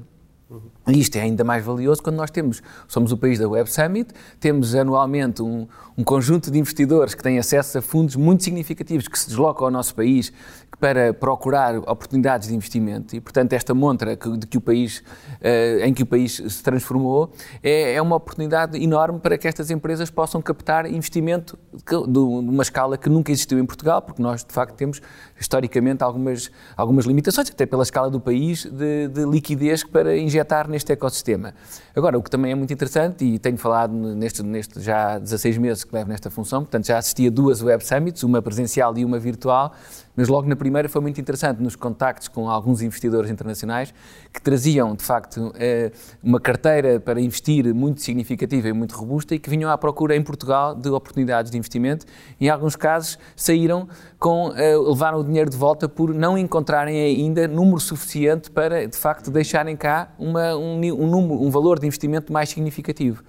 Uhum. 0.49 0.74
E 0.87 0.99
isto 0.99 1.15
é 1.15 1.21
ainda 1.21 1.43
mais 1.43 1.65
valioso 1.65 2.01
quando 2.01 2.17
nós 2.17 2.29
temos, 2.29 2.61
somos 2.87 3.11
o 3.11 3.17
país 3.17 3.39
da 3.39 3.49
Web 3.49 3.71
Summit, 3.71 4.13
temos 4.39 4.75
anualmente 4.75 5.41
um, 5.41 5.67
um, 5.97 6.03
conjunto 6.03 6.51
de 6.51 6.59
investidores 6.59 7.15
que 7.15 7.23
têm 7.23 7.39
acesso 7.39 7.79
a 7.79 7.81
fundos 7.81 8.15
muito 8.15 8.43
significativos 8.43 9.07
que 9.07 9.17
se 9.17 9.27
deslocam 9.27 9.65
ao 9.65 9.71
nosso 9.71 9.95
país 9.95 10.31
para 10.79 11.13
procurar 11.13 11.77
oportunidades 11.77 12.49
de 12.49 12.55
investimento. 12.55 13.15
E, 13.15 13.21
portanto, 13.21 13.53
esta 13.53 13.73
montra 13.73 14.15
que, 14.15 14.37
de 14.37 14.45
que 14.45 14.57
o 14.57 14.61
país, 14.61 14.99
uh, 14.99 15.83
em 15.83 15.93
que 15.93 16.03
o 16.03 16.05
país 16.05 16.35
se 16.47 16.61
transformou 16.61 17.31
é, 17.63 17.93
é, 17.93 18.01
uma 18.01 18.15
oportunidade 18.15 18.77
enorme 18.81 19.19
para 19.19 19.37
que 19.37 19.47
estas 19.47 19.71
empresas 19.71 20.11
possam 20.11 20.41
captar 20.41 20.85
investimento 20.85 21.57
de, 21.73 22.11
de, 22.11 22.19
uma 22.19 22.61
escala 22.61 22.97
que 22.97 23.09
nunca 23.09 23.31
existiu 23.31 23.57
em 23.57 23.65
Portugal, 23.65 24.01
porque 24.01 24.21
nós, 24.21 24.43
de 24.43 24.53
facto, 24.53 24.75
temos 24.75 25.01
historicamente 25.39 26.03
algumas, 26.03 26.51
algumas 26.75 27.05
limitações, 27.05 27.49
até 27.49 27.65
pela 27.65 27.83
escala 27.83 28.09
do 28.09 28.19
país, 28.19 28.65
de, 28.65 29.07
de 29.07 29.25
liquidez 29.25 29.83
para 29.83 30.17
injetar 30.17 30.67
neste 30.75 30.91
ecossistema. 30.91 31.53
Agora, 31.95 32.17
o 32.17 32.21
que 32.21 32.29
também 32.29 32.51
é 32.51 32.55
muito 32.55 32.71
interessante, 32.73 33.23
e 33.23 33.39
tenho 33.39 33.57
falado 33.57 33.93
neste, 33.93 34.43
neste 34.43 34.81
já 34.81 35.13
há 35.13 35.19
16 35.19 35.57
meses 35.57 35.83
que 35.85 35.95
levo 35.95 36.09
nesta 36.09 36.29
função, 36.29 36.63
portanto, 36.63 36.85
já 36.85 36.97
assisti 36.97 37.27
a 37.27 37.29
duas 37.29 37.61
Web 37.61 37.83
Summits, 37.85 38.23
uma 38.23 38.41
presencial 38.41 38.95
e 38.97 39.05
uma 39.05 39.17
virtual, 39.17 39.73
mas 40.15 40.27
logo 40.27 40.47
na 40.47 40.55
primeira 40.55 40.87
foi 40.87 41.01
muito 41.01 41.19
interessante 41.19 41.61
nos 41.61 41.75
contactos 41.75 42.27
com 42.27 42.49
alguns 42.49 42.81
investidores 42.81 43.29
internacionais 43.29 43.93
que 44.31 44.41
traziam, 44.41 44.95
de 44.95 45.03
facto, 45.03 45.53
eh, 45.55 45.91
uma 46.23 46.39
carteira 46.39 46.99
para 46.99 47.19
investir 47.19 47.73
muito 47.73 48.01
significativa 48.01 48.67
e 48.67 48.73
muito 48.73 48.95
robusta 48.95 49.35
e 49.35 49.39
que 49.39 49.49
vinham 49.49 49.69
à 49.69 49.77
procura 49.77 50.15
em 50.15 50.23
Portugal 50.23 50.75
de 50.75 50.89
oportunidades 50.89 51.51
de 51.51 51.57
investimento. 51.57 52.05
Em 52.39 52.49
alguns 52.49 52.75
casos 52.75 53.17
saíram 53.35 53.87
com 54.19 54.51
eh, 54.55 54.75
levaram 54.77 55.19
o 55.19 55.23
dinheiro 55.23 55.49
de 55.49 55.57
volta 55.57 55.87
por 55.87 56.13
não 56.13 56.37
encontrarem 56.37 56.99
ainda 56.99 57.47
número 57.47 57.79
suficiente 57.79 58.49
para, 58.49 58.87
de 58.87 58.97
facto, 58.97 59.29
deixarem 59.29 59.75
cá 59.75 60.13
uma, 60.17 60.55
um, 60.55 60.79
um, 60.79 61.07
número, 61.07 61.41
um 61.41 61.49
valor 61.49 61.79
de 61.79 61.87
investimento 61.87 62.31
mais 62.31 62.49
significativo. 62.49 63.23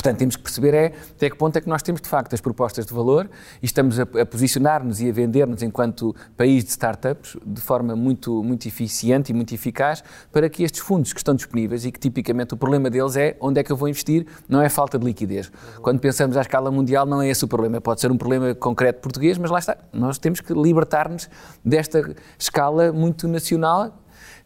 Portanto, 0.00 0.16
temos 0.16 0.34
que 0.34 0.42
perceber 0.42 0.72
é 0.72 0.92
até 1.10 1.28
que 1.28 1.36
ponto 1.36 1.54
é 1.58 1.60
que 1.60 1.68
nós 1.68 1.82
temos 1.82 2.00
de 2.00 2.08
facto 2.08 2.32
as 2.32 2.40
propostas 2.40 2.86
de 2.86 2.94
valor 2.94 3.28
e 3.62 3.66
estamos 3.66 4.00
a, 4.00 4.04
a 4.04 4.24
posicionar-nos 4.24 4.98
e 4.98 5.10
a 5.10 5.12
vender-nos 5.12 5.62
enquanto 5.62 6.16
país 6.38 6.64
de 6.64 6.70
startups 6.70 7.36
de 7.44 7.60
forma 7.60 7.94
muito, 7.94 8.42
muito 8.42 8.66
eficiente 8.66 9.30
e 9.30 9.34
muito 9.34 9.54
eficaz 9.54 10.02
para 10.32 10.48
que 10.48 10.62
estes 10.62 10.80
fundos 10.80 11.12
que 11.12 11.20
estão 11.20 11.34
disponíveis 11.34 11.84
e 11.84 11.92
que 11.92 12.00
tipicamente 12.00 12.54
o 12.54 12.56
problema 12.56 12.88
deles 12.88 13.14
é 13.14 13.36
onde 13.42 13.60
é 13.60 13.62
que 13.62 13.70
eu 13.70 13.76
vou 13.76 13.90
investir, 13.90 14.26
não 14.48 14.62
é 14.62 14.70
falta 14.70 14.98
de 14.98 15.04
liquidez. 15.04 15.52
Quando 15.82 16.00
pensamos 16.00 16.34
à 16.38 16.40
escala 16.40 16.70
mundial, 16.70 17.04
não 17.04 17.20
é 17.20 17.28
esse 17.28 17.44
o 17.44 17.48
problema. 17.48 17.78
Pode 17.78 18.00
ser 18.00 18.10
um 18.10 18.16
problema 18.16 18.54
concreto 18.54 19.02
português, 19.02 19.36
mas 19.36 19.50
lá 19.50 19.58
está. 19.58 19.76
Nós 19.92 20.16
temos 20.16 20.40
que 20.40 20.54
libertar-nos 20.54 21.28
desta 21.62 22.16
escala 22.38 22.90
muito 22.90 23.28
nacional 23.28 23.99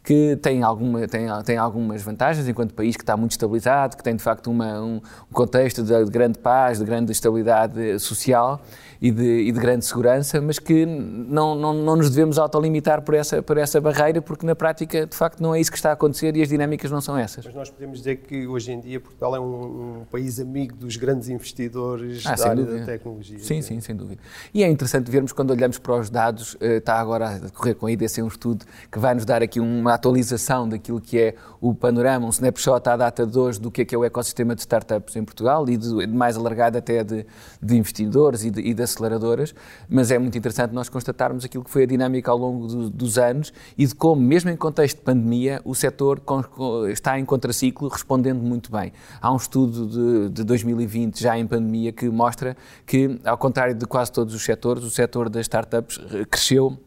que 0.05 0.37
tem, 0.37 0.61
alguma, 0.61 1.07
tem, 1.07 1.25
tem 1.43 1.57
algumas 1.57 2.03
vantagens 2.03 2.47
enquanto 2.47 2.75
país 2.75 2.95
que 2.95 3.01
está 3.01 3.17
muito 3.17 3.31
estabilizado, 3.31 3.97
que 3.97 4.03
tem 4.03 4.15
de 4.15 4.21
facto 4.21 4.51
uma, 4.51 4.79
um 4.79 5.01
contexto 5.33 5.81
de, 5.83 6.05
de 6.05 6.11
grande 6.11 6.37
paz, 6.37 6.77
de 6.77 6.85
grande 6.85 7.11
estabilidade 7.11 7.99
social 7.99 8.61
e 9.05 9.11
de, 9.11 9.41
e 9.41 9.51
de 9.51 9.59
grande 9.59 9.85
segurança, 9.85 10.41
mas 10.41 10.57
que 10.57 10.83
não, 10.83 11.53
não, 11.53 11.75
não 11.75 11.95
nos 11.95 12.09
devemos 12.09 12.39
autolimitar 12.39 13.03
por 13.03 13.13
essa, 13.13 13.39
por 13.39 13.55
essa 13.55 13.79
barreira, 13.79 14.19
porque 14.19 14.43
na 14.43 14.55
prática, 14.55 15.05
de 15.05 15.15
facto, 15.15 15.41
não 15.41 15.53
é 15.53 15.59
isso 15.59 15.69
que 15.69 15.77
está 15.77 15.91
a 15.91 15.93
acontecer 15.93 16.35
e 16.35 16.41
as 16.41 16.49
dinâmicas 16.49 16.89
não 16.89 16.99
são 16.99 17.15
essas. 17.15 17.45
Mas 17.45 17.53
nós 17.53 17.69
podemos 17.69 17.99
dizer 17.99 18.15
que 18.15 18.47
hoje 18.47 18.71
em 18.71 18.79
dia 18.79 18.99
Portugal 18.99 19.35
é 19.35 19.39
um, 19.39 19.99
um 19.99 20.05
país 20.11 20.39
amigo 20.39 20.75
dos 20.75 20.95
grandes 20.95 21.29
investidores 21.29 22.25
ah, 22.25 22.33
da 22.33 22.49
área 22.49 22.63
dúvida. 22.63 22.79
da 22.79 22.85
tecnologia. 22.93 23.37
Sim, 23.37 23.61
sim, 23.61 23.79
sem 23.79 23.95
dúvida. 23.95 24.19
E 24.51 24.63
é 24.63 24.67
interessante 24.67 25.11
vermos 25.11 25.31
quando 25.31 25.51
olhamos 25.51 25.77
para 25.77 25.99
os 25.99 26.09
dados, 26.09 26.57
eh, 26.59 26.77
está 26.77 26.99
agora 26.99 27.29
a 27.29 27.37
decorrer 27.37 27.75
com 27.75 27.85
a 27.85 27.91
IDC 27.91 28.23
um 28.23 28.27
estudo 28.27 28.65
que 28.91 28.97
vai 28.97 29.13
nos 29.13 29.23
dar 29.23 29.43
aqui 29.43 29.59
uma 29.59 29.93
atualização 29.93 30.67
daquilo 30.67 30.99
que 30.99 31.19
é 31.19 31.35
o 31.61 31.75
panorama, 31.75 32.25
um 32.25 32.29
snapshot 32.29 32.89
à 32.89 32.97
data 32.97 33.23
de 33.23 33.37
hoje 33.37 33.61
do 33.61 33.69
que 33.69 33.83
é, 33.83 33.85
que 33.85 33.93
é 33.93 33.97
o 33.97 34.03
ecossistema 34.03 34.55
de 34.55 34.61
startups 34.61 35.15
em 35.15 35.23
Portugal 35.23 35.69
e 35.69 35.77
de, 35.77 36.07
mais 36.07 36.35
alargado 36.35 36.79
até 36.79 37.03
de, 37.03 37.23
de 37.61 37.77
investidores 37.77 38.43
e 38.43 38.49
de, 38.49 38.61
e 38.61 38.73
aceleradoras, 38.95 39.53
mas 39.89 40.11
é 40.11 40.17
muito 40.17 40.37
interessante 40.37 40.73
nós 40.73 40.89
constatarmos 40.89 41.45
aquilo 41.45 41.63
que 41.63 41.69
foi 41.69 41.83
a 41.83 41.85
dinâmica 41.85 42.31
ao 42.31 42.37
longo 42.37 42.67
do, 42.67 42.89
dos 42.89 43.17
anos 43.17 43.53
e 43.77 43.85
de 43.85 43.93
como, 43.93 44.21
mesmo 44.21 44.49
em 44.49 44.55
contexto 44.55 44.97
de 44.97 45.03
pandemia, 45.03 45.61
o 45.63 45.75
setor 45.75 46.21
está 46.91 47.19
em 47.19 47.25
contraciclo 47.25 47.87
respondendo 47.87 48.41
muito 48.41 48.71
bem. 48.71 48.91
Há 49.21 49.31
um 49.31 49.37
estudo 49.37 49.87
de, 49.87 50.29
de 50.29 50.43
2020, 50.43 51.21
já 51.21 51.37
em 51.37 51.45
pandemia, 51.45 51.91
que 51.91 52.09
mostra 52.09 52.55
que, 52.85 53.19
ao 53.23 53.37
contrário 53.37 53.75
de 53.75 53.85
quase 53.85 54.11
todos 54.11 54.33
os 54.33 54.43
setores, 54.43 54.83
o 54.83 54.89
setor 54.89 55.29
das 55.29 55.41
startups 55.41 55.99
cresceu 56.29 56.77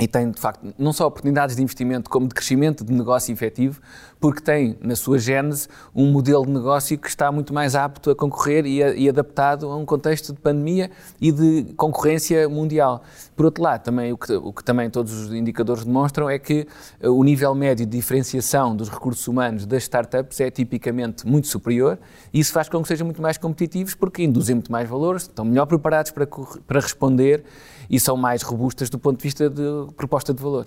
e 0.00 0.08
tem, 0.08 0.30
de 0.30 0.40
facto, 0.40 0.74
não 0.78 0.94
só 0.94 1.06
oportunidades 1.06 1.54
de 1.54 1.62
investimento, 1.62 2.08
como 2.08 2.26
de 2.26 2.34
crescimento 2.34 2.82
de 2.82 2.90
negócio 2.90 3.30
efetivo, 3.32 3.80
porque 4.18 4.40
tem, 4.40 4.78
na 4.80 4.96
sua 4.96 5.18
gênese, 5.18 5.68
um 5.94 6.10
modelo 6.10 6.46
de 6.46 6.52
negócio 6.52 6.96
que 6.96 7.08
está 7.08 7.30
muito 7.30 7.52
mais 7.52 7.74
apto 7.74 8.10
a 8.10 8.16
concorrer 8.16 8.64
e, 8.64 8.82
a, 8.82 8.94
e, 8.94 9.08
adaptado 9.10 9.66
a 9.68 9.76
um 9.76 9.84
contexto 9.84 10.32
de 10.32 10.40
pandemia 10.40 10.90
e 11.20 11.30
de 11.30 11.74
concorrência 11.76 12.48
mundial. 12.48 13.02
Por 13.36 13.44
outro 13.44 13.62
lado, 13.62 13.82
também, 13.82 14.10
o, 14.10 14.16
que, 14.16 14.32
o 14.32 14.52
que 14.54 14.64
também 14.64 14.88
todos 14.88 15.12
os 15.12 15.34
indicadores 15.34 15.84
demonstram 15.84 16.30
é 16.30 16.38
que 16.38 16.66
eh, 17.00 17.08
o 17.08 17.22
nível 17.22 17.54
médio 17.54 17.84
de 17.84 17.92
diferenciação 17.96 18.74
dos 18.74 18.88
recursos 18.88 19.26
humanos 19.28 19.66
das 19.66 19.82
startups 19.82 20.40
é 20.40 20.50
tipicamente 20.50 21.26
muito 21.26 21.46
superior 21.46 21.98
e 22.32 22.40
isso 22.40 22.52
faz 22.52 22.68
com 22.68 22.80
que 22.80 22.88
sejam 22.88 23.06
muito 23.06 23.20
mais 23.20 23.36
competitivos 23.36 23.94
porque 23.94 24.22
induzem 24.22 24.54
muito 24.54 24.72
mais 24.72 24.88
valores, 24.88 25.22
estão 25.22 25.44
melhor 25.44 25.66
preparados 25.66 26.10
para, 26.10 26.26
para 26.26 26.80
responder 26.80 27.44
e 27.90 27.98
são 27.98 28.16
mais 28.16 28.42
robustas 28.42 28.88
do 28.88 28.98
ponto 28.98 29.18
de 29.18 29.24
vista 29.24 29.50
de 29.50 29.92
proposta 29.96 30.32
de 30.32 30.40
valor. 30.40 30.66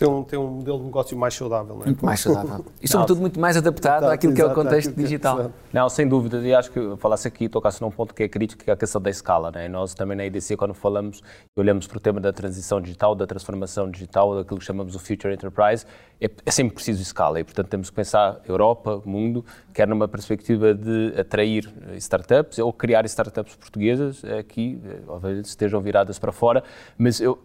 Tem 0.00 0.08
um, 0.08 0.24
tem 0.24 0.38
um 0.38 0.46
modelo 0.46 0.78
de 0.78 0.84
negócio 0.84 1.14
mais 1.14 1.34
saudável, 1.34 1.74
não 1.74 1.82
é? 1.82 1.84
Muito 1.84 2.06
mais 2.06 2.20
saudável. 2.20 2.64
E, 2.80 2.88
sobretudo, 2.88 3.20
muito 3.20 3.38
mais 3.38 3.54
adaptado 3.54 4.04
exato, 4.04 4.14
àquilo 4.14 4.32
que 4.32 4.40
é 4.40 4.46
o 4.46 4.54
contexto 4.54 4.94
digital. 4.94 5.40
É, 5.42 5.50
não, 5.70 5.90
sem 5.90 6.08
dúvida. 6.08 6.38
E 6.38 6.54
acho 6.54 6.70
que 6.70 6.96
falasse 6.96 7.28
aqui, 7.28 7.50
tocasse 7.50 7.82
num 7.82 7.90
ponto 7.90 8.14
que 8.14 8.22
é 8.22 8.28
crítico, 8.28 8.64
que 8.64 8.70
é 8.70 8.72
a 8.72 8.76
questão 8.78 8.98
da 8.98 9.10
escala. 9.10 9.50
Né? 9.50 9.68
Nós 9.68 9.92
também 9.92 10.16
na 10.16 10.24
IDC, 10.24 10.56
quando 10.56 10.72
falamos 10.72 11.22
e 11.54 11.60
olhamos 11.60 11.86
para 11.86 11.98
o 11.98 12.00
tema 12.00 12.18
da 12.18 12.32
transição 12.32 12.80
digital, 12.80 13.14
da 13.14 13.26
transformação 13.26 13.90
digital, 13.90 14.36
daquilo 14.36 14.58
que 14.58 14.64
chamamos 14.64 14.94
o 14.94 14.98
Future 14.98 15.34
Enterprise, 15.34 15.84
é, 16.18 16.30
é 16.46 16.50
sempre 16.50 16.76
preciso 16.76 17.02
escala. 17.02 17.38
E, 17.38 17.44
portanto, 17.44 17.68
temos 17.68 17.90
que 17.90 17.96
pensar 17.96 18.40
Europa, 18.48 19.02
mundo, 19.04 19.44
quer 19.74 19.86
numa 19.86 20.08
perspectiva 20.08 20.72
de 20.72 21.12
atrair 21.20 21.70
startups 21.96 22.58
ou 22.58 22.72
criar 22.72 23.04
startups 23.04 23.54
portuguesas 23.54 24.22
que, 24.48 24.80
obviamente, 25.06 25.44
estejam 25.44 25.78
viradas 25.82 26.18
para 26.18 26.32
fora. 26.32 26.64
Mas 26.96 27.20
eu 27.20 27.38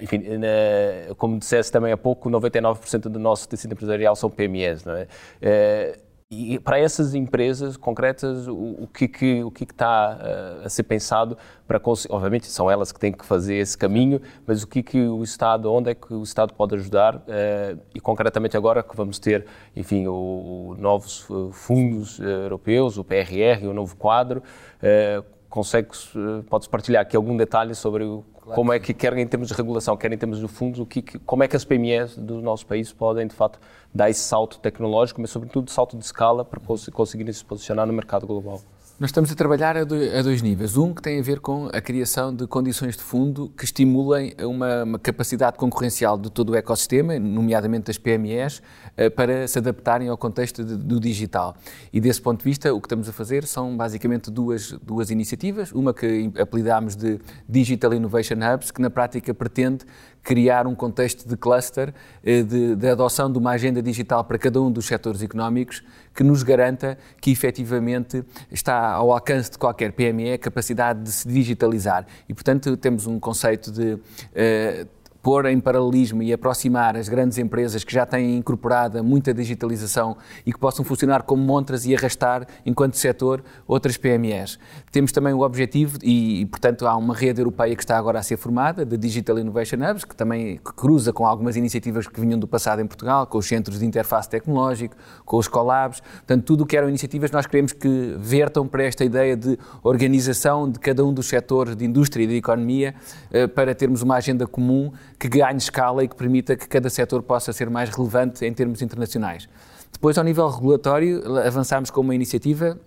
enfim, 0.00 0.18
na, 0.18 1.14
como 1.16 1.38
disseste 1.38 1.70
também 1.72 1.92
há 1.92 1.96
pouco, 1.96 2.30
99% 2.30 3.02
do 3.02 3.18
nosso 3.18 3.48
tecido 3.48 3.72
empresarial 3.72 4.16
são 4.16 4.30
PMEs, 4.30 4.84
não 4.84 4.94
é? 4.94 5.06
é 5.40 5.98
e 6.32 6.60
para 6.60 6.78
essas 6.78 7.12
empresas 7.12 7.76
concretas, 7.76 8.46
o, 8.46 8.54
o 8.54 8.86
que, 8.86 9.08
que, 9.08 9.42
o 9.42 9.50
que, 9.50 9.64
está 9.64 10.16
uh, 10.16 10.64
a 10.64 10.68
ser 10.68 10.84
pensado 10.84 11.36
para 11.66 11.80
obviamente 12.08 12.46
são 12.46 12.70
elas 12.70 12.92
que 12.92 13.00
têm 13.00 13.10
que 13.10 13.26
fazer 13.26 13.56
esse 13.56 13.76
caminho, 13.76 14.20
mas 14.46 14.62
o 14.62 14.66
que 14.68 14.80
que 14.80 15.00
o 15.00 15.24
Estado, 15.24 15.72
onde 15.72 15.90
é 15.90 15.94
que 15.94 16.14
o 16.14 16.22
Estado 16.22 16.54
pode 16.54 16.76
ajudar 16.76 17.16
uh, 17.16 17.80
e 17.92 17.98
concretamente 17.98 18.56
agora 18.56 18.80
que 18.80 18.94
vamos 18.94 19.18
ter, 19.18 19.44
enfim, 19.74 20.06
o, 20.06 20.12
o 20.12 20.76
novos 20.78 21.26
fundos 21.50 22.20
europeus, 22.20 22.96
o 22.96 23.02
PRR, 23.02 23.66
o 23.66 23.72
novo 23.72 23.96
quadro, 23.96 24.40
uh, 24.40 25.24
consegues, 25.50 26.10
podes 26.48 26.66
partilhar 26.66 27.02
aqui 27.02 27.16
algum 27.16 27.36
detalhe 27.36 27.74
sobre 27.74 28.04
o 28.04 28.24
Claro. 28.40 28.54
Como 28.54 28.72
é 28.72 28.80
que, 28.80 28.94
quer 28.94 29.16
em 29.16 29.26
termos 29.26 29.48
de 29.48 29.54
regulação, 29.54 29.96
quer 29.96 30.12
em 30.12 30.18
termos 30.18 30.40
de 30.40 30.48
fundos, 30.48 30.80
o 30.80 30.86
que, 30.86 31.02
como 31.20 31.42
é 31.42 31.48
que 31.48 31.54
as 31.54 31.64
PMEs 31.64 32.16
do 32.16 32.40
nosso 32.40 32.66
país 32.66 32.92
podem, 32.92 33.26
de 33.26 33.34
fato, 33.34 33.60
dar 33.94 34.08
esse 34.08 34.20
salto 34.20 34.58
tecnológico, 34.58 35.20
mas, 35.20 35.30
sobretudo, 35.30 35.70
salto 35.70 35.96
de 35.96 36.04
escala 36.04 36.44
para 36.44 36.60
conseguirem 36.92 37.32
se 37.32 37.44
posicionar 37.44 37.86
no 37.86 37.92
mercado 37.92 38.26
global? 38.26 38.60
Nós 39.00 39.08
estamos 39.08 39.32
a 39.32 39.34
trabalhar 39.34 39.78
a 39.78 39.84
dois 39.84 40.42
níveis. 40.42 40.76
Um 40.76 40.92
que 40.92 41.00
tem 41.00 41.18
a 41.18 41.22
ver 41.22 41.40
com 41.40 41.70
a 41.72 41.80
criação 41.80 42.36
de 42.36 42.46
condições 42.46 42.98
de 42.98 43.02
fundo 43.02 43.50
que 43.56 43.64
estimulem 43.64 44.34
uma, 44.42 44.84
uma 44.84 44.98
capacidade 44.98 45.56
concorrencial 45.56 46.18
de 46.18 46.30
todo 46.30 46.50
o 46.50 46.54
ecossistema, 46.54 47.18
nomeadamente 47.18 47.86
das 47.86 47.96
PMEs, 47.96 48.60
eh, 48.98 49.08
para 49.08 49.48
se 49.48 49.58
adaptarem 49.58 50.08
ao 50.08 50.18
contexto 50.18 50.62
do 50.62 51.00
digital. 51.00 51.56
E 51.90 51.98
desse 51.98 52.20
ponto 52.20 52.40
de 52.40 52.44
vista, 52.44 52.74
o 52.74 52.78
que 52.78 52.88
estamos 52.88 53.08
a 53.08 53.12
fazer 53.14 53.46
são 53.46 53.74
basicamente 53.74 54.30
duas, 54.30 54.72
duas 54.82 55.10
iniciativas. 55.10 55.72
Uma 55.72 55.94
que 55.94 56.30
apelidámos 56.38 56.94
de 56.94 57.18
Digital 57.48 57.94
Innovation 57.94 58.36
Hubs, 58.36 58.70
que 58.70 58.82
na 58.82 58.90
prática 58.90 59.32
pretende 59.32 59.86
criar 60.22 60.66
um 60.66 60.74
contexto 60.74 61.26
de 61.26 61.38
cluster, 61.38 61.94
eh, 62.22 62.42
de, 62.42 62.76
de, 62.76 62.88
adoção 62.90 63.32
de 63.32 63.38
uma 63.38 63.52
agenda 63.52 63.80
digital 63.80 64.24
para 64.24 64.36
cada 64.36 64.60
um 64.60 64.70
dos 64.70 64.84
setores 64.84 65.22
económicos 65.22 65.82
que 66.14 66.24
nos 66.24 66.42
garanta 66.42 66.98
que 67.20 67.30
efetivamente 67.30 68.24
está 68.50 68.92
ao 68.92 69.12
alcance 69.12 69.50
de 69.50 69.58
qualquer 69.58 69.92
PME 69.92 70.32
a 70.32 70.38
capacidade 70.38 71.02
de 71.02 71.12
se 71.12 71.28
digitalizar. 71.28 72.06
E, 72.28 72.34
portanto, 72.34 72.76
temos 72.76 73.06
um 73.06 73.18
conceito 73.18 73.70
de. 73.70 73.94
Uh, 73.94 75.00
pôr 75.22 75.46
em 75.46 75.60
paralelismo 75.60 76.22
e 76.22 76.32
aproximar 76.32 76.96
as 76.96 77.08
grandes 77.08 77.38
empresas 77.38 77.84
que 77.84 77.92
já 77.92 78.06
têm 78.06 78.36
incorporada 78.36 79.02
muita 79.02 79.34
digitalização 79.34 80.16
e 80.46 80.52
que 80.52 80.58
possam 80.58 80.84
funcionar 80.84 81.22
como 81.22 81.42
montras 81.42 81.84
e 81.84 81.94
arrastar, 81.94 82.46
enquanto 82.64 82.96
setor, 82.96 83.42
outras 83.66 83.96
PMEs. 83.96 84.58
Temos 84.92 85.12
também 85.12 85.32
o 85.32 85.42
objetivo, 85.42 85.98
e, 86.02 86.46
portanto 86.46 86.84
há 86.84 86.96
uma 86.96 87.14
rede 87.14 87.40
europeia 87.40 87.76
que 87.76 87.82
está 87.82 87.96
agora 87.96 88.18
a 88.18 88.22
ser 88.24 88.36
formada, 88.36 88.84
de 88.84 88.96
Digital 88.96 89.38
Innovation 89.38 89.76
Hubs, 89.76 90.04
que 90.04 90.16
também 90.16 90.58
cruza 90.58 91.12
com 91.12 91.24
algumas 91.24 91.54
iniciativas 91.54 92.08
que 92.08 92.20
vinham 92.20 92.36
do 92.36 92.48
passado 92.48 92.82
em 92.82 92.86
Portugal, 92.86 93.24
com 93.28 93.38
os 93.38 93.46
centros 93.46 93.78
de 93.78 93.86
interface 93.86 94.28
tecnológico, 94.28 94.96
com 95.24 95.36
os 95.36 95.46
collabs, 95.46 96.00
portanto 96.00 96.44
tudo 96.44 96.64
o 96.64 96.66
que 96.66 96.76
eram 96.76 96.88
iniciativas 96.88 97.30
nós 97.30 97.46
queremos 97.46 97.72
que 97.72 98.16
vertam 98.18 98.66
para 98.66 98.82
esta 98.82 99.04
ideia 99.04 99.36
de 99.36 99.56
organização 99.84 100.68
de 100.68 100.80
cada 100.80 101.04
um 101.04 101.14
dos 101.14 101.26
setores 101.26 101.76
de 101.76 101.84
indústria 101.84 102.24
e 102.24 102.26
de 102.26 102.34
economia 102.34 102.94
eh, 103.30 103.46
para 103.46 103.74
termos 103.76 104.02
uma 104.02 104.16
agenda 104.16 104.44
comum 104.44 104.90
que 105.18 105.28
ganhe 105.28 105.58
escala 105.58 106.02
e 106.02 106.08
que 106.08 106.16
permita 106.16 106.56
que 106.56 106.66
cada 106.66 106.90
setor 106.90 107.22
possa 107.22 107.52
ser 107.52 107.70
mais 107.70 107.90
relevante 107.90 108.44
em 108.44 108.52
termos 108.52 108.82
internacionais. 108.82 109.48
Depois, 109.92 110.16
ao 110.18 110.24
nível 110.24 110.48
regulatório, 110.48 111.22
avançámos 111.38 111.90
com 111.90 112.00
uma 112.00 112.14
iniciativa 112.14 112.78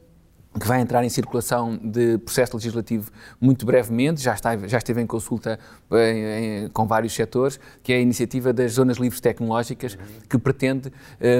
que 0.60 0.68
vai 0.68 0.82
entrar 0.82 1.04
em 1.04 1.10
circulação 1.10 1.80
de 1.82 2.18
processo 2.20 2.56
legislativo 2.56 3.12
muito 3.42 3.66
brevemente, 3.66 4.22
já, 4.22 4.34
está, 4.34 4.56
já 4.68 4.78
esteve 4.78 5.02
em 5.02 5.08
consulta 5.08 5.60
em, 5.92 6.66
em, 6.66 6.68
com 6.70 6.86
vários 6.86 7.14
setores, 7.14 7.60
que 7.82 7.92
é 7.92 7.98
a 7.98 8.00
iniciativa 8.00 8.54
das 8.54 8.74
Zonas 8.74 8.98
Livres 8.98 9.20
Tecnológicas, 9.20 9.98
que 10.30 10.38
pretende 10.38 10.92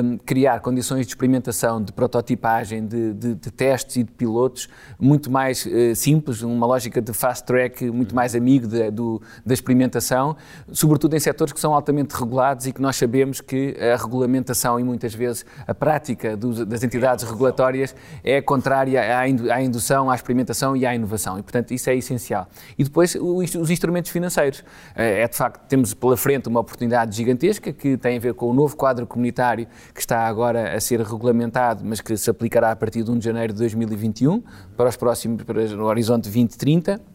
um, 0.04 0.18
criar 0.18 0.62
condições 0.62 1.06
de 1.06 1.12
experimentação, 1.12 1.82
de 1.82 1.92
prototipagem, 1.92 2.86
de, 2.86 3.14
de, 3.14 3.36
de 3.36 3.52
testes 3.52 3.98
e 3.98 4.04
de 4.04 4.12
pilotos 4.12 4.68
muito 5.00 5.30
mais 5.30 5.66
uh, 5.66 5.96
simples, 5.96 6.42
uma 6.42 6.66
lógica 6.66 7.02
de 7.02 7.14
fast 7.14 7.46
track 7.46 7.90
muito 7.92 8.16
mais 8.16 8.34
amigo 8.34 8.68
de, 8.68 8.90
do, 8.90 9.22
da 9.46 9.54
experimentação, 9.54 10.36
sobretudo 10.72 11.16
em 11.16 11.20
setores 11.20 11.54
que 11.54 11.60
são 11.60 11.74
altamente 11.74 12.16
regulados 12.16 12.66
e 12.66 12.74
que 12.74 12.82
nós 12.82 12.96
sabemos 12.96 13.42
que 13.42 13.76
a 13.80 13.96
regulamentação 13.96 14.80
e 14.80 14.84
muitas 14.84 15.14
vezes 15.14 15.46
a 15.68 15.74
prática 15.74 16.36
dos, 16.36 16.66
das 16.66 16.84
entidades 16.84 17.24
regulatórias 17.24 17.96
é 18.24 18.42
contrária 18.42 19.03
à, 19.12 19.62
indução, 19.62 20.10
à 20.10 20.16
experimentação 20.16 20.76
e 20.76 20.86
à 20.86 20.94
inovação. 20.94 21.40
E, 21.40 21.44
portanto, 21.44 21.72
isso 21.72 21.90
é 21.90 21.96
essencial. 21.96 22.48
E 22.78 22.84
depois, 22.84 23.16
os 23.16 23.70
instrumentos 23.70 24.12
financeiros. 24.12 24.64
Eh, 24.96 25.22
é, 25.22 25.28
de 25.28 25.36
facto, 25.36 25.68
temos 25.68 25.94
pela 25.94 26.16
frente 26.16 26.48
uma 26.48 26.60
oportunidade 26.60 27.16
gigantesca 27.16 27.74
que 27.74 27.98
tem 27.98 28.18
a 28.18 28.20
ver 28.20 28.34
com 28.34 28.50
o 28.50 28.54
novo 28.54 28.76
quadro 28.76 29.06
comunitário 29.06 29.68
que 29.94 30.00
está 30.00 30.28
agora 30.28 30.76
a 30.76 30.80
ser 30.80 31.02
regulamentado, 31.02 31.84
mas 31.84 32.02
que 32.02 32.16
se 32.16 32.30
aplicará 32.30 32.72
a 32.72 32.76
partir 32.76 33.04
de 33.04 33.12
1 33.12 33.18
de 33.18 33.26
janeiro 33.26 33.54
de 33.54 33.60
2021 33.60 34.44
para 34.78 34.90
os 34.90 34.96
próximos, 34.96 35.44
para 35.44 35.60
o 35.60 35.86
horizonte 35.86 36.24
2030. 36.24 37.14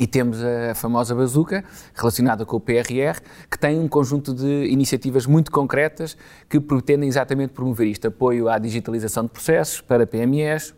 E 0.00 0.06
temos 0.06 0.42
a 0.42 0.74
famosa 0.74 1.14
bazuca, 1.14 1.62
relacionada 1.94 2.46
com 2.46 2.56
o 2.56 2.60
PRR, 2.60 3.20
que 3.50 3.58
tem 3.58 3.78
um 3.78 3.86
conjunto 3.86 4.32
de 4.32 4.64
iniciativas 4.70 5.26
muito 5.26 5.50
concretas 5.50 6.16
que 6.48 6.58
pretendem 6.58 7.06
exatamente 7.06 7.52
promover 7.52 7.86
isto: 7.86 8.08
apoio 8.08 8.48
à 8.48 8.58
digitalização 8.58 9.24
de 9.24 9.28
processos 9.28 9.82
para 9.82 10.06
PMEs, 10.06 10.74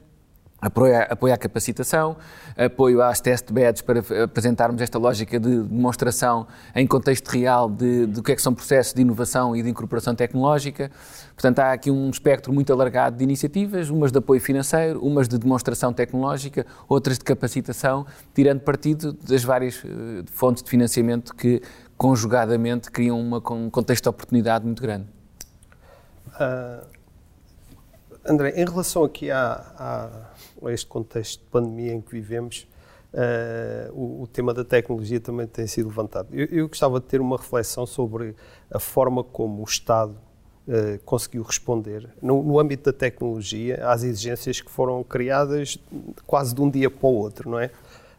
apoio 0.62 0.96
à, 0.96 1.03
apoio 1.03 1.35
à 1.35 1.37
capacitação, 1.37 2.16
apoio 2.57 3.03
às 3.03 3.20
test 3.20 3.53
beds 3.53 3.83
para 3.83 4.01
apresentarmos 4.25 4.81
esta 4.81 4.96
lógica 4.96 5.40
de 5.40 5.62
demonstração 5.62 6.46
em 6.75 6.87
contexto 6.87 7.29
real 7.29 7.68
de, 7.68 8.07
do 8.07 8.22
que 8.22 8.31
é 8.31 8.37
que 8.37 8.40
são 8.40 8.55
processos 8.55 8.94
de 8.94 9.03
inovação 9.03 9.57
e 9.57 9.62
de 9.62 9.68
incorporação 9.68 10.14
tecnológica. 10.14 10.90
Portanto, 11.35 11.59
há 11.59 11.72
aqui 11.72 11.90
um 11.90 12.09
espectro 12.09 12.53
muito 12.53 12.72
alargado 12.72 13.16
de 13.16 13.25
iniciativas, 13.25 13.90
umas 13.90 14.12
de 14.12 14.18
apoio 14.18 14.40
financeiro, 14.40 15.05
umas 15.05 15.27
de 15.27 15.37
demonstração 15.37 15.92
tecnológica, 15.92 16.64
outras 16.88 17.18
de 17.18 17.25
capacitação, 17.25 18.07
tirando 18.33 18.61
partido 18.61 19.12
das 19.12 19.42
várias 19.42 19.83
uh, 19.83 20.25
fontes 20.27 20.62
de 20.62 20.70
financiamento 20.70 21.35
que, 21.35 21.61
conjugadamente, 21.96 22.88
criam 22.90 23.20
uma, 23.20 23.38
um 23.53 23.68
contexto 23.68 24.05
de 24.05 24.09
oportunidade 24.11 24.64
muito 24.64 24.81
grande. 24.81 25.07
Uh, 26.29 27.02
André, 28.25 28.53
em 28.57 28.65
relação 28.65 29.03
aqui 29.05 29.31
a 29.31 30.35
este 30.67 30.87
contexto 30.87 31.41
de 31.41 31.47
pandemia 31.47 31.93
em 31.93 32.01
que 32.01 32.13
vivemos, 32.13 32.69
uh, 33.13 33.93
o, 33.93 34.23
o, 34.23 34.27
tema 34.27 34.55
da 34.55 34.65
tecnologia 34.65 35.21
também 35.21 35.47
tem 35.47 35.67
sido 35.67 35.89
levantado. 35.89 36.29
Eu, 36.33 36.47
eu, 36.47 36.69
gostava 36.69 37.01
de 37.01 37.07
ter 37.07 37.21
uma 37.21 37.37
reflexão 37.37 37.85
sobre 37.85 38.35
a 38.71 38.79
forma 38.79 39.25
como 39.25 39.61
o 39.61 39.65
Estado 39.65 40.17
uh, 40.69 40.99
conseguiu 41.05 41.43
responder, 41.43 42.09
no, 42.23 42.43
no, 42.43 42.61
âmbito 42.61 42.93
da 42.93 42.97
tecnologia, 42.97 43.87
às 43.89 44.05
exigências 44.05 44.61
que 44.61 44.71
foram 44.71 45.03
criadas 45.03 45.79
quase 46.27 46.55
de 46.55 46.61
um 46.61 46.71
dia 46.71 46.91
para 46.91 47.09
o 47.09 47.15
outro, 47.15 47.51
não 47.51 47.59
é? 47.59 47.71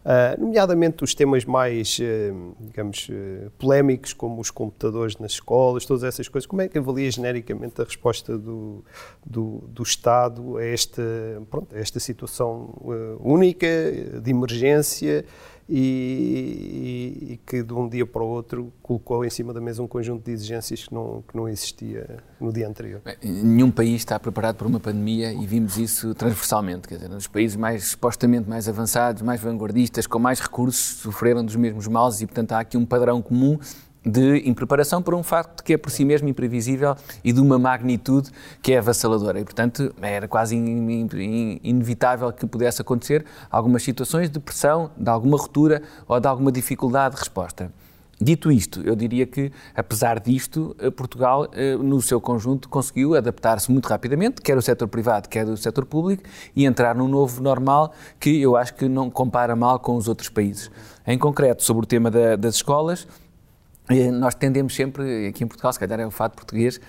Uh, 0.03 0.39
nomeadamente 0.39 1.01
os 1.01 1.15
temas 1.15 1.45
mais, 1.45 1.97
uh, 1.97 2.55
digamos, 2.59 3.07
uh, 3.09 3.49
polémicos, 3.57 4.11
como 4.11 4.41
os 4.41 4.51
computadores 4.51 5.17
nas 5.17 5.31
escolas, 5.31 5.85
todas 5.85 6.03
essas 6.03 6.27
coisas. 6.27 6.45
Como 6.45 6.61
é 6.61 6.67
que 6.67 6.77
avalia 6.77 7.09
genericamente 7.09 7.81
a 7.81 7.85
resposta 7.85 8.37
do, 8.37 8.83
do, 9.25 9.63
do 9.69 9.81
Estado 9.81 10.57
a 10.57 10.65
esta, 10.65 11.01
pronto, 11.49 11.73
a 11.73 11.79
esta 11.79 12.01
situação 12.01 12.73
única, 13.21 13.67
de 14.21 14.29
emergência, 14.29 15.25
e, 15.67 17.31
e, 17.31 17.39
que 17.45 17.63
de 17.63 17.73
um 17.73 17.87
dia 17.87 18.05
para 18.05 18.21
o 18.21 18.27
outro 18.27 18.71
colocou 18.81 19.23
em 19.23 19.29
cima 19.29 19.53
da 19.53 19.61
mesa 19.61 19.81
um 19.81 19.87
conjunto 19.87 20.25
de 20.25 20.31
exigências 20.31 20.87
que 20.87 20.93
não, 20.93 21.23
que 21.27 21.35
não 21.35 21.47
existia 21.47 22.17
no 22.39 22.51
dia 22.51 22.67
anterior. 22.67 23.01
Nenhum 23.23 23.71
país 23.71 23.95
está 23.95 24.19
preparado 24.19 24.57
para 24.57 24.67
uma 24.67 24.79
pandemia 24.79 25.33
e 25.33 25.45
vimos 25.45 25.77
isso 25.77 26.13
transversalmente. 26.15 26.87
Quer 26.87 26.95
dizer, 26.95 27.09
nos 27.09 27.27
países 27.27 27.55
mais 27.55 27.91
supostamente 27.91 28.49
mais 28.49 28.67
avançados, 28.67 29.21
mais 29.21 29.41
vanguardistas, 29.41 30.05
com 30.05 30.19
mais 30.19 30.39
recursos, 30.39 30.97
sofreram 31.01 31.43
dos 31.43 31.55
mesmos 31.55 31.87
males 31.87 32.21
e, 32.21 32.25
portanto, 32.25 32.51
há 32.53 32.59
aqui 32.59 32.77
um 32.77 32.85
padrão 32.85 33.21
comum 33.21 33.57
de 34.05 34.47
impreparação 34.47 35.01
por 35.01 35.13
um 35.13 35.23
facto 35.23 35.63
que 35.63 35.73
é 35.73 35.77
por 35.77 35.89
si 35.89 36.03
mesmo 36.03 36.27
imprevisível 36.27 36.95
e 37.23 37.31
de 37.31 37.39
uma 37.39 37.57
magnitude 37.57 38.29
que 38.61 38.73
é 38.73 38.77
avassaladora. 38.77 39.39
E, 39.39 39.43
portanto, 39.43 39.93
era 40.01 40.27
quase 40.27 40.55
in, 40.55 41.07
in, 41.13 41.59
inevitável 41.63 42.31
que 42.31 42.45
pudesse 42.45 42.81
acontecer 42.81 43.25
algumas 43.49 43.83
situações 43.83 44.29
de 44.29 44.39
pressão, 44.39 44.91
de 44.97 45.09
alguma 45.09 45.37
ruptura 45.37 45.81
ou 46.07 46.19
de 46.19 46.27
alguma 46.27 46.51
dificuldade 46.51 47.15
de 47.15 47.19
resposta. 47.19 47.71
Dito 48.21 48.51
isto, 48.51 48.79
eu 48.81 48.95
diria 48.95 49.25
que, 49.25 49.51
apesar 49.75 50.19
disto, 50.19 50.75
eh, 50.79 50.89
Portugal, 50.89 51.47
eh, 51.51 51.75
no 51.75 52.01
seu 52.01 52.21
conjunto, 52.21 52.69
conseguiu 52.69 53.15
adaptar-se 53.15 53.69
muito 53.69 53.87
rapidamente, 53.87 54.41
quer 54.41 54.55
o 54.55 54.61
setor 54.61 54.87
privado, 54.87 55.27
quer 55.27 55.45
o 55.45 55.57
setor 55.57 55.83
público, 55.85 56.23
e 56.55 56.65
entrar 56.65 56.95
num 56.95 57.07
novo 57.07 57.41
normal 57.41 57.91
que 58.19 58.39
eu 58.41 58.55
acho 58.55 58.75
que 58.75 58.87
não 58.87 59.09
compara 59.09 59.55
mal 59.55 59.79
com 59.79 59.97
os 59.97 60.07
outros 60.07 60.29
países. 60.29 60.71
Em 61.05 61.17
concreto, 61.17 61.63
sobre 61.63 61.83
o 61.83 61.85
tema 61.85 62.09
da, 62.09 62.37
das 62.37 62.55
escolas, 62.55 63.07
nós 64.11 64.35
tendemos 64.35 64.75
sempre, 64.75 65.27
aqui 65.27 65.43
em 65.43 65.47
Portugal, 65.47 65.73
se 65.73 65.79
calhar 65.79 65.99
é 65.99 66.05
o 66.05 66.11
fato 66.11 66.35
português, 66.35 66.79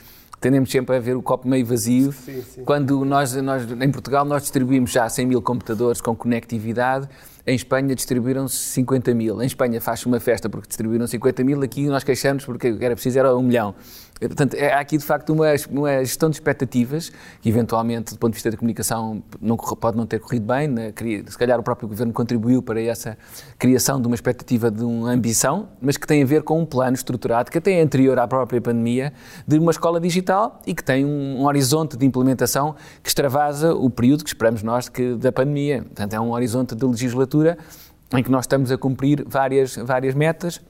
tendemos 0.41 0.71
sempre 0.71 0.97
a 0.97 1.01
ver 1.01 1.17
o 1.17 1.23
copo 1.23 1.49
meio 1.49 1.65
vazio. 1.65 2.13
Sim, 2.13 2.43
sim. 2.43 2.65
Quando 2.65 3.05
nós, 3.05 3.35
nós, 3.37 3.71
em 3.71 3.91
Portugal, 3.91 4.25
nós 4.25 4.43
distribuímos 4.43 4.91
já 4.91 5.09
100 5.09 5.27
mil 5.27 5.43
computadores 5.43 6.01
com 6.01 6.15
conectividade, 6.15 7.09
em 7.47 7.55
Espanha 7.55 7.95
distribuíram-se 7.95 8.57
50 8.57 9.15
mil. 9.15 9.43
Em 9.43 9.47
Espanha 9.47 9.81
faz-se 9.81 10.07
uma 10.07 10.19
festa 10.19 10.49
porque 10.49 10.69
distribuíram 10.69 11.07
50 11.07 11.45
mil, 11.45 11.63
aqui 11.63 11.87
nós 11.87 12.03
queixamos 12.03 12.45
porque 12.45 12.77
era 12.81 12.95
preciso 12.95 13.19
era 13.19 13.37
um 13.37 13.43
milhão. 13.43 13.75
Portanto, 14.21 14.55
é, 14.55 14.73
há 14.73 14.79
aqui 14.79 14.97
de 14.97 15.05
facto 15.05 15.33
uma, 15.33 15.47
uma, 15.71 16.05
gestão 16.05 16.31
de 16.31 16.37
expectativas 16.37 17.11
que, 17.43 17.49
eventualmente, 17.49 18.15
do 18.15 18.19
ponto 18.19 18.31
de 18.31 18.37
vista 18.37 18.51
da 18.51 18.57
comunicação, 18.57 19.23
não, 19.41 19.57
pode 19.57 19.97
não 19.97 20.07
ter 20.07 20.21
corrido 20.21 20.47
bem. 20.47 20.69
Né? 20.69 20.93
Se 21.27 21.37
calhar 21.37 21.59
o 21.59 21.63
próprio 21.63 21.89
governo 21.89 22.13
contribuiu 22.13 22.63
para 22.63 22.81
essa 22.81 23.19
criação 23.59 24.01
de 24.01 24.07
uma 24.07 24.15
expectativa 24.15 24.71
de 24.71 24.85
uma 24.85 25.11
ambição, 25.11 25.69
mas 25.83 25.97
que 25.97 26.07
tem 26.07 26.23
a 26.23 26.27
ver 26.27 26.43
com 26.43 26.61
um 26.61 26.65
plano 26.65 26.95
estruturado 26.95 27.51
que 27.51 27.59
até 27.59 27.73
é 27.73 27.83
anterior 27.83 28.19
à 28.19 28.27
própria 28.27 28.61
pandemia, 28.61 29.13
de 29.47 29.59
uma 29.59 29.73
escola 29.73 30.01
digital 30.01 30.63
e 30.65 30.75
que 30.75 30.83
tem 30.83 31.05
um, 31.05 31.41
um 31.41 31.47
horizonte 31.47 31.97
de 31.97 32.07
implementação 32.07 32.77
que 33.03 33.09
extravasa 33.09 33.75
o 33.75 33.91
período 33.91 34.23
que 34.23 34.31
esperamos 34.31 34.63
nós 34.63 34.89
que, 34.89 35.17
da 35.17 35.33
pandemia. 35.33 35.83
Portanto, 35.83 36.15
é 36.15 36.21
um 36.21 36.31
horizonte 36.31 36.75
de 36.75 36.87
legislatura 36.87 37.34
em 37.43 38.23
que 38.23 38.31
nós 38.31 38.45
estamos 38.45 38.71
a 38.71 38.79
cumprir 38.79 39.25
várias, 39.27 39.77
várias 39.77 40.15
metas 40.15 40.61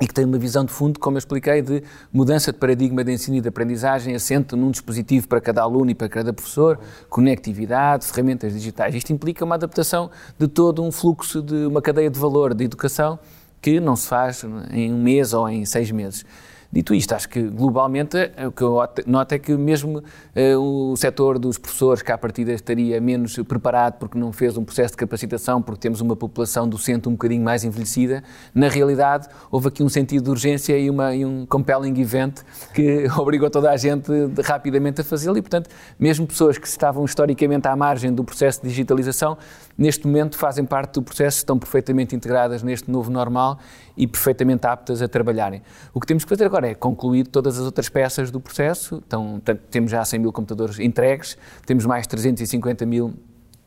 e 0.00 0.06
que 0.06 0.12
tem 0.12 0.24
uma 0.24 0.38
visão 0.38 0.64
de 0.64 0.72
fundo, 0.72 1.00
como 1.00 1.16
eu 1.16 1.18
expliquei, 1.18 1.62
de 1.62 1.82
mudança 2.12 2.52
de 2.52 2.58
paradigma 2.58 3.02
de 3.02 3.12
ensino 3.12 3.38
e 3.38 3.40
de 3.40 3.48
aprendizagem 3.48 4.14
assente 4.14 4.54
num 4.54 4.70
dispositivo 4.70 5.26
para 5.26 5.40
cada 5.40 5.62
aluno 5.62 5.90
e 5.90 5.94
para 5.94 6.08
cada 6.08 6.32
professor, 6.32 6.78
conectividade, 7.08 8.04
ferramentas 8.04 8.52
digitais. 8.52 8.94
Isto 8.94 9.12
implica 9.12 9.44
uma 9.44 9.54
adaptação 9.54 10.10
de 10.38 10.46
todo 10.48 10.82
um 10.82 10.92
fluxo 10.92 11.40
de 11.40 11.66
uma 11.66 11.80
cadeia 11.80 12.10
de 12.10 12.18
valor 12.18 12.52
de 12.52 12.64
educação 12.64 13.18
que 13.62 13.80
não 13.80 13.96
se 13.96 14.06
faz 14.06 14.44
em 14.70 14.92
um 14.92 15.02
mês 15.02 15.32
ou 15.32 15.48
em 15.48 15.64
seis 15.64 15.90
meses. 15.90 16.24
Dito 16.72 16.94
isto, 16.94 17.14
acho 17.14 17.28
que 17.28 17.42
globalmente 17.42 18.16
o 18.46 18.52
que 18.52 18.62
eu 18.62 18.80
noto 19.06 19.32
é 19.34 19.38
que 19.38 19.56
mesmo 19.56 19.98
uh, 19.98 20.92
o 20.92 20.96
setor 20.96 21.38
dos 21.38 21.58
professores, 21.58 22.02
que 22.02 22.12
à 22.12 22.18
partida 22.18 22.52
estaria 22.52 23.00
menos 23.00 23.36
preparado 23.48 23.98
porque 23.98 24.18
não 24.18 24.32
fez 24.32 24.56
um 24.56 24.64
processo 24.64 24.92
de 24.92 24.98
capacitação, 24.98 25.62
porque 25.62 25.80
temos 25.80 26.00
uma 26.00 26.16
população 26.16 26.68
docente 26.68 27.08
um 27.08 27.12
bocadinho 27.12 27.42
mais 27.42 27.64
envelhecida, 27.64 28.22
na 28.54 28.68
realidade 28.68 29.28
houve 29.50 29.68
aqui 29.68 29.82
um 29.82 29.88
sentido 29.88 30.24
de 30.24 30.30
urgência 30.30 30.76
e, 30.78 30.90
uma, 30.90 31.14
e 31.14 31.24
um 31.24 31.46
compelling 31.46 31.98
event 32.00 32.40
que 32.74 33.06
obrigou 33.16 33.48
toda 33.48 33.70
a 33.70 33.76
gente 33.76 34.10
de, 34.10 34.42
rapidamente 34.42 35.00
a 35.00 35.04
fazê-lo 35.04 35.36
e, 35.38 35.42
portanto, 35.42 35.70
mesmo 35.98 36.26
pessoas 36.26 36.58
que 36.58 36.66
estavam 36.66 37.04
historicamente 37.04 37.68
à 37.68 37.76
margem 37.76 38.12
do 38.12 38.24
processo 38.24 38.62
de 38.62 38.68
digitalização, 38.68 39.36
neste 39.76 40.06
momento 40.06 40.36
fazem 40.36 40.64
parte 40.64 40.94
do 40.94 41.02
processo, 41.02 41.38
estão 41.38 41.58
perfeitamente 41.58 42.14
integradas 42.14 42.62
neste 42.62 42.90
novo 42.90 43.10
normal 43.10 43.58
e 43.96 44.06
perfeitamente 44.06 44.66
aptas 44.66 45.02
a 45.02 45.08
trabalharem. 45.08 45.62
O 45.92 46.00
que 46.00 46.06
temos 46.06 46.24
que 46.24 46.28
fazer 46.28 46.44
agora 46.44 46.68
é 46.68 46.74
concluir 46.74 47.26
todas 47.26 47.58
as 47.58 47.64
outras 47.64 47.88
peças 47.88 48.30
do 48.30 48.40
processo. 48.40 49.02
Então, 49.06 49.40
temos 49.70 49.90
já 49.90 50.04
100 50.04 50.20
mil 50.20 50.32
computadores 50.32 50.78
entregues, 50.78 51.36
temos 51.64 51.84
mais 51.84 52.06
350 52.06 52.86
mil 52.86 53.14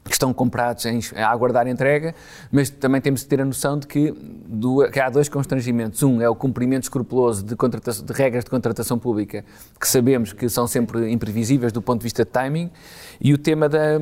que 0.09 0.13
estão 0.13 0.33
comprados 0.33 0.85
em, 0.85 0.99
a 1.15 1.29
aguardar 1.29 1.67
entrega, 1.67 2.15
mas 2.51 2.69
também 2.69 2.99
temos 2.99 3.21
de 3.21 3.27
ter 3.27 3.39
a 3.41 3.45
noção 3.45 3.77
de 3.77 3.85
que, 3.85 4.11
do, 4.11 4.89
que, 4.89 4.99
há 4.99 5.09
dois 5.09 5.29
constrangimentos. 5.29 6.01
Um 6.01 6.21
é 6.21 6.27
o 6.27 6.35
cumprimento 6.35 6.83
escrupuloso 6.83 7.43
de, 7.45 7.55
de, 7.55 8.13
regras 8.13 8.43
de 8.43 8.49
contratação 8.49 8.97
pública, 8.97 9.45
que 9.79 9.87
sabemos 9.87 10.33
que 10.33 10.49
são 10.49 10.67
sempre 10.67 11.11
imprevisíveis 11.11 11.71
do 11.71 11.81
ponto 11.81 11.99
de 11.99 12.05
vista 12.05 12.25
de 12.25 12.31
timing, 12.31 12.71
e 13.21 13.33
o 13.33 13.37
tema 13.37 13.69
da 13.69 13.99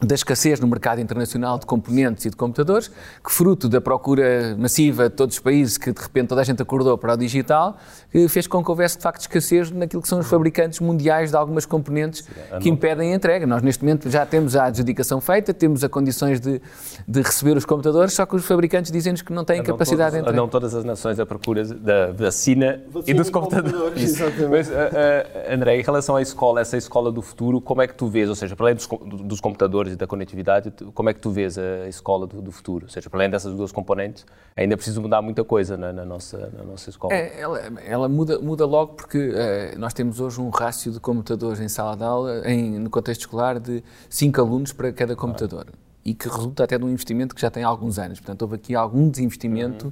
da 0.00 0.14
escassez 0.14 0.60
no 0.60 0.66
mercado 0.66 1.00
internacional 1.00 1.58
de 1.58 1.64
componentes 1.64 2.24
e 2.26 2.30
de 2.30 2.36
computadores, 2.36 2.88
que 2.88 3.32
fruto 3.32 3.68
da 3.68 3.80
procura 3.80 4.54
massiva 4.58 5.08
de 5.08 5.16
todos 5.16 5.36
os 5.36 5.40
países, 5.40 5.78
que 5.78 5.90
de 5.90 6.00
repente 6.00 6.28
toda 6.28 6.40
a 6.40 6.44
gente 6.44 6.60
acordou 6.60 6.98
para 6.98 7.14
o 7.14 7.16
digital, 7.16 7.76
fez 8.28 8.46
com 8.46 8.62
que 8.62 8.70
houvesse 8.70 8.96
de 8.96 9.02
facto 9.02 9.20
escassez 9.20 9.70
naquilo 9.70 10.02
que 10.02 10.08
são 10.08 10.18
os 10.18 10.26
fabricantes 10.26 10.80
mundiais 10.80 11.30
de 11.30 11.36
algumas 11.36 11.64
componentes 11.64 12.24
que 12.60 12.68
impedem 12.68 13.12
a 13.12 13.16
entrega. 13.16 13.46
Nós 13.46 13.62
neste 13.62 13.82
momento 13.82 14.10
já 14.10 14.26
temos 14.26 14.54
a 14.54 14.64
adjudicação 14.64 15.20
feita, 15.20 15.54
temos 15.54 15.82
as 15.82 15.90
condições 15.90 16.40
de, 16.40 16.60
de 17.08 17.22
receber 17.22 17.56
os 17.56 17.64
computadores, 17.64 18.12
só 18.12 18.26
que 18.26 18.36
os 18.36 18.44
fabricantes 18.44 18.92
dizem-nos 18.92 19.22
que 19.22 19.32
não 19.32 19.44
têm 19.44 19.62
capacidade 19.62 20.10
todos, 20.10 20.12
de 20.12 20.18
entrega. 20.20 20.36
Não 20.36 20.48
todas 20.48 20.74
as 20.74 20.84
nações 20.84 21.18
à 21.18 21.24
procura 21.24 21.64
da 21.64 22.12
vacina, 22.12 22.82
vacina 22.88 23.04
e 23.06 23.14
dos 23.14 23.30
computadores. 23.30 23.72
computadores. 23.72 24.02
Exatamente. 24.02 24.48
Mas, 24.50 24.68
uh, 24.68 24.72
uh, 24.72 25.54
André, 25.54 25.78
em 25.78 25.82
relação 25.82 26.16
à 26.16 26.22
escola, 26.22 26.60
essa 26.60 26.76
escola 26.76 27.10
do 27.10 27.22
futuro, 27.22 27.60
como 27.60 27.82
é 27.82 27.86
que 27.86 27.94
tu 27.94 28.06
vês, 28.06 28.28
ou 28.28 28.34
seja, 28.34 28.54
para 28.54 28.66
além 28.66 28.76
dos, 28.76 28.88
dos 29.24 29.40
computadores, 29.40 29.85
e 29.92 29.96
da 29.96 30.06
conectividade, 30.06 30.72
como 30.94 31.08
é 31.08 31.14
que 31.14 31.20
tu 31.20 31.30
vês 31.30 31.58
a 31.58 31.88
escola 31.88 32.26
do, 32.26 32.40
do 32.42 32.52
futuro? 32.52 32.86
Ou 32.86 32.90
seja, 32.90 33.08
para 33.08 33.20
além 33.20 33.30
dessas 33.30 33.54
duas 33.54 33.72
componentes, 33.72 34.26
ainda 34.56 34.74
é 34.74 34.76
preciso 34.76 35.00
mudar 35.00 35.22
muita 35.22 35.44
coisa 35.44 35.76
na, 35.76 35.92
na 35.92 36.04
nossa, 36.04 36.50
na 36.56 36.64
nossa 36.64 36.90
escola. 36.90 37.14
É, 37.14 37.40
ela, 37.40 37.60
ela, 37.84 38.08
muda, 38.08 38.38
muda 38.38 38.64
logo 38.66 38.94
porque 38.94 39.32
é, 39.34 39.74
nós 39.76 39.92
temos 39.92 40.20
hoje 40.20 40.40
um 40.40 40.48
rácio 40.50 40.92
de 40.92 41.00
computadores 41.00 41.60
em 41.60 41.68
sala 41.68 41.96
de 41.96 42.04
aula, 42.04 42.42
em, 42.50 42.78
no 42.78 42.90
contexto 42.90 43.22
escolar, 43.22 43.58
de 43.58 43.82
5 44.08 44.40
alunos 44.40 44.72
para 44.72 44.92
cada 44.92 45.14
computador. 45.16 45.66
Ah. 45.68 45.76
E 46.04 46.14
que 46.14 46.28
resulta 46.28 46.62
até 46.62 46.78
de 46.78 46.84
um 46.84 46.88
investimento 46.88 47.34
que 47.34 47.40
já 47.40 47.50
tem 47.50 47.64
alguns 47.64 47.98
anos. 47.98 48.20
Portanto, 48.20 48.42
houve 48.42 48.54
aqui 48.54 48.76
algum 48.76 49.10
desinvestimento, 49.10 49.86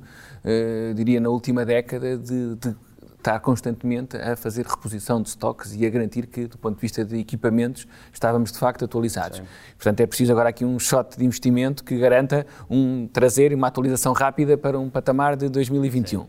uhum. 0.44 0.90
uh, 0.90 0.94
diria, 0.94 1.20
na 1.20 1.28
última 1.28 1.64
década, 1.64 2.16
de, 2.16 2.54
de 2.54 2.76
estar 3.24 3.40
constantemente 3.40 4.18
a 4.18 4.36
fazer 4.36 4.66
reposição 4.66 5.22
de 5.22 5.30
estoques 5.30 5.74
e 5.74 5.86
a 5.86 5.88
garantir 5.88 6.26
que, 6.26 6.46
do 6.46 6.58
ponto 6.58 6.74
de 6.74 6.80
vista 6.82 7.02
de 7.02 7.18
equipamentos, 7.18 7.88
estávamos 8.12 8.52
de 8.52 8.58
facto 8.58 8.84
atualizados. 8.84 9.38
Sim. 9.38 9.44
Portanto, 9.78 10.00
é 10.00 10.06
preciso 10.06 10.30
agora 10.32 10.50
aqui 10.50 10.64
um 10.64 10.78
shot 10.78 11.16
de 11.16 11.24
investimento 11.24 11.82
que 11.82 11.96
garanta 11.98 12.46
um 12.68 13.08
trazer 13.10 13.54
uma 13.54 13.68
atualização 13.68 14.12
rápida 14.12 14.58
para 14.58 14.78
um 14.78 14.90
patamar 14.90 15.36
de 15.36 15.48
2021. 15.48 16.20
Sim, 16.20 16.28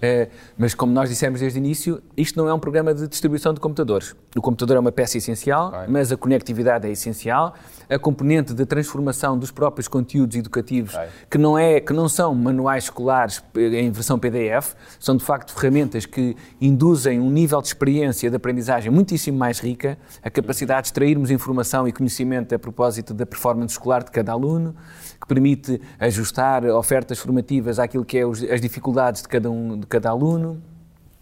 é, 0.00 0.28
mas, 0.56 0.74
como 0.74 0.92
nós 0.92 1.08
dissemos 1.08 1.40
desde 1.40 1.58
o 1.58 1.60
início, 1.60 2.02
isto 2.16 2.38
não 2.38 2.48
é 2.48 2.54
um 2.54 2.58
programa 2.58 2.94
de 2.94 3.06
distribuição 3.06 3.52
de 3.52 3.60
computadores. 3.60 4.14
O 4.36 4.40
computador 4.40 4.76
é 4.76 4.80
uma 4.80 4.92
peça 4.92 5.18
essencial, 5.18 5.72
mas 5.88 6.10
a 6.10 6.16
conectividade 6.16 6.86
é 6.86 6.90
essencial. 6.90 7.54
A 7.88 7.98
componente 7.98 8.54
de 8.54 8.64
transformação 8.64 9.38
dos 9.38 9.50
próprios 9.50 9.88
conteúdos 9.88 10.36
educativos, 10.36 10.96
que, 11.28 11.36
não 11.36 11.58
é, 11.58 11.80
que 11.80 11.92
não 11.92 12.08
são 12.08 12.34
manuais 12.34 12.84
escolares 12.84 13.42
em 13.56 13.90
versão 13.90 14.18
PDF, 14.18 14.74
são 14.98 15.16
de 15.16 15.24
facto 15.24 15.52
ferramentas 15.52 16.06
que 16.06 16.36
induzem 16.60 17.20
um 17.20 17.30
nível 17.30 17.60
de 17.60 17.68
experiência 17.68 18.30
de 18.30 18.36
aprendizagem 18.36 18.90
muitíssimo 18.90 19.36
mais 19.36 19.58
rica, 19.58 19.98
a 20.22 20.30
capacidade 20.30 20.82
de 20.82 20.88
extrairmos 20.88 21.30
informação 21.30 21.86
e 21.86 21.92
conhecimento 21.92 22.54
a 22.54 22.58
propósito 22.58 23.12
da 23.12 23.26
performance 23.26 23.74
escolar 23.74 24.04
de 24.04 24.10
cada 24.10 24.32
aluno 24.32 24.74
que 25.20 25.26
permite 25.26 25.80
ajustar 25.98 26.64
ofertas 26.64 27.18
formativas 27.18 27.78
àquilo 27.78 28.04
que 28.04 28.18
é 28.18 28.26
os, 28.26 28.42
as 28.42 28.60
dificuldades 28.60 29.22
de 29.22 29.28
cada, 29.28 29.50
um, 29.50 29.78
de 29.78 29.86
cada 29.90 30.10
aluno, 30.10 30.62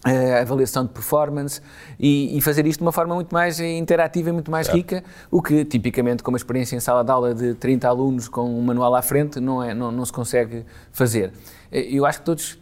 a 0.04 0.40
avaliação 0.40 0.84
de 0.84 0.90
performance 0.90 1.60
e, 1.98 2.36
e, 2.38 2.40
fazer 2.40 2.64
isto 2.66 2.78
de 2.78 2.84
uma 2.84 2.92
forma 2.92 3.14
muito 3.14 3.32
mais 3.32 3.58
interativa 3.58 4.28
e 4.28 4.32
muito 4.32 4.50
mais 4.50 4.68
rica, 4.68 5.02
o 5.30 5.42
que 5.42 5.64
tipicamente 5.64 6.22
com 6.22 6.30
uma 6.30 6.38
experiência 6.38 6.76
em 6.76 6.80
sala 6.80 7.02
de 7.02 7.10
aula 7.10 7.34
de 7.34 7.54
30 7.54 7.88
alunos 7.88 8.28
com 8.28 8.42
um 8.42 8.62
manual 8.62 8.94
à 8.94 9.02
frente 9.02 9.40
não, 9.40 9.62
é, 9.62 9.74
não, 9.74 9.90
não 9.90 10.04
se 10.04 10.12
consegue 10.12 10.64
fazer. 10.92 11.32
Eu 11.72 12.06
acho 12.06 12.20
que 12.20 12.24
todos 12.24 12.58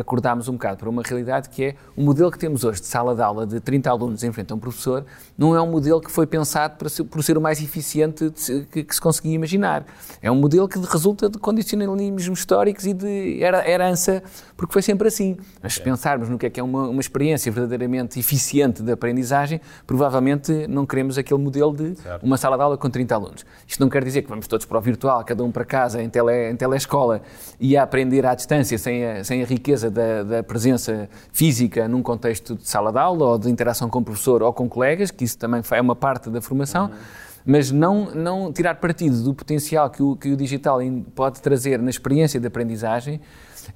acordámos 0.00 0.48
um 0.48 0.52
bocado 0.52 0.78
para 0.78 0.88
uma 0.88 1.02
realidade 1.02 1.48
que 1.48 1.64
é 1.64 1.74
o 1.96 2.02
modelo 2.02 2.30
que 2.30 2.38
temos 2.38 2.64
hoje 2.64 2.80
de 2.80 2.86
sala 2.86 3.14
de 3.14 3.22
aula 3.22 3.46
de 3.46 3.60
30 3.60 3.90
alunos 3.90 4.24
em 4.24 4.32
frente 4.32 4.52
a 4.52 4.56
um 4.56 4.58
professor, 4.58 5.04
não 5.36 5.54
é 5.54 5.60
um 5.60 5.70
modelo 5.70 6.00
que 6.00 6.10
foi 6.10 6.26
pensado 6.26 6.76
para 6.76 6.88
ser, 6.88 7.04
por 7.04 7.22
ser 7.22 7.36
o 7.36 7.40
mais 7.40 7.60
eficiente 7.62 8.32
que, 8.70 8.84
que, 8.84 8.94
se 8.94 9.00
conseguia 9.00 9.34
imaginar. 9.34 9.84
É 10.22 10.30
um 10.30 10.34
modelo 10.34 10.68
que 10.68 10.78
resulta 10.78 11.28
de 11.28 11.38
condicionalismos 11.38 12.38
históricos 12.38 12.86
e 12.86 12.92
de 12.92 13.40
herança, 13.40 14.22
porque 14.56 14.72
foi 14.72 14.82
sempre 14.82 15.08
assim. 15.08 15.36
Mas 15.62 15.74
se 15.74 15.82
pensarmos 15.82 16.28
no 16.28 16.38
que 16.38 16.46
é 16.46 16.50
que 16.50 16.60
é 16.60 16.62
uma, 16.62 16.88
uma 16.88 17.00
experiência 17.00 17.50
verdadeiramente 17.50 18.18
eficiente 18.18 18.82
de 18.82 18.92
aprendizagem, 18.92 19.60
provavelmente 19.86 20.66
não 20.66 20.86
queremos 20.86 21.18
aquele 21.18 21.40
modelo 21.40 21.74
de 21.74 21.96
certo. 21.96 22.24
uma 22.24 22.36
sala 22.36 22.56
de 22.56 22.62
aula 22.62 22.78
com 22.78 22.88
30 22.88 23.14
alunos. 23.14 23.46
Isto 23.66 23.80
não 23.80 23.88
quer 23.88 24.04
dizer 24.04 24.22
que 24.22 24.28
vamos 24.28 24.46
todos 24.46 24.66
para 24.66 24.78
o 24.78 24.80
virtual, 24.80 25.24
cada 25.24 25.42
um 25.42 25.50
para 25.50 25.64
casa, 25.64 26.02
em, 26.02 26.08
tele, 26.08 26.50
em 26.50 26.56
telescola, 26.56 27.22
e 27.58 27.76
a 27.76 27.82
aprender 27.82 28.24
à 28.26 28.34
distância, 28.34 28.78
sem 28.78 29.04
a, 29.04 29.24
sem 29.24 29.42
a 29.42 29.46
riqueza 29.46 29.89
da, 29.90 30.22
da 30.22 30.42
presença 30.42 31.08
física 31.32 31.86
num 31.88 32.02
contexto 32.02 32.54
de 32.54 32.68
sala 32.68 32.92
de 32.92 32.98
aula 32.98 33.26
ou 33.26 33.38
de 33.38 33.50
interação 33.50 33.90
com 33.90 33.98
o 33.98 34.04
professor 34.04 34.42
ou 34.42 34.52
com 34.52 34.68
colegas, 34.68 35.10
que 35.10 35.24
isso 35.24 35.36
também 35.36 35.62
é 35.70 35.80
uma 35.80 35.96
parte 35.96 36.30
da 36.30 36.40
formação. 36.40 36.86
Uhum 36.86 37.30
mas 37.44 37.70
não, 37.70 38.14
não 38.14 38.52
tirar 38.52 38.74
partido 38.76 39.22
do 39.22 39.34
potencial 39.34 39.90
que 39.90 40.02
o, 40.02 40.16
que 40.16 40.30
o 40.30 40.36
digital 40.36 40.78
pode 41.14 41.40
trazer 41.40 41.80
na 41.80 41.90
experiência 41.90 42.38
de 42.38 42.46
aprendizagem 42.46 43.20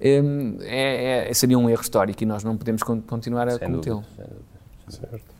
hum, 0.01 0.59
é, 0.61 1.29
é, 1.31 1.35
seria 1.35 1.59
um 1.59 1.69
erro 1.69 1.83
histórico 1.83 2.23
e 2.23 2.27
nós 2.27 2.45
não 2.45 2.57
podemos 2.57 2.83
continuar 2.83 3.49
a 3.49 3.59
cometê-lo. 3.59 4.05
Certo. 4.89 5.34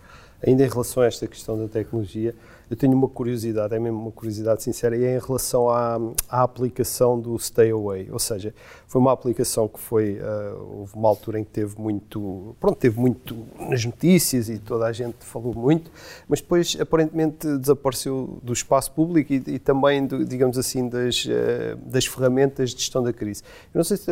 Ainda 0.47 0.65
em 0.65 0.69
relação 0.69 1.03
a 1.03 1.07
esta 1.07 1.27
questão 1.27 1.59
da 1.59 1.69
tecnologia, 1.69 2.35
eu 2.71 2.77
tenho 2.77 2.95
uma 2.95 3.09
curiosidade, 3.09 3.75
é 3.75 3.79
mesmo 3.79 4.01
uma 4.01 4.11
curiosidade 4.11 4.63
sincera, 4.63 4.97
e 4.97 5.05
é 5.05 5.17
em 5.17 5.21
relação 5.21 5.69
à, 5.69 5.99
à 6.29 6.43
aplicação 6.43 7.21
do 7.21 7.39
Stay 7.39 7.71
Away. 7.71 8.09
Ou 8.11 8.19
seja, 8.19 8.55
foi 8.89 9.01
uma 9.01 9.13
aplicação 9.13 9.69
que 9.69 9.79
foi. 9.79 10.19
Uh, 10.19 10.79
houve 10.81 10.95
uma 10.95 11.09
altura 11.09 11.39
em 11.41 11.45
que 11.45 11.51
teve 11.51 11.79
muito. 11.79 12.57
Pronto, 12.59 12.77
teve 12.77 12.99
muito 12.99 13.37
nas 13.59 13.85
notícias 13.85 14.49
e 14.49 14.59
toda 14.59 14.87
a 14.87 14.93
gente 14.93 15.17
falou 15.21 15.55
muito, 15.55 15.91
mas 16.27 16.41
depois 16.41 16.77
aparentemente 16.81 17.47
desapareceu 17.59 18.39
do 18.43 18.53
espaço 18.53 18.93
público 18.93 19.33
e, 19.33 19.43
e 19.47 19.59
também, 19.59 20.07
do, 20.07 20.25
digamos 20.25 20.57
assim, 20.57 20.89
das, 20.89 21.27
uh, 21.27 21.77
das 21.85 22.07
ferramentas 22.07 22.71
de 22.71 22.81
gestão 22.81 23.03
da 23.03 23.13
crise. 23.13 23.43
Eu 23.75 23.79
não 23.79 23.85
sei 23.85 23.97
se. 23.97 24.11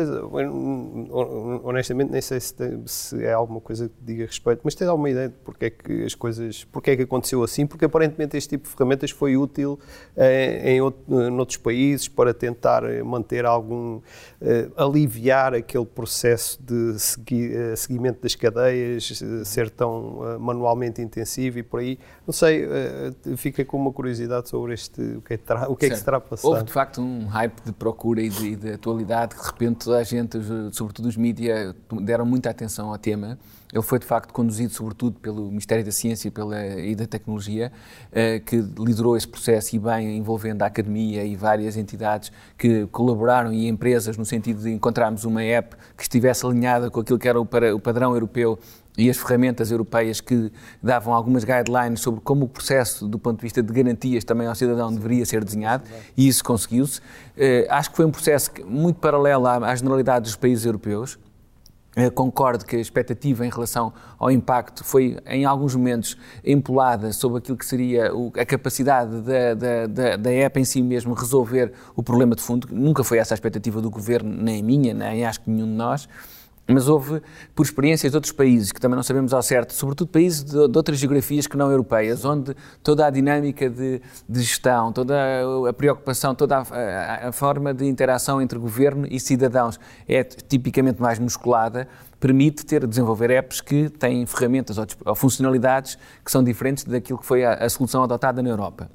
Honestamente, 1.63 2.11
nem 2.11 2.21
sei 2.21 2.39
se, 2.39 2.53
tem, 2.53 2.83
se 2.85 3.23
é 3.23 3.33
alguma 3.33 3.59
coisa 3.59 3.89
que 3.89 3.95
diga 4.01 4.25
respeito, 4.25 4.61
mas 4.63 4.75
tens 4.75 4.87
alguma 4.87 5.09
ideia 5.09 5.29
de 5.29 5.35
porque 5.43 5.65
é 5.65 5.69
que 5.69 6.03
as 6.03 6.13
coisas. 6.23 6.63
porque 6.71 6.91
é 6.91 6.95
que 6.95 7.01
aconteceu 7.01 7.43
assim? 7.43 7.67
Porque 7.67 7.83
aparentemente 7.83 8.37
este 8.37 8.51
tipo 8.51 8.63
de 8.63 8.73
ferramentas 8.73 9.11
foi 9.11 9.35
útil 9.35 9.77
eh, 10.15 10.71
em, 10.71 10.77
em 10.77 11.37
outros 11.37 11.57
países 11.57 12.07
para 12.07 12.33
tentar 12.33 12.85
eh, 12.85 13.03
manter 13.03 13.45
algum, 13.45 13.99
eh, 14.39 14.69
aliviar 14.77 15.53
aquele 15.53 15.85
processo 15.85 16.63
de 16.63 16.97
segui, 16.97 17.51
seguimento 17.75 18.21
das 18.21 18.35
cadeias, 18.35 19.21
ser 19.43 19.69
tão 19.69 20.39
manualmente 20.39 21.01
intensivo 21.01 21.59
e 21.59 21.63
por 21.63 21.81
aí. 21.81 21.99
Não 22.25 22.33
sei, 22.33 22.65
fica 23.35 23.65
com 23.65 23.75
uma 23.75 23.91
curiosidade 23.91 24.47
sobre 24.47 24.73
este, 24.73 25.01
o 25.01 25.21
que 25.21 25.33
é, 25.33 25.37
terá, 25.37 25.69
o 25.69 25.75
que, 25.75 25.87
é 25.87 25.89
que 25.89 25.97
se 25.97 26.05
terá 26.05 26.21
passado. 26.21 26.49
Houve 26.49 26.63
de 26.63 26.71
facto 26.71 27.01
um 27.01 27.25
hype 27.25 27.61
de 27.65 27.73
procura 27.73 28.21
e 28.21 28.29
de, 28.29 28.55
de 28.55 28.71
atualidade, 28.71 29.35
que 29.35 29.41
de 29.41 29.47
repente 29.47 29.83
toda 29.83 29.97
a 29.97 30.03
gente, 30.03 30.37
sobretudo 30.71 31.09
os 31.09 31.17
mídias, 31.17 31.75
deram 32.01 32.25
muita 32.25 32.49
atenção 32.49 32.91
ao 32.91 32.97
tema. 32.97 33.37
Ele 33.73 33.81
foi, 33.81 33.97
de 33.97 34.05
facto, 34.05 34.31
conduzido, 34.31 34.71
sobretudo, 34.71 35.19
pelo 35.19 35.47
Ministério 35.47 35.83
da 35.83 35.91
Ciência 35.91 36.27
e, 36.27 36.31
pela, 36.31 36.63
e 36.77 36.93
da 36.93 37.07
Tecnologia, 37.07 37.71
eh, 38.11 38.39
que 38.39 38.57
liderou 38.77 39.17
esse 39.17 39.27
processo 39.27 39.75
e 39.75 39.79
bem 39.79 40.15
envolvendo 40.15 40.61
a 40.61 40.67
academia 40.67 41.25
e 41.25 41.35
várias 41.35 41.75
entidades 41.75 42.31
que 42.55 42.85
colaboraram 42.87 43.51
e 43.51 43.67
empresas 43.67 44.15
no 44.15 44.25
sentido 44.25 44.61
de 44.61 44.71
encontrarmos 44.71 45.25
uma 45.25 45.41
app 45.41 45.75
que 45.97 46.03
estivesse 46.03 46.45
alinhada 46.45 46.91
com 46.91 46.99
aquilo 46.99 47.17
que 47.17 47.27
era 47.27 47.41
o 47.41 47.45
padrão 47.79 48.13
europeu 48.13 48.59
e 48.95 49.09
as 49.09 49.17
ferramentas 49.17 49.71
europeias 49.71 50.21
que 50.21 50.51
davam 50.81 51.11
algumas 51.11 51.43
guidelines 51.43 51.99
sobre 51.99 52.21
como 52.21 52.45
o 52.45 52.47
processo, 52.47 53.07
do 53.07 53.17
ponto 53.17 53.37
de 53.37 53.41
vista 53.41 53.63
de 53.63 53.73
garantias 53.73 54.23
também 54.23 54.45
ao 54.45 54.53
cidadão, 54.53 54.93
deveria 54.93 55.25
ser 55.25 55.43
desenhado, 55.43 55.83
e 56.15 56.27
isso 56.27 56.43
conseguiu-se. 56.43 57.01
Eh, 57.35 57.65
acho 57.71 57.89
que 57.89 57.95
foi 57.95 58.05
um 58.05 58.11
processo 58.11 58.51
muito 58.67 58.99
paralelo 58.99 59.47
à, 59.47 59.57
à 59.57 59.75
generalidade 59.75 60.25
dos 60.25 60.35
países 60.35 60.63
europeus. 60.63 61.17
Eh, 61.95 62.09
concordo 62.09 62.65
que 62.65 62.75
a 62.75 62.79
expectativa 62.79 63.45
em 63.45 63.49
relação 63.49 63.93
ao 64.17 64.31
impacto 64.31 64.83
foi, 64.83 65.17
em 65.27 65.45
alguns 65.45 65.75
momentos, 65.75 66.17
empolada 66.43 67.13
sobre 67.13 67.37
aquilo 67.37 67.57
que 67.57 67.65
seria 67.65 68.11
a 68.35 68.45
capacidade 68.45 69.21
da, 69.21 69.53
da, 69.53 69.87
da, 69.87 70.17
da 70.17 70.33
EPA 70.33 70.59
em 70.59 70.65
si 70.65 70.81
mesmo 70.81 71.13
resolver 71.13 71.71
o 71.95 72.01
problema 72.01 72.35
de 72.35 72.41
fundo. 72.41 72.67
Nunca 72.71 73.03
foi 73.03 73.19
essa 73.19 73.33
a 73.33 73.35
expectativa 73.35 73.79
do 73.79 73.91
governo, 73.91 74.29
nem 74.29 74.63
minha, 74.63 74.93
nem 74.93 75.23
acho 75.23 75.41
que 75.41 75.49
nenhum 75.51 75.67
de 75.67 75.73
nós. 75.73 76.09
Mas 76.65 76.87
houve, 76.87 77.21
por 77.53 77.65
experiências 77.65 78.11
de 78.11 78.17
outros 78.17 78.31
países, 78.31 78.71
que 78.71 78.79
também 78.79 78.95
não 78.95 79.03
sabemos 79.03 79.33
ao 79.33 79.41
certo, 79.41 79.73
sobretudo 79.73 80.07
países 80.07 80.43
de, 80.43 80.67
de 80.67 80.77
outras 80.77 80.97
geografias 80.97 81.45
que 81.45 81.57
não 81.57 81.69
europeias, 81.69 82.23
onde 82.23 82.55
toda 82.81 83.05
a 83.05 83.09
dinâmica 83.09 83.69
de, 83.69 84.01
de 84.29 84.41
gestão, 84.41 84.93
toda 84.93 85.13
a, 85.13 85.69
a 85.69 85.73
preocupação, 85.73 86.33
toda 86.33 86.59
a, 86.59 86.61
a, 86.61 87.27
a, 87.27 87.31
forma 87.33 87.73
de 87.73 87.85
interação 87.85 88.41
entre 88.41 88.57
governo 88.57 89.05
e 89.09 89.19
cidadãos 89.19 89.77
é 90.07 90.23
tipicamente 90.23 91.01
mais 91.01 91.19
musculada, 91.19 91.85
permite 92.17 92.65
ter, 92.65 92.87
desenvolver 92.87 93.29
apps 93.29 93.59
que 93.59 93.89
têm 93.89 94.25
ferramentas 94.25 94.77
ou, 94.77 94.85
ou 95.05 95.15
funcionalidades 95.15 95.97
que 96.23 96.31
são 96.31 96.41
diferentes 96.41 96.85
daquilo 96.85 97.19
que 97.19 97.25
foi 97.25 97.43
a 97.43 97.67
solução 97.69 98.03
adotada 98.03 98.41
na 98.41 98.49
Europa. 98.49 98.89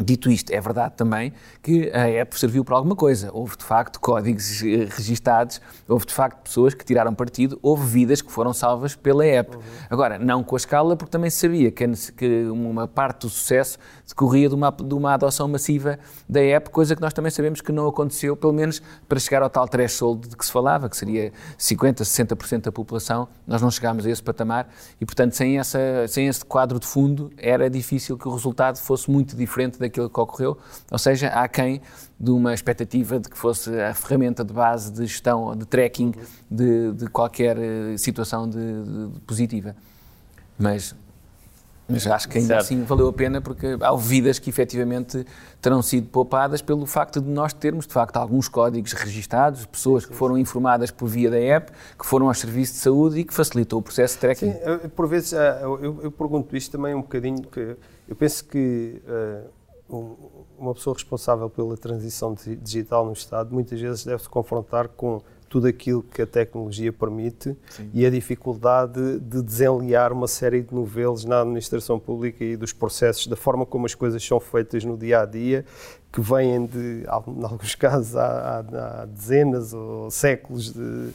Dito 0.00 0.30
isto, 0.30 0.52
é 0.52 0.60
verdade 0.60 0.94
também 0.96 1.32
que 1.60 1.90
a 1.92 2.08
app 2.08 2.38
serviu 2.38 2.64
para 2.64 2.76
alguma 2.76 2.94
coisa. 2.94 3.30
Houve 3.32 3.56
de 3.56 3.64
facto 3.64 3.98
códigos 3.98 4.62
eh, 4.62 4.86
registados, 4.88 5.60
houve 5.88 6.06
de 6.06 6.14
facto 6.14 6.40
pessoas 6.44 6.72
que 6.72 6.84
tiraram 6.84 7.12
partido, 7.12 7.58
houve 7.60 7.84
vidas 7.84 8.22
que 8.22 8.30
foram 8.30 8.52
salvas 8.52 8.94
pela 8.94 9.26
app. 9.26 9.56
Uhum. 9.56 9.62
Agora, 9.90 10.16
não 10.16 10.44
com 10.44 10.54
a 10.54 10.58
escala, 10.58 10.96
porque 10.96 11.10
também 11.10 11.28
se 11.30 11.38
sabia 11.38 11.72
que, 11.72 11.84
uma 12.48 12.86
parte 12.86 13.22
do 13.22 13.28
sucesso 13.28 13.76
decorria 14.06 14.48
de 14.48 14.54
uma, 14.54 14.70
de 14.70 14.94
uma 14.94 15.14
adoção 15.14 15.48
massiva 15.48 15.98
da 16.28 16.40
app, 16.40 16.70
coisa 16.70 16.94
que 16.94 17.02
nós 17.02 17.12
também 17.12 17.32
sabemos 17.32 17.60
que 17.60 17.72
não 17.72 17.88
aconteceu, 17.88 18.36
pelo 18.36 18.52
menos 18.52 18.80
para 19.08 19.18
chegar 19.18 19.42
ao 19.42 19.50
tal 19.50 19.66
threshold 19.66 20.28
de 20.28 20.36
que 20.36 20.46
se 20.46 20.52
falava, 20.52 20.88
que 20.88 20.96
seria 20.96 21.32
50%, 21.58 22.02
60% 22.02 22.62
da 22.62 22.72
população. 22.72 23.26
Nós 23.44 23.60
não 23.60 23.70
chegámos 23.70 24.06
a 24.06 24.10
esse 24.10 24.22
patamar 24.22 24.68
e, 25.00 25.04
portanto, 25.04 25.32
sem, 25.32 25.58
essa, 25.58 26.06
sem 26.06 26.28
esse 26.28 26.44
quadro 26.44 26.78
de 26.78 26.86
fundo, 26.86 27.32
era 27.36 27.68
difícil 27.68 28.16
que 28.16 28.28
o 28.28 28.32
resultado 28.32 28.78
fosse 28.78 29.10
muito 29.10 29.36
diferente 29.36 29.76
da 29.76 29.87
daquilo 29.88 30.08
que 30.08 30.20
ocorreu, 30.20 30.56
ou 30.90 30.98
seja, 30.98 31.28
há 31.28 31.48
quem 31.48 31.80
de 32.18 32.30
uma 32.30 32.52
expectativa 32.52 33.18
de 33.18 33.28
que 33.28 33.38
fosse 33.38 33.70
a 33.80 33.94
ferramenta 33.94 34.44
de 34.44 34.52
base 34.52 34.92
de 34.92 35.06
gestão, 35.06 35.56
de 35.56 35.66
tracking 35.66 36.12
de, 36.50 36.92
de 36.92 37.06
qualquer 37.08 37.56
eh, 37.58 37.96
situação 37.96 38.48
de, 38.48 38.58
de, 38.58 39.20
positiva. 39.20 39.76
Mas 40.58 40.94
mas 41.88 42.06
acho 42.06 42.28
que 42.28 42.36
ainda 42.36 42.48
certo. 42.48 42.60
assim 42.60 42.84
valeu 42.84 43.08
a 43.08 43.12
pena 43.12 43.40
porque 43.40 43.78
há 43.80 43.96
vidas 43.96 44.38
que 44.38 44.50
efetivamente 44.50 45.24
terão 45.58 45.80
sido 45.80 46.06
poupadas 46.08 46.60
pelo 46.60 46.84
facto 46.84 47.18
de 47.18 47.30
nós 47.30 47.54
termos, 47.54 47.86
de 47.86 47.94
facto, 47.94 48.18
alguns 48.18 48.46
códigos 48.46 48.92
registados, 48.92 49.64
pessoas 49.64 50.04
que 50.04 50.14
foram 50.14 50.36
informadas 50.36 50.90
por 50.90 51.08
via 51.08 51.30
da 51.30 51.38
app, 51.38 51.72
que 51.98 52.04
foram 52.04 52.28
aos 52.28 52.38
serviços 52.38 52.76
de 52.76 52.82
saúde 52.82 53.20
e 53.20 53.24
que 53.24 53.32
facilitou 53.32 53.78
o 53.78 53.82
processo 53.82 54.16
de 54.16 54.20
tracking. 54.20 54.52
Sim, 54.52 54.88
por 54.94 55.08
vezes 55.08 55.32
eu, 55.32 56.02
eu 56.02 56.12
pergunto 56.12 56.54
isto 56.54 56.72
também 56.72 56.94
um 56.94 57.00
bocadinho, 57.00 57.42
que 57.44 57.74
eu 58.06 58.14
penso 58.14 58.44
que 58.44 59.00
uh, 59.06 59.48
uma 59.88 60.74
pessoa 60.74 60.94
responsável 60.94 61.48
pela 61.48 61.76
transição 61.76 62.34
digital 62.62 63.06
no 63.06 63.12
Estado 63.12 63.52
muitas 63.54 63.80
vezes 63.80 64.04
deve 64.04 64.22
se 64.22 64.28
confrontar 64.28 64.88
com 64.88 65.22
tudo 65.48 65.66
aquilo 65.66 66.02
que 66.02 66.22
a 66.22 66.26
tecnologia 66.26 66.92
permite 66.92 67.56
Sim. 67.70 67.90
e 67.94 68.04
a 68.04 68.10
dificuldade 68.10 69.18
de 69.18 69.42
desenliar 69.42 70.12
uma 70.12 70.28
série 70.28 70.62
de 70.62 70.74
novelos 70.74 71.24
na 71.24 71.40
administração 71.40 71.98
pública 71.98 72.44
e 72.44 72.56
dos 72.56 72.72
processos, 72.72 73.26
da 73.26 73.36
forma 73.36 73.64
como 73.64 73.86
as 73.86 73.94
coisas 73.94 74.22
são 74.22 74.38
feitas 74.38 74.84
no 74.84 74.96
dia 74.96 75.22
a 75.22 75.24
dia, 75.24 75.64
que 76.12 76.20
vêm 76.20 76.66
de, 76.66 77.04
em 77.04 77.44
alguns 77.44 77.74
casos, 77.76 78.14
há, 78.14 78.26
há, 78.26 79.02
há 79.02 79.04
dezenas 79.06 79.72
ou 79.72 80.10
séculos 80.10 80.72
de 80.72 81.10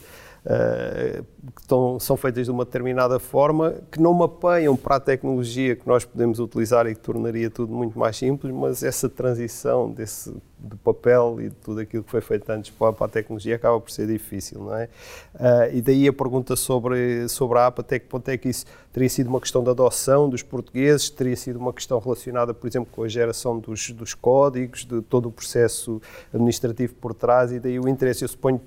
uh, 0.45 1.23
que 1.55 1.61
estão, 1.61 1.99
são 1.99 2.17
feitas 2.17 2.45
de 2.45 2.51
uma 2.51 2.65
determinada 2.65 3.19
forma, 3.19 3.75
que 3.91 4.01
não 4.01 4.13
mapeiam 4.13 4.75
para 4.75 4.95
a 4.95 4.99
tecnologia 4.99 5.75
que 5.75 5.87
nós 5.87 6.05
podemos 6.05 6.39
utilizar 6.39 6.87
e 6.87 6.95
que 6.95 7.01
tornaria 7.01 7.49
tudo 7.49 7.73
muito 7.73 7.97
mais 7.97 8.17
simples, 8.17 8.53
mas 8.53 8.83
essa 8.83 9.09
transição 9.09 9.91
desse 9.91 10.33
do 10.63 10.77
papel 10.77 11.41
e 11.41 11.49
de 11.49 11.55
tudo 11.55 11.81
aquilo 11.81 12.03
que 12.03 12.09
foi 12.09 12.21
feito 12.21 12.49
antes 12.49 12.71
para, 12.71 12.93
para 12.93 13.05
a 13.05 13.09
tecnologia 13.09 13.55
acaba 13.57 13.79
por 13.81 13.91
ser 13.91 14.07
difícil, 14.07 14.61
não 14.61 14.73
é? 14.73 14.87
Uh, 15.35 15.75
e 15.75 15.81
daí 15.81 16.07
a 16.07 16.13
pergunta 16.13 16.55
sobre, 16.55 17.27
sobre 17.27 17.59
a 17.59 17.67
app, 17.67 17.81
até 17.81 17.99
que 17.99 18.07
ponto 18.07 18.29
é 18.29 18.37
que 18.37 18.47
isso 18.47 18.65
teria 18.93 19.09
sido 19.09 19.27
uma 19.27 19.41
questão 19.41 19.61
de 19.61 19.69
adoção 19.69 20.29
dos 20.29 20.41
portugueses, 20.41 21.09
teria 21.09 21.35
sido 21.35 21.59
uma 21.59 21.73
questão 21.73 21.99
relacionada, 21.99 22.53
por 22.53 22.65
exemplo, 22.65 22.89
com 22.93 23.03
a 23.03 23.09
geração 23.09 23.59
dos, 23.59 23.89
dos 23.91 24.13
códigos, 24.13 24.85
de 24.85 25.01
todo 25.01 25.27
o 25.27 25.31
processo 25.31 26.01
administrativo 26.33 26.93
por 26.95 27.13
trás, 27.13 27.51
e 27.51 27.59
daí 27.59 27.77
o 27.77 27.89
interesse, 27.89 28.23
eu 28.23 28.29
suponho 28.29 28.61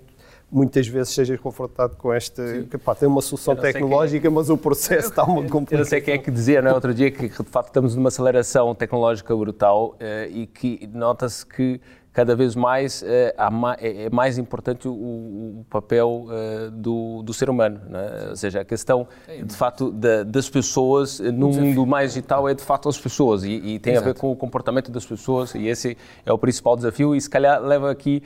muitas 0.50 0.86
vezes 0.86 1.12
sejas 1.12 1.38
confrontado 1.40 1.96
com 1.96 2.12
esta. 2.12 2.62
Que, 2.70 2.78
pá, 2.78 2.94
tem 2.94 3.08
uma 3.08 3.20
solução 3.20 3.54
é 3.54 3.56
tecnológica, 3.56 4.26
é. 4.26 4.30
mas 4.30 4.48
o 4.48 4.56
processo 4.56 5.08
está 5.08 5.24
muito 5.24 5.50
complicado. 5.50 5.80
Eu 5.80 5.84
não 5.84 5.88
sei 5.88 6.00
quem 6.00 6.14
é 6.14 6.18
que 6.18 6.30
dizia, 6.30 6.62
não 6.62 6.70
é? 6.70 6.74
Outro 6.74 6.94
dia 6.94 7.10
que, 7.10 7.28
de 7.28 7.50
facto, 7.50 7.68
estamos 7.68 7.94
numa 7.94 8.08
aceleração 8.08 8.74
tecnológica 8.74 9.34
brutal 9.34 9.96
uh, 10.00 10.30
e 10.30 10.46
que 10.46 10.88
nota-se 10.92 11.44
que 11.44 11.80
cada 12.16 12.34
vez 12.34 12.56
mais 12.56 13.02
é, 13.02 13.34
é 13.78 14.08
mais 14.08 14.38
importante 14.38 14.88
o, 14.88 14.90
o 14.90 15.66
papel 15.68 16.26
do, 16.72 17.22
do, 17.22 17.34
ser 17.34 17.50
humano. 17.50 17.78
Né? 17.90 18.28
Ou 18.30 18.36
seja, 18.36 18.62
a 18.62 18.64
questão, 18.64 19.06
de 19.44 19.54
facto, 19.54 19.90
da, 19.90 20.22
das 20.22 20.48
pessoas 20.48 21.20
no 21.20 21.50
mundo 21.50 21.84
mais 21.84 22.14
digital 22.14 22.48
é, 22.48 22.54
de 22.54 22.62
facto, 22.62 22.88
as 22.88 22.98
pessoas 22.98 23.44
e, 23.44 23.50
e 23.50 23.78
tem 23.78 23.92
Exato. 23.92 24.08
a 24.08 24.12
ver 24.14 24.18
com 24.18 24.32
o 24.32 24.36
comportamento 24.36 24.90
das 24.90 25.04
pessoas 25.04 25.54
e 25.54 25.66
esse 25.66 25.94
é 26.24 26.32
o 26.32 26.38
principal 26.38 26.74
desafio 26.74 27.14
e, 27.14 27.20
se 27.20 27.28
calhar, 27.28 27.60
leva 27.60 27.90
aqui, 27.90 28.22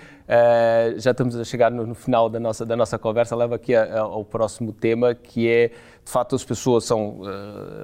já 0.96 1.10
estamos 1.10 1.34
a 1.34 1.42
chegar 1.42 1.72
no, 1.72 1.84
no, 1.84 1.94
final 1.96 2.28
da 2.28 2.38
nossa, 2.38 2.64
da 2.64 2.76
nossa 2.76 2.96
conversa, 2.96 3.34
leva 3.34 3.56
aqui 3.56 3.74
a, 3.74 3.82
a, 3.82 4.00
ao 4.02 4.24
próximo 4.24 4.72
tema, 4.72 5.16
que 5.16 5.48
é 5.48 5.72
de 6.10 6.12
facto 6.12 6.34
as 6.34 6.44
pessoas 6.44 6.84
são 6.84 7.20
uh, 7.20 7.24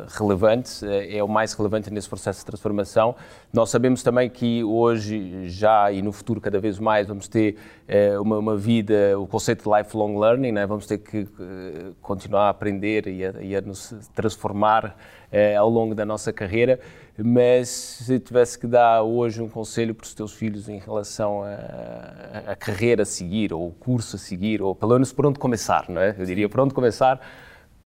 relevantes, 0.09 0.83
é, 0.83 1.19
é 1.19 1.23
o 1.23 1.29
mais 1.29 1.53
relevante 1.53 1.93
nesse 1.93 2.09
processo 2.09 2.41
de 2.41 2.47
transformação. 2.47 3.15
Nós 3.53 3.71
sabemos 3.71 4.03
também 4.03 4.29
que 4.29 4.65
hoje, 4.65 5.49
já 5.49 5.93
e 5.93 6.03
no 6.03 6.11
futuro 6.11 6.41
cada 6.41 6.59
vez 6.59 6.81
mais, 6.81 7.07
vamos 7.07 7.29
ter 7.29 7.57
uh, 7.89 8.21
uma, 8.21 8.39
uma, 8.39 8.57
vida, 8.57 9.17
o 9.17 9.29
conceito 9.29 9.63
de 9.63 9.79
lifelong 9.79 10.19
learning, 10.19 10.51
né? 10.51 10.67
vamos 10.67 10.89
ter 10.89 10.99
que 10.99 11.19
uh, 11.19 11.95
continuar 12.03 12.47
a 12.47 12.49
aprender 12.49 13.07
e 13.07 13.25
a, 13.25 13.31
e 13.41 13.55
a 13.55 13.61
nos 13.61 13.95
transformar 14.13 14.97
ao 15.59 15.69
longo 15.69 15.95
da 15.95 16.07
nossa 16.07 16.33
carreira, 16.33 16.81
mas 17.19 17.69
se 17.69 18.19
tivesse 18.19 18.59
que 18.59 18.67
dar 18.67 19.03
hoje 19.03 19.43
um 19.43 19.49
conselho 19.49 19.95
para 19.95 20.05
os 20.05 20.15
teus 20.15 20.33
filhos 20.33 20.69
em 20.69 20.79
relação 20.79 21.43
à 22.47 22.55
carreira 22.55 23.03
a 23.03 23.05
seguir, 23.05 23.53
ou 23.53 23.69
o 23.69 23.73
curso 23.73 24.17
a 24.17 24.19
seguir, 24.19 24.63
ou 24.63 24.75
pelo 24.75 24.93
menos 24.93 25.13
por 25.13 25.27
onde 25.27 25.39
começar, 25.39 25.87
não 25.91 26.01
é? 26.01 26.15
Eu 26.17 26.25
diria 26.25 26.49
por 26.49 26.61
onde 26.61 26.73
começar, 26.73 27.21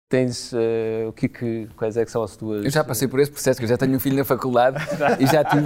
tens 0.07 0.53
uh, 0.53 1.09
o 1.09 1.13
que, 1.13 1.27
que 1.27 1.67
quais 1.75 1.97
é 1.97 2.05
que 2.05 2.11
são 2.11 2.21
as 2.21 2.35
tuas 2.35 2.63
eu 2.63 2.69
já 2.69 2.83
passei 2.83 3.07
por 3.07 3.19
esse 3.19 3.31
processo 3.31 3.59
que 3.59 3.65
eu 3.65 3.69
já 3.69 3.75
tenho 3.75 3.95
um 3.95 3.99
filho 3.99 4.15
na 4.15 4.23
faculdade 4.23 4.77
e 5.19 5.25
já 5.25 5.43
tive 5.43 5.65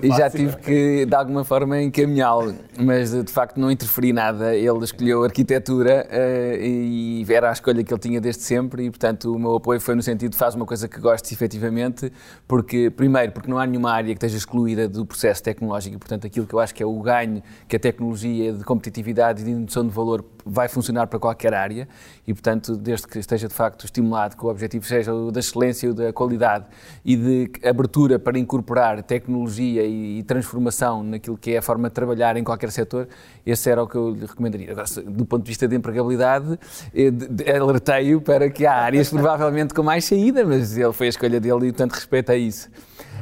e 0.02 0.08
já 0.08 0.30
tive 0.30 0.56
que 0.56 1.04
de 1.04 1.14
alguma 1.14 1.44
forma 1.44 1.80
encaminhá-lo. 1.80 2.54
Mas 2.78 3.12
de 3.12 3.30
facto 3.30 3.58
não 3.58 3.70
interferi 3.70 4.12
nada. 4.12 4.56
Ele 4.56 4.82
escolheu 4.82 5.24
arquitetura 5.24 6.06
uh, 6.10 6.62
e 6.62 7.26
era 7.28 7.50
a 7.50 7.52
escolha 7.52 7.84
que 7.84 7.92
ele 7.92 8.00
tinha 8.00 8.20
desde 8.20 8.42
sempre 8.42 8.86
e 8.86 8.90
portanto 8.90 9.34
o 9.34 9.38
meu 9.38 9.56
apoio 9.56 9.80
foi 9.80 9.94
no 9.94 10.02
sentido 10.02 10.32
de 10.32 10.38
faz 10.38 10.54
uma 10.54 10.64
coisa 10.64 10.88
que 10.88 10.98
gostes 10.98 11.30
efetivamente 11.30 12.10
porque 12.48 12.90
primeiro 12.90 13.32
porque 13.32 13.50
não 13.50 13.58
há 13.58 13.66
nenhuma 13.66 13.92
área 13.92 14.06
que 14.14 14.18
esteja 14.18 14.38
excluída 14.38 14.88
do 14.88 15.04
processo 15.04 15.42
tecnológico 15.42 15.96
e 15.96 15.98
portanto 15.98 16.26
aquilo 16.26 16.46
que 16.46 16.54
eu 16.54 16.58
acho 16.58 16.74
que 16.74 16.82
é 16.82 16.86
o 16.86 16.98
ganho 17.00 17.42
que 17.68 17.76
a 17.76 17.78
tecnologia 17.78 18.52
de 18.52 18.64
competitividade 18.64 19.42
e 19.42 19.44
de 19.44 19.50
indução 19.50 19.86
de 19.86 19.90
valor 19.90 20.24
vai 20.44 20.68
funcionar 20.68 21.06
para 21.06 21.18
qualquer 21.18 21.52
área 21.54 21.86
e 22.26 22.32
portanto 22.32 22.76
desde 22.76 23.06
que 23.06 23.18
esteja 23.18 23.46
de 23.46 23.54
facto 23.60 23.84
estimulado, 23.84 24.36
que 24.36 24.44
o 24.44 24.48
objetivo 24.48 24.86
seja 24.86 25.12
o 25.12 25.30
da 25.30 25.40
excelência, 25.40 25.90
o 25.90 25.94
da 25.94 26.12
qualidade 26.12 26.64
e 27.04 27.14
de 27.14 27.50
abertura 27.62 28.18
para 28.18 28.38
incorporar 28.38 29.02
tecnologia 29.02 29.84
e, 29.84 30.22
transformação 30.22 31.02
naquilo 31.02 31.36
que 31.36 31.52
é 31.52 31.58
a 31.58 31.62
forma 31.62 31.88
de 31.88 31.94
trabalhar 31.94 32.36
em 32.36 32.44
qualquer 32.44 32.70
setor, 32.70 33.06
esse 33.44 33.68
era 33.68 33.82
o 33.82 33.86
que 33.86 33.96
eu 33.96 34.10
lhe 34.10 34.24
recomendaria. 34.24 34.70
Agora, 34.72 34.86
do 35.04 35.26
ponto 35.26 35.42
de 35.42 35.48
vista 35.48 35.68
de 35.68 35.76
empregabilidade, 35.76 36.58
eh, 36.94 37.58
alertei-o 37.58 38.20
para 38.20 38.48
que 38.48 38.64
há 38.64 38.74
áreas 38.74 39.10
provavelmente 39.10 39.74
com 39.74 39.82
mais 39.82 40.04
saída, 40.04 40.44
mas 40.44 40.76
ele 40.76 40.92
foi 40.92 41.08
a 41.08 41.10
escolha 41.10 41.40
dele 41.40 41.68
e, 41.68 41.72
portanto, 41.72 41.92
respeito 41.92 42.32
a 42.32 42.36
isso. 42.36 42.70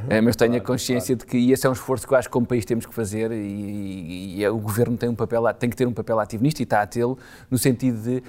É, 0.09 0.21
mas 0.21 0.37
tenho 0.37 0.57
a 0.57 0.61
consciência 0.61 1.17
de 1.17 1.25
que 1.25 1.51
esse 1.51 1.67
é 1.67 1.71
um 1.71 1.73
esforço 1.73 2.07
que 2.07 2.13
eu 2.13 2.19
acho 2.19 2.29
que 2.29 2.33
como 2.33 2.47
país 2.47 2.65
temos 2.65 2.87
que 2.87 2.95
fazer 2.95 3.31
e, 3.33 3.37
e, 3.37 4.41
e 4.43 4.49
o 4.49 4.59
governo 4.59 4.97
tem, 4.97 5.09
um 5.09 5.15
papel, 5.15 5.43
tem 5.55 5.69
que 5.69 5.77
ter 5.77 5.87
um 5.87 5.93
papel 5.93 6.19
ativo 6.21 6.43
nisto 6.43 6.61
e 6.61 6.63
está 6.63 6.83
a 6.83 6.87
tê-lo, 6.87 7.19
no 7.51 7.59
sentido 7.59 8.01
de, 8.03 8.17
uh, 8.19 8.23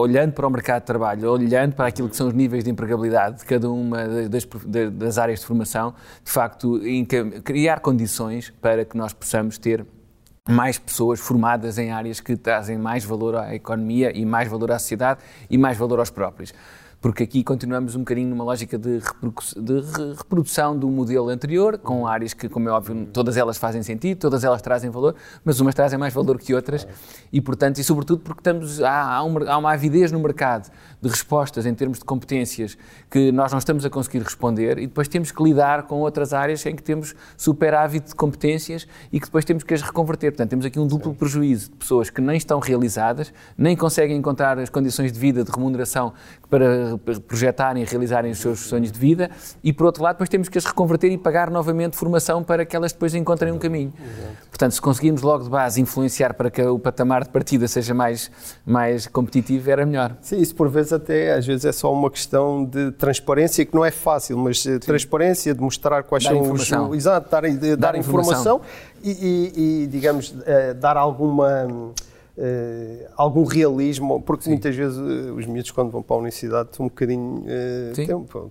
olhando 0.00 0.32
para 0.32 0.46
o 0.46 0.50
mercado 0.50 0.80
de 0.80 0.86
trabalho, 0.86 1.30
olhando 1.30 1.74
para 1.74 1.86
aquilo 1.86 2.08
que 2.08 2.16
são 2.16 2.28
os 2.28 2.34
níveis 2.34 2.64
de 2.64 2.70
empregabilidade 2.70 3.38
de 3.38 3.44
cada 3.44 3.70
uma 3.70 4.06
das, 4.28 4.46
das 4.92 5.18
áreas 5.18 5.40
de 5.40 5.46
formação, 5.46 5.94
de 6.24 6.30
facto, 6.30 6.80
criar 7.44 7.80
condições 7.80 8.52
para 8.60 8.84
que 8.84 8.96
nós 8.96 9.12
possamos 9.12 9.58
ter 9.58 9.84
mais 10.48 10.78
pessoas 10.78 11.20
formadas 11.20 11.78
em 11.78 11.92
áreas 11.92 12.18
que 12.20 12.36
trazem 12.36 12.76
mais 12.76 13.04
valor 13.04 13.36
à 13.36 13.54
economia 13.54 14.10
e 14.16 14.24
mais 14.24 14.48
valor 14.48 14.72
à 14.72 14.78
sociedade 14.78 15.20
e 15.48 15.56
mais 15.56 15.76
valor 15.76 16.00
aos 16.00 16.10
próprios 16.10 16.52
porque 17.00 17.22
aqui 17.22 17.42
continuamos 17.42 17.96
um 17.96 18.00
bocadinho 18.00 18.28
numa 18.28 18.44
lógica 18.44 18.78
de, 18.78 18.98
de 18.98 20.14
reprodução 20.18 20.78
do 20.78 20.88
modelo 20.88 21.30
anterior, 21.30 21.78
com 21.78 22.06
áreas 22.06 22.34
que, 22.34 22.48
como 22.48 22.68
é 22.68 22.72
óbvio, 22.72 23.06
todas 23.10 23.38
elas 23.38 23.56
fazem 23.56 23.82
sentido, 23.82 24.18
todas 24.18 24.44
elas 24.44 24.60
trazem 24.60 24.90
valor, 24.90 25.14
mas 25.42 25.60
umas 25.60 25.74
trazem 25.74 25.98
mais 25.98 26.12
valor 26.12 26.38
que 26.38 26.54
outras, 26.54 26.86
e 27.32 27.40
portanto, 27.40 27.78
e 27.78 27.84
sobretudo 27.84 28.20
porque 28.20 28.40
estamos, 28.40 28.82
há, 28.82 29.14
há, 29.14 29.24
um, 29.24 29.48
há 29.48 29.56
uma 29.56 29.72
avidez 29.72 30.12
no 30.12 30.20
mercado 30.20 30.70
de 31.00 31.08
respostas 31.08 31.64
em 31.64 31.74
termos 31.74 31.98
de 31.98 32.04
competências 32.04 32.76
que 33.10 33.32
nós 33.32 33.50
não 33.50 33.58
estamos 33.58 33.84
a 33.86 33.90
conseguir 33.90 34.22
responder, 34.22 34.78
e 34.78 34.86
depois 34.86 35.08
temos 35.08 35.32
que 35.32 35.42
lidar 35.42 35.84
com 35.84 36.00
outras 36.00 36.34
áreas 36.34 36.64
em 36.66 36.76
que 36.76 36.82
temos 36.82 37.14
superávit 37.36 38.08
de 38.08 38.14
competências 38.14 38.86
e 39.10 39.18
que 39.18 39.24
depois 39.26 39.44
temos 39.44 39.64
que 39.64 39.72
as 39.72 39.80
reconverter. 39.80 40.32
Portanto, 40.32 40.50
temos 40.50 40.66
aqui 40.66 40.78
um 40.78 40.86
duplo 40.86 41.14
prejuízo 41.14 41.70
de 41.70 41.76
pessoas 41.76 42.10
que 42.10 42.20
nem 42.20 42.36
estão 42.36 42.58
realizadas, 42.60 43.32
nem 43.56 43.74
conseguem 43.74 44.16
encontrar 44.18 44.58
as 44.58 44.68
condições 44.68 45.12
de 45.12 45.18
vida, 45.18 45.42
de 45.42 45.50
remuneração 45.50 46.12
para 46.50 46.89
projetarem 46.98 47.82
e 47.82 47.86
realizarem 47.86 48.30
os 48.30 48.38
seus 48.38 48.60
sonhos 48.60 48.90
de 48.90 48.98
vida 48.98 49.30
e, 49.62 49.72
por 49.72 49.86
outro 49.86 50.02
lado, 50.02 50.16
depois 50.16 50.28
temos 50.28 50.48
que 50.48 50.58
as 50.58 50.64
reconverter 50.64 51.10
e 51.10 51.18
pagar 51.18 51.50
novamente 51.50 51.96
formação 51.96 52.42
para 52.42 52.64
que 52.64 52.74
elas 52.74 52.92
depois 52.92 53.14
encontrem 53.14 53.52
um 53.52 53.58
caminho. 53.58 53.92
Portanto, 54.50 54.72
se 54.72 54.80
conseguirmos 54.80 55.22
logo 55.22 55.44
de 55.44 55.50
base 55.50 55.80
influenciar 55.80 56.34
para 56.34 56.50
que 56.50 56.62
o 56.62 56.78
patamar 56.78 57.24
de 57.24 57.30
partida 57.30 57.66
seja 57.66 57.94
mais, 57.94 58.30
mais 58.64 59.06
competitivo, 59.06 59.70
era 59.70 59.86
melhor. 59.86 60.16
Sim, 60.20 60.38
isso 60.38 60.54
por 60.54 60.68
vezes 60.68 60.92
até, 60.92 61.32
às 61.32 61.46
vezes 61.46 61.64
é 61.64 61.72
só 61.72 61.92
uma 61.92 62.10
questão 62.10 62.64
de 62.64 62.90
transparência, 62.92 63.64
que 63.64 63.74
não 63.74 63.84
é 63.84 63.90
fácil, 63.90 64.36
mas 64.36 64.58
eh, 64.66 64.72
Sim. 64.72 64.78
transparência, 64.80 65.54
de 65.54 65.60
mostrar 65.60 66.02
quais 66.02 66.24
dar 66.24 66.30
são 66.30 66.40
informação. 66.40 66.90
os... 66.90 66.96
Exato, 66.96 67.30
dar, 67.30 67.42
dar, 67.42 67.76
dar 67.76 67.94
informação, 67.96 68.56
informação 68.56 68.60
e, 69.02 69.10
e, 69.10 69.84
e, 69.84 69.86
digamos, 69.86 70.34
eh, 70.44 70.74
dar 70.74 70.96
alguma 70.96 71.66
Uh, 72.40 73.06
algum 73.16 73.44
realismo, 73.44 74.22
porque 74.22 74.44
Sim. 74.44 74.52
muitas 74.52 74.74
vezes 74.74 74.96
uh, 74.96 75.34
os 75.34 75.44
miúdos, 75.44 75.70
quando 75.72 75.90
vão 75.90 76.02
para 76.02 76.16
a 76.16 76.18
universidade, 76.20 76.70
estão 76.70 76.86
um 76.86 76.88
bocadinho. 76.88 77.40
Uh, 77.40 77.92
têm, 77.94 78.06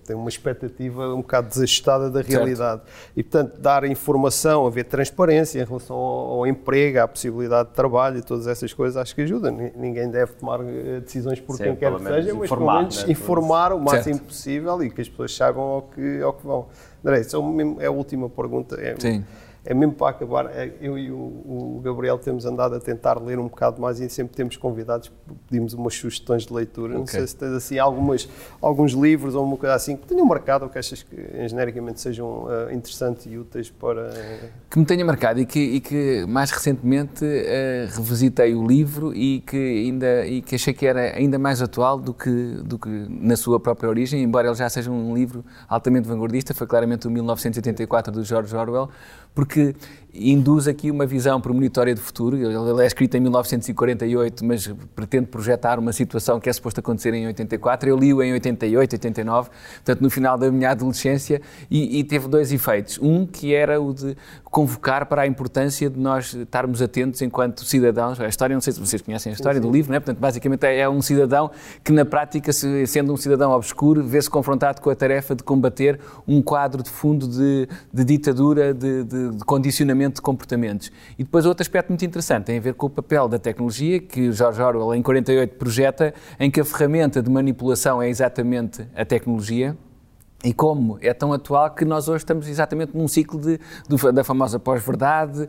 têm, 0.06 0.14
uma 0.14 0.28
expectativa 0.28 1.12
um 1.12 1.22
bocado 1.22 1.48
desajustada 1.48 2.08
da 2.08 2.20
realidade. 2.20 2.82
Certo. 2.82 3.12
E, 3.16 3.22
portanto, 3.24 3.60
dar 3.60 3.82
informação, 3.82 4.64
haver 4.64 4.84
transparência 4.84 5.60
em 5.60 5.64
relação 5.64 5.96
ao, 5.96 6.30
ao, 6.34 6.46
emprego, 6.46 7.00
à 7.00 7.08
possibilidade 7.08 7.70
de 7.70 7.74
trabalho 7.74 8.18
e 8.18 8.22
todas 8.22 8.46
essas 8.46 8.72
coisas, 8.72 8.96
acho 8.96 9.12
que 9.12 9.22
ajuda. 9.22 9.50
Ninguém 9.50 10.08
deve 10.08 10.34
tomar 10.34 10.60
decisões 11.02 11.40
por 11.40 11.56
Sim, 11.56 11.64
quem 11.64 11.76
quer 11.76 11.92
que 11.92 12.02
seja, 12.04 12.32
mas 12.32 12.48
pelo 12.48 12.72
menos 12.72 13.04
né? 13.04 13.10
informar 13.10 13.72
o 13.72 13.80
máximo 13.80 14.14
certo. 14.14 14.26
possível 14.26 14.84
e 14.84 14.90
que 14.90 15.00
as 15.00 15.08
pessoas 15.08 15.34
saibam 15.34 15.64
ao 15.64 15.82
que, 15.82 16.22
ao 16.22 16.32
que 16.34 16.46
vão. 16.46 16.66
André, 17.04 17.22
é, 17.22 17.84
é 17.84 17.86
a 17.86 17.90
última 17.90 18.28
pergunta. 18.28 18.80
É, 18.80 18.94
Sim 19.00 19.24
é 19.64 19.74
mesmo 19.74 19.94
para 19.94 20.10
acabar, 20.10 20.46
é, 20.46 20.72
eu 20.80 20.98
e 20.98 21.10
o, 21.10 21.80
Gabriel 21.84 22.18
temos 22.18 22.44
andado 22.44 22.74
a 22.74 22.80
tentar 22.80 23.20
ler 23.20 23.38
um 23.38 23.44
bocado 23.44 23.80
mais 23.80 24.00
e 24.00 24.08
sempre 24.08 24.34
temos 24.34 24.56
convidados, 24.56 25.10
pedimos 25.48 25.74
umas 25.74 25.94
sugestões 25.94 26.44
de 26.46 26.52
leitura. 26.52 26.92
Okay. 26.92 27.00
Não 27.00 27.06
sei 27.06 27.26
se 27.26 27.36
tens 27.36 27.52
assim 27.52 27.78
algumas, 27.78 28.28
alguns 28.60 28.92
livros 28.92 29.34
ou 29.34 29.44
uma 29.44 29.56
coisa 29.56 29.74
assim 29.74 29.96
que 29.96 30.06
tenham 30.06 30.26
marcado 30.26 30.64
ou 30.64 30.70
que 30.70 30.78
achas 30.78 31.02
que 31.02 31.16
genericamente 31.48 32.00
sejam 32.00 32.44
uh, 32.44 32.72
interessantes 32.72 33.26
e 33.26 33.36
úteis 33.36 33.70
para. 33.70 34.10
Que 34.70 34.78
me 34.78 34.84
tenha 34.84 35.04
marcado 35.04 35.40
e 35.40 35.46
que, 35.46 35.58
e 35.58 35.80
que 35.80 36.24
mais 36.26 36.50
recentemente 36.50 37.24
uh, 37.24 37.96
revisitei 37.96 38.54
o 38.54 38.66
livro 38.66 39.14
e 39.14 39.40
que, 39.40 39.56
ainda, 39.56 40.26
e 40.26 40.40
que 40.42 40.54
achei 40.54 40.72
que 40.72 40.86
era 40.86 41.16
ainda 41.16 41.38
mais 41.38 41.60
atual 41.60 41.98
do 41.98 42.14
que, 42.14 42.30
do 42.64 42.78
que 42.78 42.88
na 42.88 43.36
sua 43.36 43.60
própria 43.60 43.88
origem, 43.88 44.22
embora 44.22 44.48
ele 44.48 44.56
já 44.56 44.68
seja 44.68 44.90
um 44.90 45.14
livro 45.14 45.44
altamente 45.68 46.08
vanguardista, 46.08 46.54
foi 46.54 46.66
claramente 46.66 47.06
o 47.06 47.10
1984 47.10 48.12
do 48.12 48.24
George 48.24 48.54
Orwell 48.54 48.88
porque 49.34 49.74
induz 50.14 50.66
aqui 50.66 50.90
uma 50.90 51.06
visão 51.06 51.40
premonitória 51.40 51.94
do 51.94 52.00
futuro. 52.00 52.36
Ele 52.36 52.82
é 52.82 52.86
escrito 52.86 53.16
em 53.16 53.20
1948, 53.20 54.44
mas 54.44 54.72
pretende 54.94 55.26
projetar 55.26 55.78
uma 55.78 55.92
situação 55.92 56.40
que 56.40 56.48
é 56.48 56.52
suposto 56.52 56.80
acontecer 56.80 57.14
em 57.14 57.26
84. 57.26 57.88
Eu 57.88 57.96
li-o 57.96 58.22
em 58.22 58.32
88, 58.32 58.94
89, 58.94 59.50
portanto, 59.76 60.00
no 60.00 60.10
final 60.10 60.36
da 60.36 60.50
minha 60.50 60.70
adolescência, 60.70 61.40
e, 61.70 61.98
e, 61.98 62.04
teve 62.04 62.28
dois 62.28 62.52
efeitos. 62.52 62.98
Um, 63.00 63.26
que 63.26 63.54
era 63.54 63.80
o 63.80 63.94
de 63.94 64.16
convocar 64.44 65.06
para 65.06 65.22
a 65.22 65.26
importância 65.26 65.88
de 65.88 65.98
nós 65.98 66.34
estarmos 66.34 66.82
atentos 66.82 67.22
enquanto 67.22 67.64
cidadãos. 67.64 68.20
A 68.20 68.26
história, 68.26 68.54
não 68.54 68.60
sei 68.60 68.72
se 68.72 68.80
vocês 68.80 69.00
conhecem 69.00 69.30
a 69.30 69.34
história 69.34 69.60
sim, 69.60 69.62
sim. 69.62 69.70
do 69.70 69.72
livro, 69.72 69.90
não 69.90 69.96
é? 69.96 70.00
Portanto, 70.00 70.18
basicamente 70.18 70.64
é, 70.64 70.80
é 70.80 70.88
um 70.88 71.00
cidadão 71.00 71.50
que, 71.84 71.92
na 71.92 72.04
prática, 72.04 72.52
sendo 72.52 73.12
um 73.12 73.16
cidadão 73.16 73.52
obscuro, 73.52 74.02
vê-se 74.02 74.28
confrontado 74.28 74.80
com 74.80 74.90
a 74.90 74.94
tarefa 74.94 75.34
de 75.34 75.44
combater 75.44 76.00
um 76.26 76.42
quadro 76.42 76.82
de 76.82 76.90
fundo 76.90 77.28
de, 77.28 77.68
de 77.92 78.04
ditadura, 78.04 78.74
de, 78.74 79.04
de, 79.04 79.30
de 79.30 79.44
condicionamento 79.44 79.99
de 80.08 80.22
comportamentos. 80.22 80.90
E 81.18 81.24
depois 81.24 81.44
outro 81.44 81.62
aspecto 81.62 81.88
muito 81.88 82.04
interessante 82.04 82.46
tem 82.46 82.58
a 82.58 82.60
ver 82.60 82.74
com 82.74 82.86
o 82.86 82.90
papel 82.90 83.28
da 83.28 83.38
tecnologia, 83.38 84.00
que 84.00 84.32
George 84.32 84.60
Orwell 84.60 84.94
em 84.94 85.02
48 85.02 85.56
projeta, 85.56 86.14
em 86.38 86.50
que 86.50 86.60
a 86.60 86.64
ferramenta 86.64 87.22
de 87.22 87.30
manipulação 87.30 88.00
é 88.00 88.08
exatamente 88.08 88.86
a 88.94 89.04
tecnologia, 89.04 89.76
e 90.42 90.54
como 90.54 90.98
é 91.02 91.12
tão 91.12 91.32
atual 91.32 91.70
que 91.70 91.84
nós 91.84 92.08
hoje 92.08 92.18
estamos 92.18 92.48
exatamente 92.48 92.96
num 92.96 93.06
ciclo 93.06 93.38
de, 93.38 93.60
do, 93.86 94.12
da 94.12 94.24
famosa 94.24 94.58
pós-verdade, 94.58 95.46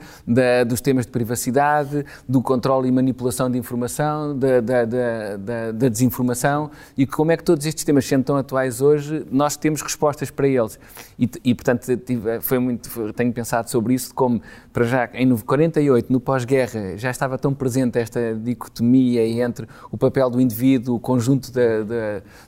dos 0.68 0.82
temas 0.82 1.06
de 1.06 1.12
privacidade, 1.12 2.06
do 2.28 2.42
controle 2.42 2.90
e 2.90 2.92
manipulação 2.92 3.50
de 3.50 3.58
informação, 3.58 4.38
da, 4.38 4.60
da, 4.60 4.86
da, 4.86 5.72
da, 5.72 5.90
desinformação 5.90 6.72
e 6.98 7.08
como 7.08 7.32
é 7.32 7.38
que 7.38 7.44
todos 7.44 7.66
estes 7.66 7.86
temas 7.86 8.06
sendo 8.06 8.26
tão 8.26 8.36
atuais 8.36 8.82
hoje, 8.82 9.26
nós 9.32 9.56
temos 9.56 9.82
respostas 9.82 10.30
para 10.30 10.48
eles. 10.48 10.78
E, 11.18 11.30
e 11.46 11.56
portanto, 11.56 11.86
tive, 11.98 12.42
foi 12.42 12.60
muito, 12.60 13.14
tenho 13.14 13.32
pensado 13.32 13.70
sobre 13.70 13.94
isso, 13.94 14.14
como 14.14 14.42
para 14.74 14.84
já 14.84 15.10
em 15.14 15.36
48, 15.38 16.12
no 16.12 16.20
pós-guerra, 16.20 16.98
já 16.98 17.10
estava 17.10 17.38
tão 17.38 17.54
presente 17.54 17.98
esta 17.98 18.36
dicotomia 18.36 19.26
entre 19.26 19.68
o 19.90 19.98
papel 19.98 20.30
do 20.30 20.42
indivíduo, 20.42 20.96
o 20.96 21.00
conjunto 21.00 21.50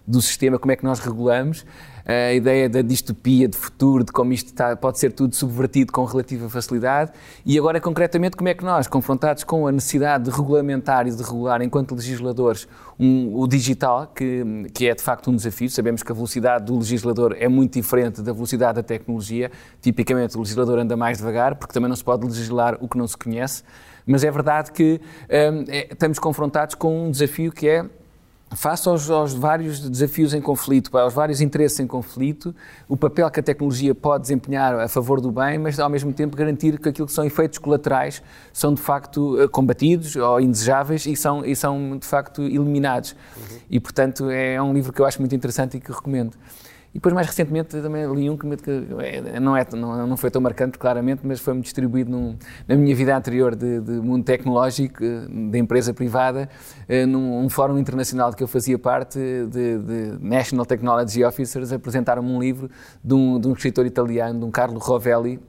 do 0.05 0.21
sistema, 0.21 0.59
como 0.59 0.71
é 0.73 0.75
que 0.75 0.83
nós 0.83 0.99
regulamos 0.99 1.65
a 2.05 2.33
ideia 2.33 2.67
da 2.67 2.81
distopia 2.81 3.47
de 3.47 3.57
futuro, 3.57 4.03
de 4.03 4.11
como 4.11 4.33
isto 4.33 4.47
está, 4.47 4.75
pode 4.75 4.99
ser 4.99 5.13
tudo 5.13 5.35
subvertido 5.35 5.91
com 5.91 6.03
relativa 6.03 6.49
facilidade, 6.49 7.11
e 7.45 7.57
agora 7.57 7.79
concretamente 7.79 8.35
como 8.35 8.49
é 8.49 8.53
que 8.53 8.63
nós, 8.63 8.87
confrontados 8.87 9.43
com 9.43 9.67
a 9.67 9.71
necessidade 9.71 10.25
de 10.25 10.29
regulamentar 10.29 11.07
e 11.07 11.11
de 11.11 11.23
regular 11.23 11.61
enquanto 11.61 11.95
legisladores 11.95 12.67
um, 12.99 13.35
o 13.35 13.47
digital, 13.47 14.07
que, 14.07 14.67
que 14.73 14.87
é 14.87 14.93
de 14.93 15.01
facto 15.01 15.31
um 15.31 15.35
desafio, 15.35 15.69
sabemos 15.69 16.03
que 16.03 16.11
a 16.11 16.15
velocidade 16.15 16.65
do 16.65 16.77
legislador 16.77 17.35
é 17.39 17.47
muito 17.47 17.73
diferente 17.73 18.21
da 18.21 18.33
velocidade 18.33 18.75
da 18.75 18.83
tecnologia, 18.83 19.49
tipicamente 19.81 20.35
o 20.35 20.41
legislador 20.41 20.79
anda 20.79 20.97
mais 20.97 21.17
devagar, 21.17 21.55
porque 21.55 21.73
também 21.73 21.87
não 21.87 21.95
se 21.95 22.03
pode 22.03 22.25
legislar 22.25 22.77
o 22.81 22.87
que 22.87 22.97
não 22.97 23.07
se 23.07 23.17
conhece, 23.17 23.63
mas 24.05 24.23
é 24.23 24.31
verdade 24.31 24.71
que 24.71 24.99
um, 25.29 25.71
é, 25.71 25.87
estamos 25.91 26.19
confrontados 26.19 26.75
com 26.75 27.05
um 27.07 27.11
desafio 27.11 27.51
que 27.51 27.67
é 27.67 27.85
face 28.55 28.87
aos, 28.87 29.09
aos, 29.09 29.33
vários 29.33 29.79
desafios 29.79 30.33
em 30.33 30.41
conflito, 30.41 30.95
aos 30.97 31.13
vários 31.13 31.41
interesses 31.41 31.79
em 31.79 31.87
conflito, 31.87 32.55
o 32.87 32.97
papel 32.97 33.29
que 33.29 33.39
a 33.39 33.43
tecnologia 33.43 33.93
pode 33.95 34.23
desempenhar 34.23 34.79
a 34.79 34.87
favor 34.87 35.21
do 35.21 35.31
bem, 35.31 35.57
mas 35.57 35.79
ao 35.79 35.89
mesmo 35.89 36.13
tempo 36.13 36.35
garantir 36.35 36.79
que 36.79 36.89
aquilo 36.89 37.07
que 37.07 37.13
são 37.13 37.25
efeitos 37.25 37.59
colaterais 37.59 38.21
são 38.51 38.73
de 38.73 38.81
facto 38.81 39.39
eh, 39.41 39.47
combatidos 39.47 40.15
ou 40.15 40.39
indesejáveis 40.39 41.05
e 41.05 41.15
são, 41.15 41.45
e 41.45 41.55
são 41.55 41.97
de 41.97 42.05
facto 42.05 42.41
eliminados. 42.41 43.15
Uhum. 43.35 43.57
E 43.69 43.79
portanto 43.79 44.29
é 44.29 44.61
um 44.61 44.73
livro 44.73 44.91
que 44.91 45.01
eu 45.01 45.05
acho 45.05 45.19
muito 45.19 45.35
interessante 45.35 45.77
e 45.77 45.79
que 45.79 45.91
recomendo. 45.91 46.37
E 46.93 46.99
depois, 46.99 47.13
mais 47.15 47.25
recentemente, 47.25 47.81
também 47.81 48.05
li 48.13 48.29
um 48.29 48.37
que, 48.37 48.45
é, 48.99 49.39
não, 49.39 49.57
é, 49.57 49.65
não, 49.73 50.05
não 50.05 50.15
foi 50.15 50.29
tão 50.29 50.39
marcante, 50.39 50.77
claramente, 50.77 51.21
mas 51.25 51.39
foi-me 51.39 51.61
distribuído 51.61 52.11
num, 52.11 52.37
na 52.67 52.75
minha 52.75 52.95
vida 52.95 53.17
anterior 53.17 53.55
de, 53.55 53.79
de, 53.79 53.93
mundo 53.93 54.23
tecnológico, 54.23 55.03
eh, 55.03 55.25
de 55.49 55.57
empresa 55.57 55.91
privada, 55.91 56.47
eh, 56.87 57.07
num 57.07 57.39
um 57.39 57.49
fórum 57.49 57.79
internacional 57.79 58.29
de 58.29 58.35
que 58.35 58.43
eu 58.43 58.47
fazia 58.47 58.77
parte, 58.77 59.17
de, 59.17 59.79
de 59.79 60.17
National 60.23 60.67
Technology 60.67 61.23
Officers, 61.23 61.71
apresentaram-me 61.71 62.29
um 62.29 62.39
livro 62.39 62.69
de 63.03 63.13
um, 63.15 63.39
de 63.39 63.47
um 63.47 63.53
escritor 63.53 63.87
italiano, 63.87 64.39
de 64.39 64.45
um 64.45 64.51
Carlo 64.51 64.77
Rovelli, 64.77 65.39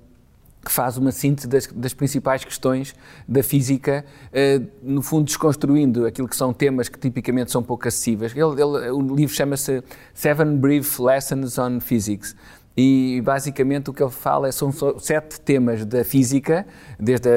que 0.64 0.72
faz 0.72 0.96
uma 0.96 1.12
síntese 1.12 1.46
das, 1.46 1.66
das 1.66 1.92
principais 1.92 2.44
questões 2.44 2.94
da 3.28 3.42
física, 3.42 4.04
uh, 4.30 4.66
no 4.82 5.02
fundo 5.02 5.24
desconstruindo 5.24 6.06
aquilo 6.06 6.28
que 6.28 6.36
são 6.36 6.52
temas 6.52 6.88
que 6.88 6.98
tipicamente 6.98 7.50
são 7.50 7.62
pouco 7.62 7.86
acessíveis. 7.86 8.32
Ele, 8.32 8.42
ele, 8.42 8.90
o 8.90 9.14
livro 9.14 9.34
chama-se 9.34 9.82
Seven 10.12 10.56
Brief 10.56 11.00
Lessons 11.00 11.58
on 11.58 11.80
Physics. 11.80 12.34
E 12.76 13.20
basicamente 13.24 13.88
o 13.90 13.92
que 13.92 14.02
ele 14.02 14.10
fala 14.10 14.48
é, 14.48 14.52
são 14.52 14.72
sete 14.98 15.40
temas 15.40 15.84
da 15.84 16.02
física, 16.04 16.66
desde 16.98 17.28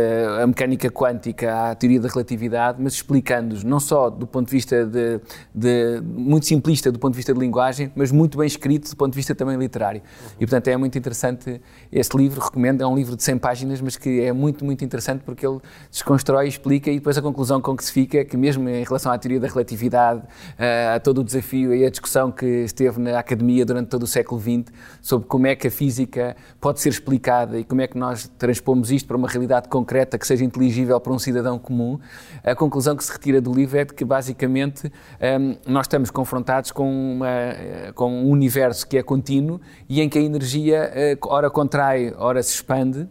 a, 0.42 0.48
mecânica 0.48 0.90
quântica 0.90 1.70
à 1.70 1.76
teoria 1.76 2.00
da 2.00 2.08
relatividade, 2.08 2.80
mas 2.82 2.94
explicando-os 2.94 3.64
não 3.64 3.80
só 3.80 4.10
do 4.10 4.26
ponto 4.26 4.48
de 4.48 4.52
vista 4.52 4.84
de, 4.84 5.22
de, 5.54 6.02
muito 6.04 6.48
simplista 6.48 6.92
do 6.92 6.98
ponto 6.98 7.14
de 7.14 7.18
vista 7.18 7.34
de 7.36 7.40
linguagem, 7.40 7.92
mas 7.96 8.12
muito 8.12 8.38
bem 8.38 8.48
escrito 8.48 8.90
do 8.90 8.96
ponto 8.96 9.12
de 9.12 9.16
vista 9.16 9.36
também 9.36 9.58
literário. 9.58 10.02
E 10.40 10.46
portanto 10.46 10.70
é 10.70 10.78
muito 10.78 10.98
interessante 10.98 11.62
este 11.92 12.18
livro, 12.18 12.42
recomendo, 12.42 12.82
é 12.82 12.88
um 12.88 12.96
livro 12.96 13.16
de 13.16 13.22
100 13.22 13.38
páginas, 13.38 13.80
mas 13.80 13.96
que 13.96 14.22
é 14.22 14.34
muito, 14.34 14.66
muito 14.66 14.84
interessante 14.84 15.22
porque 15.24 15.46
ele 15.46 15.60
desconstrói, 15.92 16.48
explica 16.48 16.90
e 16.90 16.96
depois 16.96 17.16
a 17.16 17.22
conclusão 17.22 17.62
com 17.62 17.78
que 17.78 17.86
se 17.86 17.92
fica 17.92 18.18
é 18.18 18.26
que 18.26 18.36
mesmo 18.36 18.68
em 18.68 18.84
relação 18.84 19.12
à 19.12 19.18
teoria 19.20 19.40
da 19.40 19.48
relatividade, 19.48 20.24
eh, 20.58 20.94
a 20.96 21.00
todo 21.00 21.20
o 21.20 21.24
desafio 21.24 21.76
e 21.76 21.86
a 21.86 21.92
discussão 21.92 22.32
que 22.32 22.46
esteve 22.46 23.00
na 23.00 23.20
academia 23.20 23.64
durante 23.64 23.90
todo 23.90 24.02
o 24.02 24.08
século 24.08 24.42
XX 24.42 24.74
sobre 25.00 25.27
como 25.28 25.48
é 25.48 25.56
que 25.56 25.68
a 25.68 25.72
física 25.72 26.36
pode 26.60 26.80
ser 26.80 26.90
explicada 26.90 27.60
e 27.60 27.64
como 27.64 27.82
é 27.82 27.88
que 27.88 27.98
nós 27.98 28.28
transpomos 28.38 28.92
isto 28.92 29.08
para 29.08 29.18
uma 29.18 29.28
realidade 29.28 29.68
concreta 29.68 30.18
que 30.18 30.26
seja 30.26 30.44
inteligível 30.44 31.00
para 31.00 31.14
um 31.14 31.20
cidadão 31.20 31.60
comum, 31.60 32.00
a 32.44 32.56
conclusão 32.56 32.96
que 32.96 33.04
se 33.04 33.12
retira 33.12 33.42
do 33.42 33.54
livro 33.54 33.78
é 33.78 33.86
de 33.86 33.94
que, 33.94 34.06
basicamente, 34.06 34.92
um, 35.40 35.72
nós 35.72 35.86
estamos 35.86 36.10
confrontados 36.10 36.72
com, 36.72 36.90
uma, 36.90 37.28
com 37.94 38.12
um 38.12 38.30
universo 38.30 38.88
que 38.88 38.98
é 38.98 39.04
contínuo 39.04 39.60
e 39.88 40.02
em 40.02 40.10
que 40.10 40.18
a 40.18 40.22
energia, 40.22 40.92
uh, 41.22 41.28
ora 41.28 41.50
contrai, 41.50 42.14
ora 42.18 42.42
se 42.42 42.56
expande, 42.56 43.08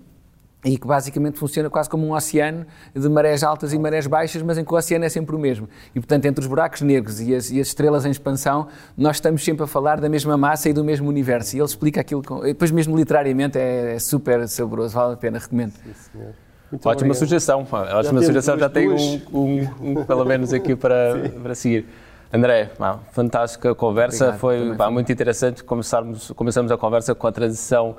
e 0.67 0.77
que 0.77 0.87
basicamente 0.87 1.39
funciona 1.39 1.71
quase 1.71 1.89
como 1.89 2.05
um 2.07 2.13
oceano 2.13 2.67
de 2.93 3.09
marés 3.09 3.45
altas 3.45 3.73
e 3.73 3.79
marés 3.79 4.07
baixas, 4.07 4.43
mas 4.43 4.59
em 4.59 4.65
que 4.65 4.75
o 4.75 4.77
oceano 4.77 5.05
é 5.05 5.09
sempre 5.09 5.37
o 5.37 5.39
mesmo. 5.39 5.69
E, 5.95 6.01
portanto, 6.01 6.25
entre 6.25 6.41
os 6.43 6.47
buracos 6.49 6.83
negros 6.83 7.21
e 7.21 7.35
as, 7.35 7.51
e 7.51 7.61
as 7.61 7.69
estrelas 7.69 8.05
em 8.05 8.11
expansão, 8.11 8.67
nós 8.97 9.17
estamos 9.17 9.45
sempre 9.45 9.63
a 9.63 9.67
falar 9.67 10.01
da 10.01 10.09
mesma 10.09 10.37
massa 10.37 10.69
e 10.69 10.73
do 10.73 10.83
mesmo 10.83 11.09
universo. 11.09 11.57
E 11.57 11.61
ele 11.61 11.67
explica 11.67 12.01
aquilo, 12.01 12.21
com, 12.21 12.41
depois 12.41 12.73
mesmo 12.73 12.97
literariamente 12.97 13.57
é, 13.57 13.95
é, 13.95 13.99
super 14.01 14.47
saboroso, 14.49 14.95
vale 14.95 15.15
a 15.15 15.17
pena, 15.17 15.39
recomendo. 15.39 15.73
Sim, 15.73 15.93
senhor. 16.13 16.33
Muito 16.71 16.89
ótima 16.89 17.13
obrigado. 17.13 17.15
sugestão, 17.15 17.61
ótima 17.71 18.21
já 18.21 18.27
sugestão, 18.27 18.59
já 18.59 18.69
tenho 18.69 18.97
um, 18.97 19.21
um, 19.33 19.69
um, 19.81 20.05
pelo 20.05 20.25
menos 20.25 20.53
aqui 20.53 20.75
para, 20.75 21.31
para 21.41 21.55
seguir. 21.55 21.87
André, 22.33 22.73
fantástica 23.13 23.73
conversa, 23.73 24.31
Obrigado, 24.31 24.41
foi 24.41 24.91
muito 24.91 25.13
interessante 25.13 25.63
começarmos, 25.63 26.33
começamos 26.33 26.73
a 26.73 26.77
conversa 26.77 27.15
com 27.15 27.25
a 27.29 27.31
transição 27.31 27.95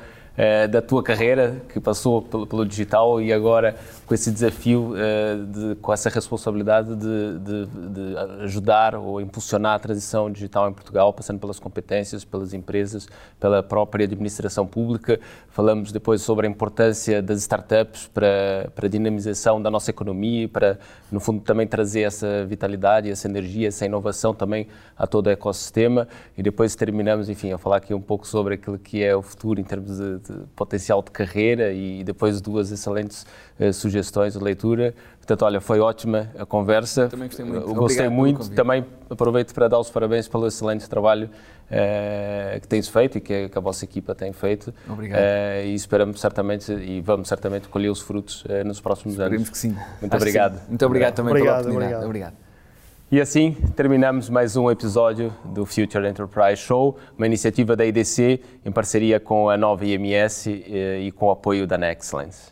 da 0.70 0.82
tua 0.82 1.02
carreira, 1.02 1.56
que 1.74 1.80
passou 1.80 2.22
pelo, 2.22 2.46
pelo, 2.46 2.66
digital 2.66 3.20
e 3.20 3.34
agora 3.34 3.76
com 4.08 4.14
esse 4.14 4.32
desafio, 4.32 4.93
uh, 4.93 5.45
de, 5.45 5.76
com 5.76 5.93
essa 5.93 6.10
responsabilidade 6.10 6.95
de, 6.95 7.39
de, 7.39 7.66
de, 7.66 8.18
ajudar 8.43 8.95
ou 8.95 9.22
impulsionar 9.22 9.76
a 9.76 9.80
transição 9.80 10.32
digital 10.32 10.70
em 10.70 10.74
Portugal, 10.74 11.14
passando 11.14 11.39
pelas 11.39 11.60
competências, 11.60 12.24
pelas 12.24 12.53
empresas, 12.53 13.08
pela 13.39 13.62
própria 13.62 14.05
administração 14.05 14.66
pública. 14.66 15.20
Falamos 15.49 15.91
depois 15.91 16.22
sobre 16.22 16.47
a 16.47 16.49
importância 16.49 17.22
das 17.22 17.41
startups 17.41 18.08
para, 18.08 18.72
para 18.74 18.86
a 18.86 18.89
dinamização 18.89 19.62
da 19.62 19.70
nossa 19.70 19.91
economia 19.91 20.47
para, 20.47 20.80
no 21.12 21.20
fundo, 21.20 21.41
também 21.41 21.68
trazer 21.68 22.01
essa 22.01 22.45
vitalidade, 22.45 23.12
essa 23.12 23.28
energia, 23.28 23.68
essa 23.68 23.86
inovação 23.86 24.34
também 24.34 24.68
a 24.97 25.05
todo 25.05 25.28
o 25.28 25.30
ecossistema. 25.30 26.08
E 26.38 26.41
depois 26.41 26.76
terminamos, 26.76 27.28
enfim, 27.28 27.51
a 27.51 27.58
falar 27.58 27.78
aqui 27.78 27.93
um 27.93 28.01
pouco 28.01 28.26
sobre 28.26 28.53
aquilo 28.55 28.80
que 28.80 29.03
é 29.03 29.16
o 29.16 29.22
futuro 29.22 29.60
em 29.60 29.64
termos 29.64 29.97
de 29.97 30.08
de 30.20 30.45
potencial 30.55 31.01
de 31.01 31.12
carreira 31.12 31.72
e 31.72 32.03
depois 32.03 32.41
duas 32.41 32.72
excelentes 32.72 33.26
uh, 33.60 33.72
sugestões 33.74 33.97
de 34.02 34.43
leitura. 34.43 34.93
Portanto, 35.18 35.43
olha, 35.43 35.62
foi 35.62 35.80
ótima 35.80 36.30
a 36.38 36.45
conversa. 36.45 37.08
Também 37.08 37.28
gostei 37.28 37.45
muito. 37.45 37.70
Uh, 37.70 37.76
gostei 37.76 38.10
muito. 38.10 38.50
Também 38.52 38.86
aproveito 39.10 39.54
para 39.54 39.68
dar 39.68 39.80
os 39.80 39.89
parabéns 39.89 40.28
pelo 40.28 40.48
excelente 40.48 40.89
trabalho 40.89 41.30
uh, 41.30 42.62
que 42.62 42.68
tens 42.68 42.88
feito 42.88 43.18
e 43.18 43.22
que, 43.22 43.50
que, 43.50 43.58
a 43.58 43.62
vossa 43.62 43.84
equipa 43.86 44.16
tem 44.16 44.32
feito. 44.34 44.74
Obrigado. 44.89 45.22
e 45.66 45.74
esperamos 45.74 46.20
certamente 46.20 46.72
e 46.72 47.02
vamos 47.02 47.28
certamente 47.28 47.68
colher 47.68 47.89
os 47.89 48.02
frutos 48.02 48.43
nos 48.66 48.80
próximos 48.80 49.14
Esperemos 49.14 49.48
anos. 49.48 49.50
que 49.50 49.58
sim. 49.58 49.76
Muito 50.02 50.14
Acho 50.14 50.16
obrigado. 50.18 50.62
Muito 50.68 50.86
obrigado 50.86 51.16
também 51.16 51.32
obrigado, 51.32 51.64
pela 51.64 51.70
oportunidade. 51.70 52.06
Obrigado. 52.06 52.32
obrigado. 52.32 52.48
E 53.10 53.22
assim 53.22 53.56
terminamos 53.74 54.30
mais 54.30 54.58
um 54.58 54.70
episódio 54.70 55.34
do 55.45 55.66
Future 55.66 56.06
Enterprise 56.06 56.58
Show, 56.58 56.98
uma 57.18 57.26
iniciativa 57.26 57.74
da 57.74 57.86
IDC 57.86 58.41
em 58.66 58.72
parceria 58.72 59.18
com 59.18 59.50
a 59.50 59.56
nova 59.56 59.86
IMS 59.86 60.50
eh, 60.50 61.00
e 61.04 61.12
com 61.14 61.28
o 61.28 61.32
apoio 61.32 61.66
da 61.66 61.78
Nexcellence. 61.78 62.52